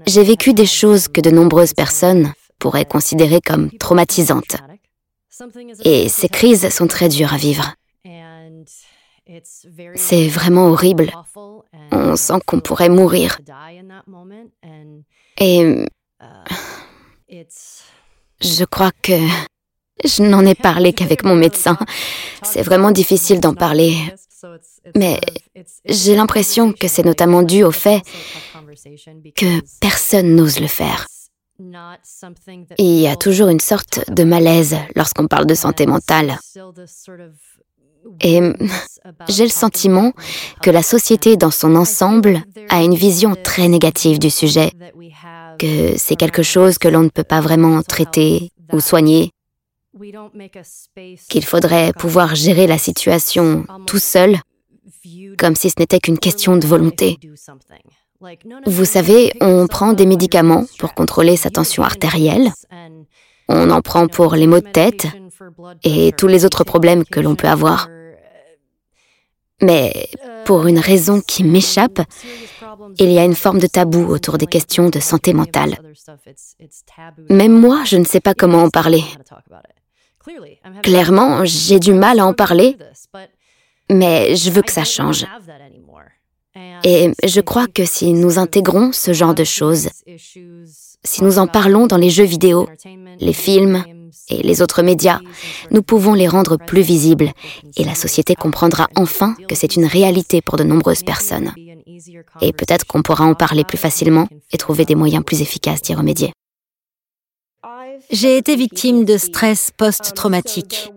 j'ai 0.08 0.24
vécu 0.24 0.54
des 0.54 0.66
choses 0.66 1.10
que 1.10 1.20
de 1.20 1.30
nombreuses 1.30 1.74
personnes 1.74 2.32
pourraient 2.60 2.86
considérer 2.86 3.42
comme 3.42 3.70
traumatisantes. 3.72 4.56
Et 5.84 6.08
ces 6.08 6.30
crises 6.30 6.70
sont 6.70 6.88
très 6.88 7.10
dures 7.10 7.34
à 7.34 7.38
vivre. 7.38 7.76
C'est 9.96 10.30
vraiment 10.30 10.68
horrible. 10.68 11.12
On 11.92 12.16
sent 12.16 12.40
qu'on 12.46 12.62
pourrait 12.62 12.88
mourir. 12.88 13.38
Et 15.40 15.86
je 18.40 18.64
crois 18.64 18.92
que 19.02 19.20
je 20.06 20.24
n'en 20.24 20.46
ai 20.46 20.56
parlé 20.56 20.94
qu'avec 20.94 21.26
mon 21.26 21.36
médecin. 21.36 21.78
C'est 22.44 22.64
vraiment 22.64 22.92
difficile 22.92 23.42
d'en 23.42 23.56
parler. 23.56 23.94
Mais 24.96 25.20
j'ai 25.86 26.16
l'impression 26.16 26.74
que 26.74 26.88
c'est 26.88 27.06
notamment 27.06 27.44
dû 27.44 27.64
au 27.64 27.72
fait 27.72 28.02
que 29.36 29.62
personne 29.80 30.36
n'ose 30.36 30.60
le 30.60 30.68
faire. 30.68 31.08
Il 32.78 33.00
y 33.00 33.08
a 33.08 33.16
toujours 33.16 33.50
une 33.50 33.60
sorte 33.60 34.10
de 34.10 34.24
malaise 34.24 34.78
lorsqu'on 34.96 35.28
parle 35.28 35.46
de 35.46 35.56
santé 35.56 35.86
mentale. 35.86 36.38
Et 38.22 38.40
j'ai 39.28 39.44
le 39.44 39.50
sentiment 39.50 40.14
que 40.62 40.70
la 40.70 40.84
société 40.84 41.36
dans 41.36 41.52
son 41.52 41.76
ensemble 41.76 42.44
a 42.70 42.82
une 42.82 42.96
vision 42.96 43.36
très 43.36 43.68
négative 43.68 44.20
du 44.20 44.30
sujet, 44.30 44.72
que 45.58 45.98
c'est 45.98 46.16
quelque 46.16 46.44
chose 46.44 46.78
que 46.78 46.88
l'on 46.88 47.04
ne 47.04 47.10
peut 47.10 47.24
pas 47.24 47.42
vraiment 47.42 47.82
traiter 47.84 48.52
ou 48.72 48.80
soigner, 48.80 49.32
qu'il 51.30 51.46
faudrait 51.46 51.94
pouvoir 51.94 52.36
gérer 52.36 52.68
la 52.68 52.78
situation 52.78 53.66
tout 53.86 54.00
seul, 54.00 54.38
comme 55.38 55.56
si 55.56 55.70
ce 55.70 55.76
n'était 55.80 56.00
qu'une 56.00 56.20
question 56.20 56.58
de 56.58 56.68
volonté. 56.68 57.18
Vous 58.66 58.86
savez, 58.86 59.32
on 59.40 59.68
prend 59.68 59.94
des 59.94 60.06
médicaments 60.06 60.66
pour 60.78 60.94
contrôler 60.94 61.38
sa 61.38 61.50
tension 61.50 61.84
artérielle, 61.84 62.52
on 63.48 63.70
en 63.72 63.82
prend 63.82 64.08
pour 64.08 64.36
les 64.36 64.48
maux 64.48 64.60
de 64.60 64.70
tête 64.70 65.08
et 65.84 66.12
tous 66.18 66.28
les 66.28 66.46
autres 66.46 66.64
problèmes 66.64 67.06
que 67.06 67.20
l'on 67.20 67.36
peut 67.36 67.48
avoir. 67.48 67.90
Mais 69.62 70.08
pour 70.46 70.68
une 70.68 70.80
raison 70.80 71.22
qui 71.22 71.44
m'échappe, 71.44 72.02
il 72.98 73.12
y 73.12 73.20
a 73.20 73.26
une 73.26 73.36
forme 73.36 73.60
de 73.60 73.68
tabou 73.68 74.06
autour 74.06 74.38
des 74.38 74.46
questions 74.46 74.90
de 74.90 75.00
santé 75.00 75.34
mentale. 75.34 75.78
Même 77.30 77.58
moi, 77.60 77.84
je 77.86 77.98
ne 77.98 78.06
sais 78.06 78.22
pas 78.22 78.34
comment 78.34 78.64
en 78.64 78.70
parler. 78.70 79.04
Clairement, 80.84 81.46
j'ai 81.46 81.80
du 81.80 81.94
mal 81.94 82.20
à 82.20 82.26
en 82.26 82.34
parler, 82.34 82.78
mais 83.92 84.36
je 84.36 84.50
veux 84.50 84.62
que 84.62 84.72
ça 84.72 84.84
change. 84.84 85.26
Et 86.84 87.12
je 87.26 87.42
crois 87.42 87.68
que 87.68 87.86
si 87.86 88.14
nous 88.14 88.40
intégrons 88.40 88.92
ce 88.92 89.14
genre 89.14 89.36
de 89.36 89.44
choses, 89.44 89.90
si 91.04 91.24
nous 91.24 91.40
en 91.40 91.48
parlons 91.48 91.88
dans 91.88 91.98
les 91.98 92.10
jeux 92.10 92.26
vidéo, 92.26 92.68
les 93.20 93.34
films 93.34 93.84
et 94.30 94.42
les 94.44 94.62
autres 94.62 94.82
médias, 94.82 95.20
nous 95.72 95.82
pouvons 95.82 96.14
les 96.14 96.28
rendre 96.28 96.58
plus 96.58 96.82
visibles 96.82 97.32
et 97.78 97.84
la 97.84 97.96
société 97.96 98.36
comprendra 98.36 98.88
enfin 98.96 99.36
que 99.48 99.56
c'est 99.56 99.76
une 99.76 99.86
réalité 99.86 100.42
pour 100.42 100.58
de 100.58 100.64
nombreuses 100.64 101.04
personnes. 101.04 101.54
Et 102.42 102.54
peut-être 102.54 102.86
qu'on 102.86 103.02
pourra 103.02 103.26
en 103.26 103.36
parler 103.36 103.64
plus 103.64 103.78
facilement 103.78 104.28
et 104.52 104.58
trouver 104.58 104.86
des 104.86 104.96
moyens 104.96 105.24
plus 105.24 105.42
efficaces 105.42 105.82
d'y 105.82 105.94
remédier. 105.94 106.32
J'ai 108.12 108.38
été 108.38 108.56
victime 108.56 109.06
de 109.06 109.18
stress 109.18 109.72
post-traumatique 109.76 110.92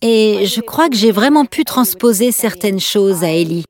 et 0.00 0.46
je 0.46 0.60
crois 0.60 0.88
que 0.88 0.96
j'ai 0.96 1.10
vraiment 1.10 1.44
pu 1.44 1.64
transposer 1.64 2.32
certaines 2.32 2.80
choses 2.80 3.24
à 3.24 3.30
Ellie. 3.30 3.64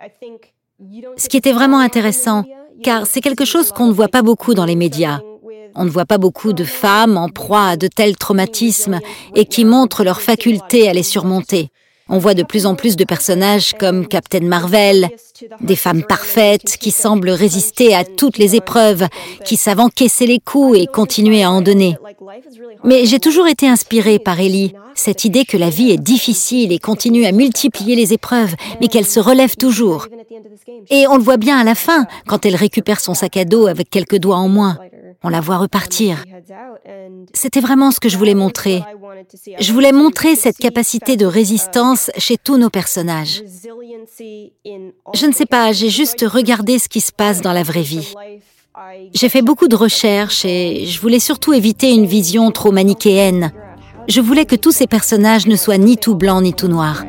Ce 1.17 1.29
qui 1.29 1.37
était 1.37 1.53
vraiment 1.53 1.81
intéressant, 1.81 2.45
car 2.83 3.07
c'est 3.07 3.21
quelque 3.21 3.45
chose 3.45 3.73
qu'on 3.73 3.87
ne 3.87 3.93
voit 3.93 4.09
pas 4.09 4.23
beaucoup 4.23 4.55
dans 4.55 4.65
les 4.65 4.77
médias. 4.77 5.21
On 5.75 5.85
ne 5.85 5.91
voit 5.91 6.07
pas 6.07 6.19
beaucoup 6.19 6.53
de 6.53 6.65
femmes 6.65 7.17
en 7.17 7.29
proie 7.29 7.69
à 7.69 7.77
de 7.77 7.89
tels 7.89 8.17
traumatismes 8.17 9.01
et 9.35 9.45
qui 9.45 9.65
montrent 9.65 10.05
leur 10.05 10.21
faculté 10.21 10.89
à 10.89 10.93
les 10.93 11.03
surmonter. 11.03 11.71
On 12.09 12.19
voit 12.19 12.35
de 12.35 12.43
plus 12.43 12.67
en 12.67 12.75
plus 12.75 12.97
de 12.97 13.05
personnages 13.05 13.75
comme 13.79 14.07
Captain 14.07 14.41
Marvel, 14.41 15.09
des 15.61 15.77
femmes 15.77 16.03
parfaites 16.03 16.77
qui 16.79 16.91
semblent 16.91 17.31
résister 17.31 17.95
à 17.95 18.05
toutes 18.05 18.39
les 18.39 18.57
épreuves, 18.57 19.07
qui 19.45 19.57
savent 19.57 19.81
encaisser 19.81 20.27
les 20.27 20.41
coups 20.41 20.79
et 20.79 20.87
continuer 20.87 21.43
à 21.43 21.51
en 21.51 21.61
donner. 21.61 21.97
Mais 22.85 23.05
j'ai 23.05 23.21
toujours 23.21 23.47
été 23.47 23.69
inspirée 23.69 24.19
par 24.19 24.41
Ellie, 24.41 24.73
cette 24.95 25.25
idée 25.25 25.45
que 25.45 25.57
la 25.57 25.71
vie 25.71 25.91
est 25.91 26.03
difficile 26.03 26.73
et 26.73 26.79
continue 26.79 27.27
à 27.27 27.33
multiplier 27.33 27.95
les 27.95 28.13
épreuves, 28.13 28.55
mais 28.81 28.89
qu'elle 28.89 29.07
se 29.07 29.21
relève 29.21 29.57
toujours. 29.57 30.07
Et 30.91 31.07
on 31.07 31.17
le 31.17 31.23
voit 31.23 31.37
bien 31.37 31.59
à 31.59 31.65
la 31.65 31.75
fin, 31.75 32.07
quand 32.27 32.47
elle 32.47 32.57
récupère 32.57 33.01
son 33.01 33.15
sac 33.15 33.37
à 33.37 33.45
dos 33.45 33.67
avec 33.67 33.91
quelques 33.91 34.19
doigts 34.19 34.37
en 34.37 34.49
moins. 34.49 34.79
On 35.25 35.29
la 35.29 35.41
voit 35.41 35.57
repartir. 35.57 36.25
C'était 37.35 37.61
vraiment 37.61 37.91
ce 37.91 37.99
que 37.99 38.09
je 38.09 38.17
voulais 38.17 38.35
montrer. 38.35 38.83
Je 39.59 39.73
voulais 39.73 39.93
montrer 39.93 40.37
cette 40.37 40.59
capacité 40.59 41.17
de 41.17 41.27
résistance 41.27 42.11
chez 42.17 42.37
tous 42.37 42.57
nos 42.57 42.71
personnages. 42.71 43.43
Je 44.19 45.27
ne 45.27 45.33
sais 45.33 45.47
pas, 45.47 45.73
j'ai 45.73 45.91
juste 45.91 46.25
regardé 46.29 46.79
ce 46.79 46.89
qui 46.89 47.01
se 47.01 47.13
passe 47.13 47.41
dans 47.41 47.53
la 47.53 47.65
vraie 47.65 47.83
vie. 47.83 48.15
J'ai 49.13 49.29
fait 49.29 49.43
beaucoup 49.43 49.67
de 49.67 49.75
recherches 49.75 50.45
et 50.45 50.87
je 50.87 51.01
voulais 51.01 51.19
surtout 51.19 51.53
éviter 51.53 51.93
une 51.93 52.07
vision 52.07 52.51
trop 52.53 52.71
manichéenne. 52.71 53.51
Je 54.07 54.21
voulais 54.21 54.47
que 54.47 54.57
tous 54.57 54.73
ces 54.73 54.87
personnages 54.87 55.47
ne 55.47 55.57
soient 55.57 55.79
ni 55.79 55.97
tout 55.99 56.15
blancs 56.15 56.43
ni 56.43 56.55
tout 56.55 56.69
noirs. 56.69 57.05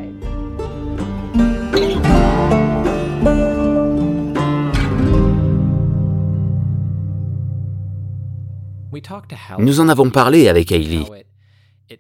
Nous 9.58 9.80
en 9.80 9.90
avons 9.90 10.10
parlé 10.10 10.48
avec 10.48 10.72
Hailey. 10.72 11.04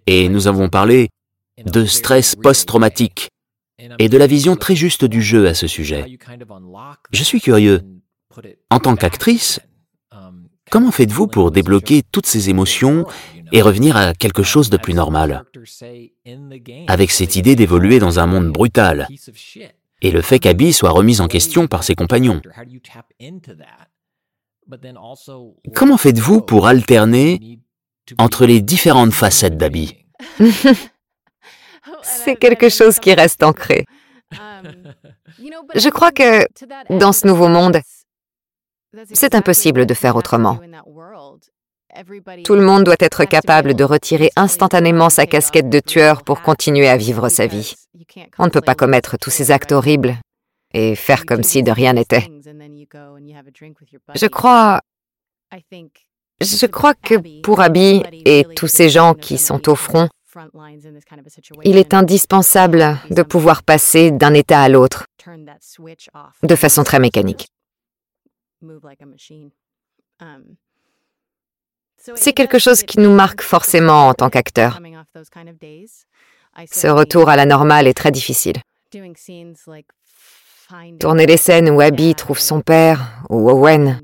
et 0.05 0.29
nous 0.29 0.47
avons 0.47 0.69
parlé 0.69 1.09
de 1.65 1.85
stress 1.85 2.35
post-traumatique 2.35 3.29
et 3.97 4.09
de 4.09 4.17
la 4.17 4.27
vision 4.27 4.55
très 4.55 4.75
juste 4.75 5.05
du 5.05 5.21
jeu 5.21 5.47
à 5.47 5.53
ce 5.53 5.67
sujet. 5.67 6.17
Je 7.11 7.23
suis 7.23 7.41
curieux. 7.41 7.81
En 8.69 8.79
tant 8.79 8.95
qu'actrice, 8.95 9.59
comment 10.69 10.91
faites-vous 10.91 11.27
pour 11.27 11.51
débloquer 11.51 12.03
toutes 12.11 12.27
ces 12.27 12.49
émotions 12.49 13.05
et 13.51 13.61
revenir 13.61 13.97
à 13.97 14.13
quelque 14.13 14.43
chose 14.43 14.69
de 14.69 14.77
plus 14.77 14.93
normal? 14.93 15.45
Avec 16.87 17.11
cette 17.11 17.35
idée 17.35 17.55
d'évoluer 17.55 17.99
dans 17.99 18.19
un 18.19 18.27
monde 18.27 18.51
brutal 18.51 19.07
et 20.01 20.11
le 20.11 20.21
fait 20.21 20.39
qu'Abby 20.39 20.71
soit 20.73 20.91
remise 20.91 21.21
en 21.21 21.27
question 21.27 21.67
par 21.67 21.83
ses 21.83 21.95
compagnons? 21.95 22.41
Comment 25.75 25.97
faites-vous 25.97 26.41
pour 26.41 26.67
alterner 26.67 27.59
entre 28.17 28.45
les 28.45 28.61
différentes 28.61 29.13
facettes 29.13 29.57
d'Abby 29.57 30.05
C'est 32.03 32.35
quelque 32.35 32.69
chose 32.69 32.99
qui 32.99 33.13
reste 33.13 33.43
ancré. 33.43 33.85
Je 35.75 35.89
crois 35.89 36.11
que 36.11 36.45
dans 36.89 37.13
ce 37.13 37.27
nouveau 37.27 37.47
monde, 37.47 37.79
c'est 39.13 39.35
impossible 39.35 39.85
de 39.85 39.93
faire 39.93 40.15
autrement. 40.15 40.59
Tout 42.43 42.55
le 42.55 42.61
monde 42.61 42.83
doit 42.83 42.95
être 42.99 43.25
capable 43.25 43.73
de 43.73 43.83
retirer 43.83 44.31
instantanément 44.35 45.09
sa 45.09 45.25
casquette 45.25 45.69
de 45.69 45.79
tueur 45.79 46.23
pour 46.23 46.41
continuer 46.41 46.87
à 46.87 46.97
vivre 46.97 47.29
sa 47.29 47.47
vie. 47.47 47.73
On 48.37 48.45
ne 48.45 48.49
peut 48.49 48.61
pas 48.61 48.75
commettre 48.75 49.17
tous 49.17 49.31
ces 49.31 49.51
actes 49.51 49.71
horribles 49.71 50.17
et 50.73 50.95
faire 50.95 51.25
comme 51.25 51.43
si 51.43 51.63
de 51.63 51.71
rien 51.71 51.93
n'était. 51.93 52.27
Je 54.15 54.27
crois... 54.27 54.81
Je 56.41 56.65
crois 56.67 56.93
que 56.93 57.41
pour 57.41 57.59
Abby 57.59 58.03
et 58.25 58.45
tous 58.55 58.67
ces 58.67 58.89
gens 58.89 59.13
qui 59.13 59.37
sont 59.37 59.67
au 59.67 59.75
front, 59.75 60.07
il 61.63 61.77
est 61.77 61.93
indispensable 61.93 62.97
de 63.09 63.23
pouvoir 63.23 63.63
passer 63.63 64.11
d'un 64.11 64.33
état 64.33 64.61
à 64.61 64.69
l'autre 64.69 65.05
de 66.43 66.55
façon 66.55 66.83
très 66.83 66.99
mécanique. 66.99 67.47
C'est 72.15 72.33
quelque 72.33 72.59
chose 72.59 72.83
qui 72.83 72.99
nous 72.99 73.13
marque 73.13 73.41
forcément 73.41 74.07
en 74.07 74.13
tant 74.13 74.29
qu'acteur. 74.29 74.79
Ce 76.71 76.87
retour 76.87 77.29
à 77.29 77.35
la 77.35 77.45
normale 77.45 77.87
est 77.87 77.93
très 77.93 78.11
difficile. 78.11 78.57
Tourner 80.99 81.25
les 81.25 81.37
scènes 81.37 81.69
où 81.69 81.81
Abby 81.81 82.13
trouve 82.15 82.39
son 82.39 82.61
père 82.61 83.23
ou 83.29 83.49
Owen 83.49 84.01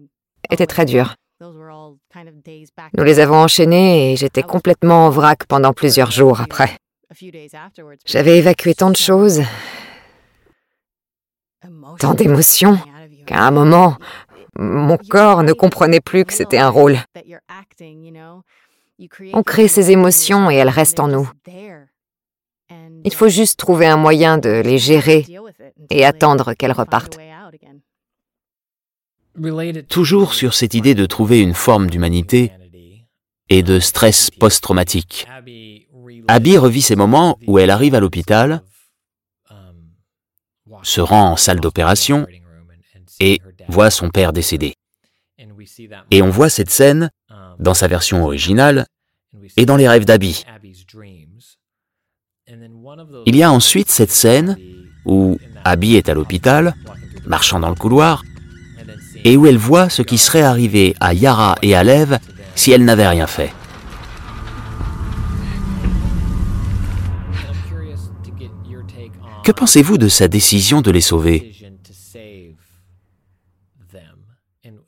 était 0.50 0.66
très 0.66 0.86
dur. 0.86 1.16
Nous 1.40 3.04
les 3.04 3.20
avons 3.20 3.38
enchaînés 3.38 4.12
et 4.12 4.16
j'étais 4.16 4.44
complètement 4.44 5.08
en 5.08 5.10
vrac 5.10 5.46
pendant 5.48 5.74
plusieurs 5.74 6.12
jours 6.12 6.42
après. 6.42 6.78
J'avais 8.06 8.38
évacué 8.38 8.74
tant 8.74 8.90
de 8.90 8.96
choses, 8.96 9.44
tant 12.00 12.14
d'émotions, 12.14 12.80
qu'à 13.26 13.42
un 13.42 13.52
moment, 13.52 13.98
mon 14.58 14.98
corps 14.98 15.44
ne 15.44 15.54
comprenait 15.54 16.00
plus 16.00 16.26
que 16.26 16.34
c'était 16.34 16.58
un 16.58 16.70
rôle. 16.70 16.98
On 19.34 19.44
crée 19.44 19.68
ces 19.68 19.92
émotions 19.92 20.50
et 20.50 20.56
elles 20.56 20.70
restent 20.70 21.02
en 21.02 21.10
nous. 21.10 21.30
Il 23.04 23.14
faut 23.14 23.30
juste 23.30 23.60
trouver 23.60 23.86
un 23.86 23.98
moyen 23.98 24.38
de 24.38 24.62
les 24.64 24.78
gérer 24.78 25.26
et 25.90 26.06
attendre 26.06 26.54
qu'elles 26.54 26.72
repartent. 26.72 27.18
Toujours 29.90 30.34
sur 30.34 30.54
cette 30.54 30.74
idée 30.74 30.96
de 30.96 31.06
trouver 31.06 31.42
une 31.42 31.54
forme 31.54 31.90
d'humanité 31.90 32.52
et 33.50 33.64
de 33.64 33.80
stress 33.80 34.32
post-traumatique. 34.32 35.28
Abby 36.28 36.58
revit 36.58 36.82
ces 36.82 36.96
moments 36.96 37.38
où 37.46 37.60
elle 37.60 37.70
arrive 37.70 37.96
à 37.96 38.00
l'hôpital, 38.00 38.64
se 40.84 41.02
rend 41.02 41.32
en 41.32 41.36
salle 41.36 41.60
d'opération 41.60 42.28
et 43.20 43.42
voit 43.68 43.92
son 43.92 44.10
père 44.10 44.34
décédé. 44.34 44.76
Et 46.12 46.22
on 46.22 46.30
voit 46.30 46.50
cette 46.50 46.70
scène 46.70 47.12
dans 47.60 47.74
sa 47.74 47.88
version 47.88 48.24
originale 48.24 48.86
et 49.58 49.66
dans 49.66 49.76
les 49.76 49.88
rêves 49.88 50.06
d'Abby. 50.06 50.44
Il 53.26 53.36
y 53.36 53.44
a 53.44 53.52
ensuite 53.52 53.90
cette 53.90 54.12
scène 54.12 54.58
où 55.06 55.38
Abby 55.64 55.96
est 55.96 56.10
à 56.10 56.14
l'hôpital, 56.14 56.76
marchant 57.26 57.60
dans 57.60 57.70
le 57.70 57.76
couloir, 57.76 58.24
et 59.24 59.38
où 59.38 59.48
elle 59.48 59.58
voit 59.58 59.90
ce 59.90 60.02
qui 60.02 60.18
serait 60.18 60.42
arrivé 60.42 60.96
à 61.00 61.14
Yara 61.14 61.56
et 61.62 61.76
à 61.76 61.84
Lev 61.84 62.18
si 62.56 62.72
elle 62.72 62.86
n'avait 62.86 63.08
rien 63.08 63.28
fait. 63.28 63.52
Que 69.44 69.52
pensez-vous 69.52 69.98
de 69.98 70.08
sa 70.08 70.28
décision 70.28 70.82
de 70.82 70.92
les 70.92 71.02
sauver? 71.02 71.52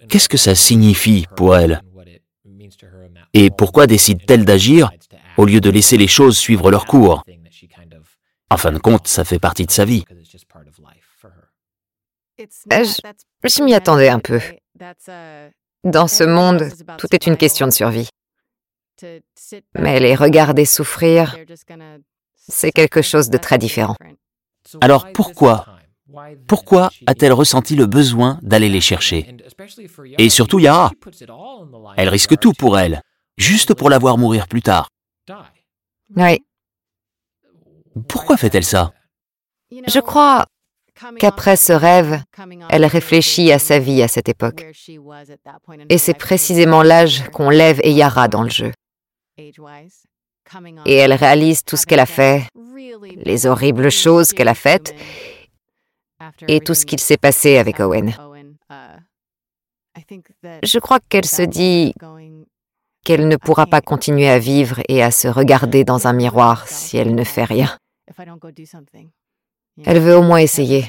Qu'est-ce 0.09 0.29
que 0.29 0.37
ça 0.37 0.55
signifie 0.55 1.25
pour 1.35 1.55
elle? 1.55 1.81
Et 3.33 3.49
pourquoi 3.51 3.85
décide-t-elle 3.87 4.45
d'agir 4.45 4.89
au 5.37 5.45
lieu 5.45 5.61
de 5.61 5.69
laisser 5.69 5.97
les 5.97 6.07
choses 6.07 6.37
suivre 6.37 6.71
leur 6.71 6.85
cours? 6.85 7.23
En 8.49 8.57
fin 8.57 8.71
de 8.71 8.77
compte, 8.77 9.07
ça 9.07 9.23
fait 9.23 9.39
partie 9.39 9.65
de 9.65 9.71
sa 9.71 9.85
vie. 9.85 10.05
Euh, 12.71 12.85
je, 13.43 13.63
m'y 13.63 13.73
attendais 13.73 14.09
un 14.09 14.19
peu. 14.19 14.39
Dans 15.83 16.07
ce 16.07 16.23
monde, 16.23 16.69
tout 16.97 17.07
est 17.11 17.25
une 17.27 17.37
question 17.37 17.65
de 17.65 17.71
survie. 17.71 18.09
Mais 19.77 19.99
les 19.99 20.15
regarder 20.15 20.65
souffrir, 20.65 21.35
c'est 22.35 22.71
quelque 22.71 23.01
chose 23.01 23.29
de 23.29 23.37
très 23.37 23.57
différent. 23.57 23.95
Alors 24.81 25.11
pourquoi 25.13 25.65
Pourquoi 26.47 26.89
a-t-elle 27.05 27.33
ressenti 27.33 27.75
le 27.75 27.85
besoin 27.85 28.39
d'aller 28.41 28.69
les 28.69 28.81
chercher? 28.81 29.35
Et 30.17 30.29
surtout 30.29 30.59
Yara. 30.59 30.91
Elle 31.97 32.09
risque 32.09 32.37
tout 32.39 32.53
pour 32.53 32.77
elle, 32.77 33.01
juste 33.37 33.73
pour 33.73 33.89
la 33.89 33.97
voir 33.97 34.17
mourir 34.17 34.47
plus 34.47 34.61
tard. 34.61 34.89
Oui. 36.15 36.39
Pourquoi 38.07 38.37
fait-elle 38.37 38.63
ça? 38.63 38.91
Je 39.71 39.99
crois 39.99 40.45
qu'après 41.19 41.55
ce 41.55 41.73
rêve, 41.73 42.21
elle 42.69 42.85
réfléchit 42.85 43.51
à 43.51 43.59
sa 43.59 43.79
vie 43.79 44.01
à 44.01 44.07
cette 44.07 44.29
époque. 44.29 44.65
Et 45.89 45.97
c'est 45.97 46.13
précisément 46.13 46.83
l'âge 46.83 47.29
qu'on 47.29 47.49
lève 47.49 47.79
et 47.83 47.91
Yara 47.91 48.27
dans 48.27 48.43
le 48.43 48.49
jeu. 48.49 48.71
Et 50.85 50.95
elle 50.95 51.13
réalise 51.13 51.63
tout 51.63 51.77
ce 51.77 51.85
qu'elle 51.85 51.99
a 51.99 52.05
fait, 52.05 52.43
les 53.15 53.45
horribles 53.45 53.91
choses 53.91 54.31
qu'elle 54.31 54.47
a 54.47 54.55
faites, 54.55 54.95
et 56.47 56.59
tout 56.61 56.73
ce 56.73 56.85
qu'il 56.85 56.99
s'est 56.99 57.17
passé 57.17 57.57
avec 57.57 57.79
Owen. 57.79 58.15
Je 60.63 60.79
crois 60.79 60.99
qu'elle 61.09 61.25
se 61.25 61.41
dit 61.41 61.93
qu'elle 63.03 63.27
ne 63.27 63.35
pourra 63.35 63.65
pas 63.65 63.81
continuer 63.81 64.29
à 64.29 64.39
vivre 64.39 64.81
et 64.89 65.03
à 65.03 65.11
se 65.11 65.27
regarder 65.27 65.83
dans 65.83 66.07
un 66.07 66.13
miroir 66.13 66.67
si 66.67 66.97
elle 66.97 67.13
ne 67.15 67.23
fait 67.23 67.45
rien. 67.45 67.77
Elle 69.85 69.99
veut 69.99 70.15
au 70.15 70.23
moins 70.23 70.39
essayer. 70.39 70.85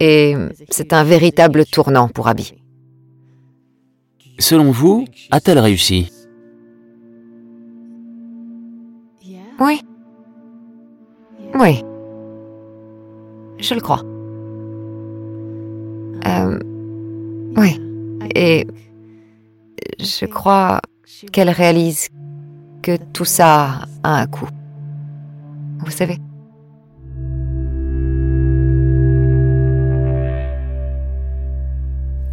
Et 0.00 0.36
c'est 0.70 0.92
un 0.92 1.04
véritable 1.04 1.64
tournant 1.66 2.08
pour 2.08 2.28
Abby. 2.28 2.54
Selon 4.38 4.70
vous, 4.70 5.04
a-t-elle 5.30 5.58
réussi? 5.58 6.10
Oui. 9.60 9.80
Oui. 11.54 11.82
Je 13.58 13.74
le 13.74 13.80
crois. 13.80 14.02
Euh, 16.26 16.58
oui. 17.56 17.80
Et 18.34 18.66
je 20.00 20.26
crois 20.26 20.80
qu'elle 21.32 21.50
réalise 21.50 22.08
que 22.82 22.96
tout 23.12 23.24
ça 23.24 23.86
a 24.02 24.20
un 24.20 24.26
coût. 24.26 24.48
Vous 25.84 25.90
savez 25.90 26.18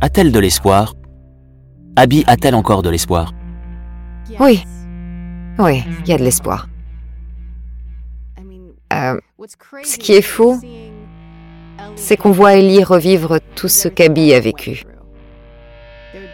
A-t-elle 0.02 0.32
de 0.32 0.40
l'espoir? 0.40 0.94
Abby 1.96 2.24
a-t-elle 2.28 2.56
encore 2.56 2.82
de 2.82 2.90
l'espoir? 2.90 3.34
Oui. 4.40 4.64
Oui, 5.58 5.84
il 6.02 6.08
y 6.08 6.14
a 6.14 6.18
de 6.18 6.24
l'espoir. 6.24 6.68
Euh, 8.94 9.20
ce 9.84 9.98
qui 9.98 10.14
est 10.14 10.22
fou, 10.22 10.60
c'est 11.96 12.18
qu'on 12.18 12.32
voit 12.32 12.56
Ellie 12.56 12.84
revivre 12.84 13.40
tout 13.56 13.68
ce 13.68 13.88
qu'Abby 13.88 14.34
a 14.34 14.40
vécu. 14.40 14.84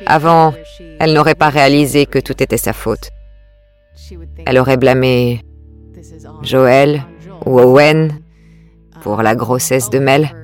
Avant, 0.05 0.53
elle 0.99 1.13
n'aurait 1.13 1.35
pas 1.35 1.49
réalisé 1.49 2.05
que 2.05 2.19
tout 2.19 2.41
était 2.41 2.57
sa 2.57 2.73
faute. 2.73 3.09
Elle 4.45 4.57
aurait 4.59 4.77
blâmé 4.77 5.41
Joël 6.41 7.03
ou 7.45 7.59
Owen 7.59 8.19
pour 9.01 9.21
la 9.21 9.35
grossesse 9.35 9.89
de 9.89 9.99
Mel. 9.99 10.35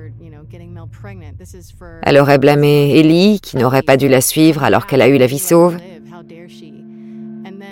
Elle 2.04 2.18
aurait 2.18 2.38
blâmé 2.38 2.98
Ellie 2.98 3.40
qui 3.40 3.58
n'aurait 3.58 3.82
pas 3.82 3.98
dû 3.98 4.08
la 4.08 4.22
suivre 4.22 4.64
alors 4.64 4.86
qu'elle 4.86 5.02
a 5.02 5.08
eu 5.08 5.18
la 5.18 5.28
vie 5.28 5.40
sauve. 5.40 5.78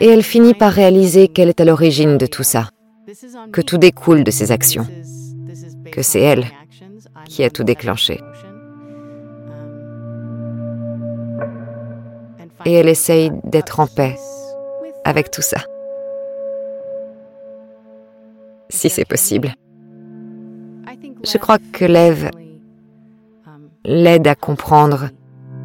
Et 0.02 0.08
elle 0.08 0.24
finit 0.24 0.54
par 0.54 0.72
réaliser 0.72 1.28
qu'elle 1.28 1.50
est 1.50 1.60
à 1.60 1.66
l'origine 1.66 2.18
de 2.18 2.26
tout 2.26 2.44
ça, 2.44 2.70
que 3.52 3.62
tout 3.62 3.78
découle 3.78 4.24
de 4.24 4.32
ses 4.32 4.52
actions, 4.52 4.88
que 5.92 6.02
c'est 6.02 6.22
elle 6.22 6.46
qui 7.26 7.44
a 7.44 7.50
tout 7.50 7.64
déclenché. 7.64 8.22
Et 12.66 12.74
elle 12.74 12.90
essaye 12.90 13.32
d'être 13.44 13.80
en 13.80 13.88
paix 13.88 14.16
avec 15.04 15.32
tout 15.32 15.42
ça. 15.42 15.60
Si 18.70 18.90
c'est 18.90 19.06
possible. 19.06 19.54
Je 21.24 21.38
crois 21.38 21.58
que 21.74 21.86
l'Ève 21.86 22.30
l'aide 23.84 24.28
à 24.28 24.36
comprendre 24.36 25.10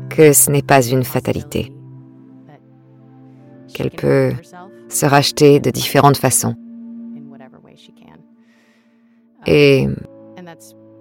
que 0.08 0.32
ce 0.32 0.50
n'est 0.50 0.62
pas 0.62 0.82
une 0.86 1.04
fatalité, 1.04 1.72
qu'elle 3.72 3.90
peut 3.90 4.32
se 4.88 5.06
racheter 5.06 5.60
de 5.60 5.70
différentes 5.70 6.16
façons. 6.16 6.54
Et 9.46 9.86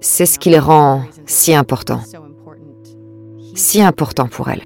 c'est 0.01 0.25
ce 0.25 0.37
qui 0.39 0.49
le 0.49 0.59
rend 0.59 1.03
si 1.25 1.53
important, 1.53 2.01
si 3.55 3.81
important 3.81 4.27
pour 4.27 4.49
elle. 4.49 4.63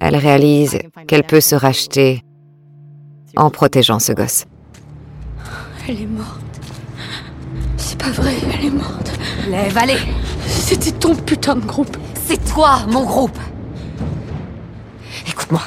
Elle 0.00 0.16
réalise 0.16 0.78
qu'elle 1.06 1.24
peut 1.24 1.40
se 1.40 1.54
racheter 1.54 2.22
en 3.36 3.50
protégeant 3.50 3.98
ce 3.98 4.12
gosse. 4.12 4.44
Elle 5.88 6.02
est 6.02 6.06
morte. 6.06 6.40
C'est 7.76 7.98
pas 7.98 8.10
vrai, 8.10 8.34
elle 8.54 8.66
est 8.66 8.70
morte. 8.70 9.10
Lève, 9.48 9.76
allez 9.76 9.98
C'était 10.46 10.92
ton 10.92 11.14
putain 11.16 11.56
de 11.56 11.66
groupe. 11.66 11.96
C'est 12.24 12.42
toi, 12.52 12.86
mon 12.88 13.04
groupe 13.04 13.38
Écoute-moi. 15.26 15.62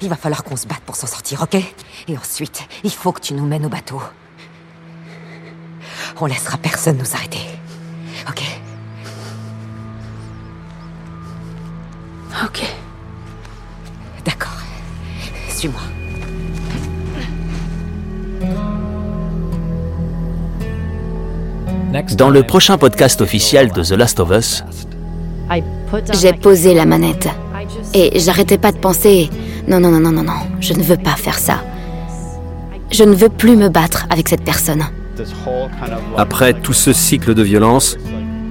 Il 0.00 0.08
va 0.08 0.16
falloir 0.16 0.42
qu'on 0.42 0.56
se 0.56 0.66
batte 0.66 0.80
pour 0.80 0.96
s'en 0.96 1.06
sortir, 1.06 1.42
ok? 1.42 1.56
Et 2.08 2.16
ensuite, 2.16 2.62
il 2.82 2.90
faut 2.90 3.12
que 3.12 3.20
tu 3.20 3.34
nous 3.34 3.46
mènes 3.46 3.66
au 3.66 3.68
bateau. 3.68 4.00
On 6.20 6.26
laissera 6.26 6.56
personne 6.56 6.96
nous 6.96 7.14
arrêter. 7.14 7.40
Ok? 8.28 8.42
Ok. 12.42 12.62
D'accord. 14.24 14.56
Suis-moi. 15.50 15.80
Dans 22.16 22.30
le 22.30 22.42
prochain 22.44 22.78
podcast 22.78 23.20
officiel 23.20 23.72
de 23.72 23.82
The 23.82 23.92
Last 23.92 24.20
of 24.20 24.30
Us, 24.30 24.64
j'ai 26.20 26.32
posé 26.32 26.72
la 26.74 26.86
manette. 26.86 27.28
Et 27.94 28.18
j'arrêtais 28.20 28.58
pas 28.58 28.70
de 28.70 28.78
penser 28.78 29.28
non, 29.66 29.80
non, 29.80 29.90
non, 29.90 30.00
non, 30.00 30.12
non, 30.12 30.22
non, 30.22 30.40
je 30.60 30.72
ne 30.72 30.82
veux 30.82 30.96
pas 30.96 31.16
faire 31.16 31.38
ça. 31.38 31.62
Je 32.90 33.04
ne 33.04 33.14
veux 33.14 33.28
plus 33.28 33.56
me 33.56 33.68
battre 33.68 34.06
avec 34.10 34.28
cette 34.28 34.44
personne. 34.44 34.84
Après 36.16 36.54
tout 36.54 36.72
ce 36.72 36.92
cycle 36.92 37.34
de 37.34 37.42
violence, 37.42 37.98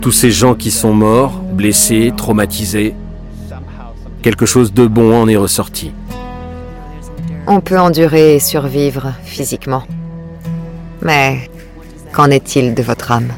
tous 0.01 0.11
ces 0.11 0.31
gens 0.31 0.55
qui 0.55 0.71
sont 0.71 0.93
morts, 0.93 1.39
blessés, 1.53 2.11
traumatisés, 2.15 2.93
quelque 4.21 4.45
chose 4.45 4.73
de 4.73 4.85
bon 4.85 5.21
en 5.21 5.27
est 5.27 5.37
ressorti. 5.37 5.91
On 7.47 7.61
peut 7.61 7.79
endurer 7.79 8.35
et 8.35 8.39
survivre 8.39 9.13
physiquement. 9.23 9.83
Mais 11.01 11.49
qu'en 12.13 12.29
est-il 12.29 12.73
de 12.73 12.83
votre 12.83 13.11
âme 13.11 13.33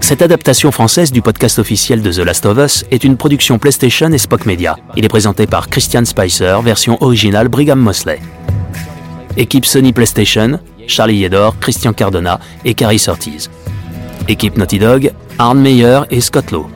Cette 0.00 0.20
adaptation 0.20 0.72
française 0.72 1.12
du 1.12 1.22
podcast 1.22 1.58
officiel 1.58 2.02
de 2.02 2.12
The 2.12 2.18
Last 2.18 2.44
of 2.44 2.58
Us 2.58 2.84
est 2.90 3.04
une 3.04 3.16
production 3.16 3.58
PlayStation 3.58 4.12
et 4.12 4.18
Spock 4.18 4.44
Media. 4.44 4.76
Il 4.96 5.04
est 5.04 5.08
présenté 5.08 5.46
par 5.46 5.68
Christian 5.68 6.04
Spicer, 6.04 6.60
version 6.62 6.98
originale 7.00 7.48
Brigham 7.48 7.78
Mosley. 7.78 8.20
Équipe 9.36 9.64
Sony 9.64 9.92
PlayStation, 9.92 10.58
Charlie 10.86 11.16
Yedor, 11.16 11.58
Christian 11.60 11.92
Cardona 11.92 12.40
et 12.64 12.74
Carrie 12.74 13.02
Ortiz. 13.08 13.48
Équipe 14.28 14.56
Naughty 14.58 14.78
Dog, 14.78 15.12
Arne 15.38 15.60
Meyer 15.60 16.00
et 16.10 16.20
Scott 16.20 16.50
Lowe. 16.50 16.68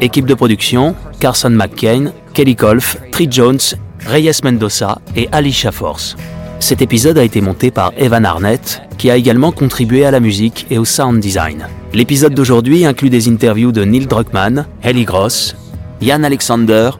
Équipe 0.00 0.26
de 0.26 0.34
production, 0.34 0.94
Carson 1.20 1.50
McCain, 1.50 2.12
Kelly 2.34 2.56
Kolf, 2.56 2.98
Tree 3.10 3.28
Jones, 3.30 3.58
Reyes 4.06 4.40
Mendoza 4.42 4.98
et 5.16 5.28
Alicia 5.32 5.72
Force. 5.72 6.16
Cet 6.60 6.82
épisode 6.82 7.18
a 7.18 7.24
été 7.24 7.40
monté 7.40 7.70
par 7.70 7.92
Evan 7.96 8.24
Arnett, 8.24 8.82
qui 8.98 9.10
a 9.10 9.16
également 9.16 9.52
contribué 9.52 10.04
à 10.04 10.10
la 10.10 10.20
musique 10.20 10.66
et 10.70 10.78
au 10.78 10.84
sound 10.84 11.20
design. 11.20 11.66
L'épisode 11.92 12.34
d'aujourd'hui 12.34 12.84
inclut 12.84 13.10
des 13.10 13.28
interviews 13.28 13.72
de 13.72 13.84
Neil 13.84 14.06
Druckmann, 14.06 14.66
Ellie 14.82 15.04
Gross, 15.04 15.54
Ian 16.00 16.24
Alexander, 16.24 16.90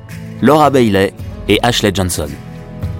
Laura 0.42 0.70
Bailey 0.70 1.12
et 1.48 1.58
Ashley 1.62 1.90
Johnson. 1.92 2.28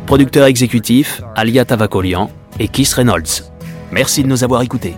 Producteur 0.07 0.47
exécutif, 0.47 1.23
Alia 1.37 1.65
Tavakolian 1.65 2.31
et 2.59 2.69
Keith 2.69 2.93
Reynolds. 2.93 3.45
Merci 3.93 4.23
de 4.23 4.29
nous 4.29 4.43
avoir 4.43 4.63
écoutés. 4.63 4.95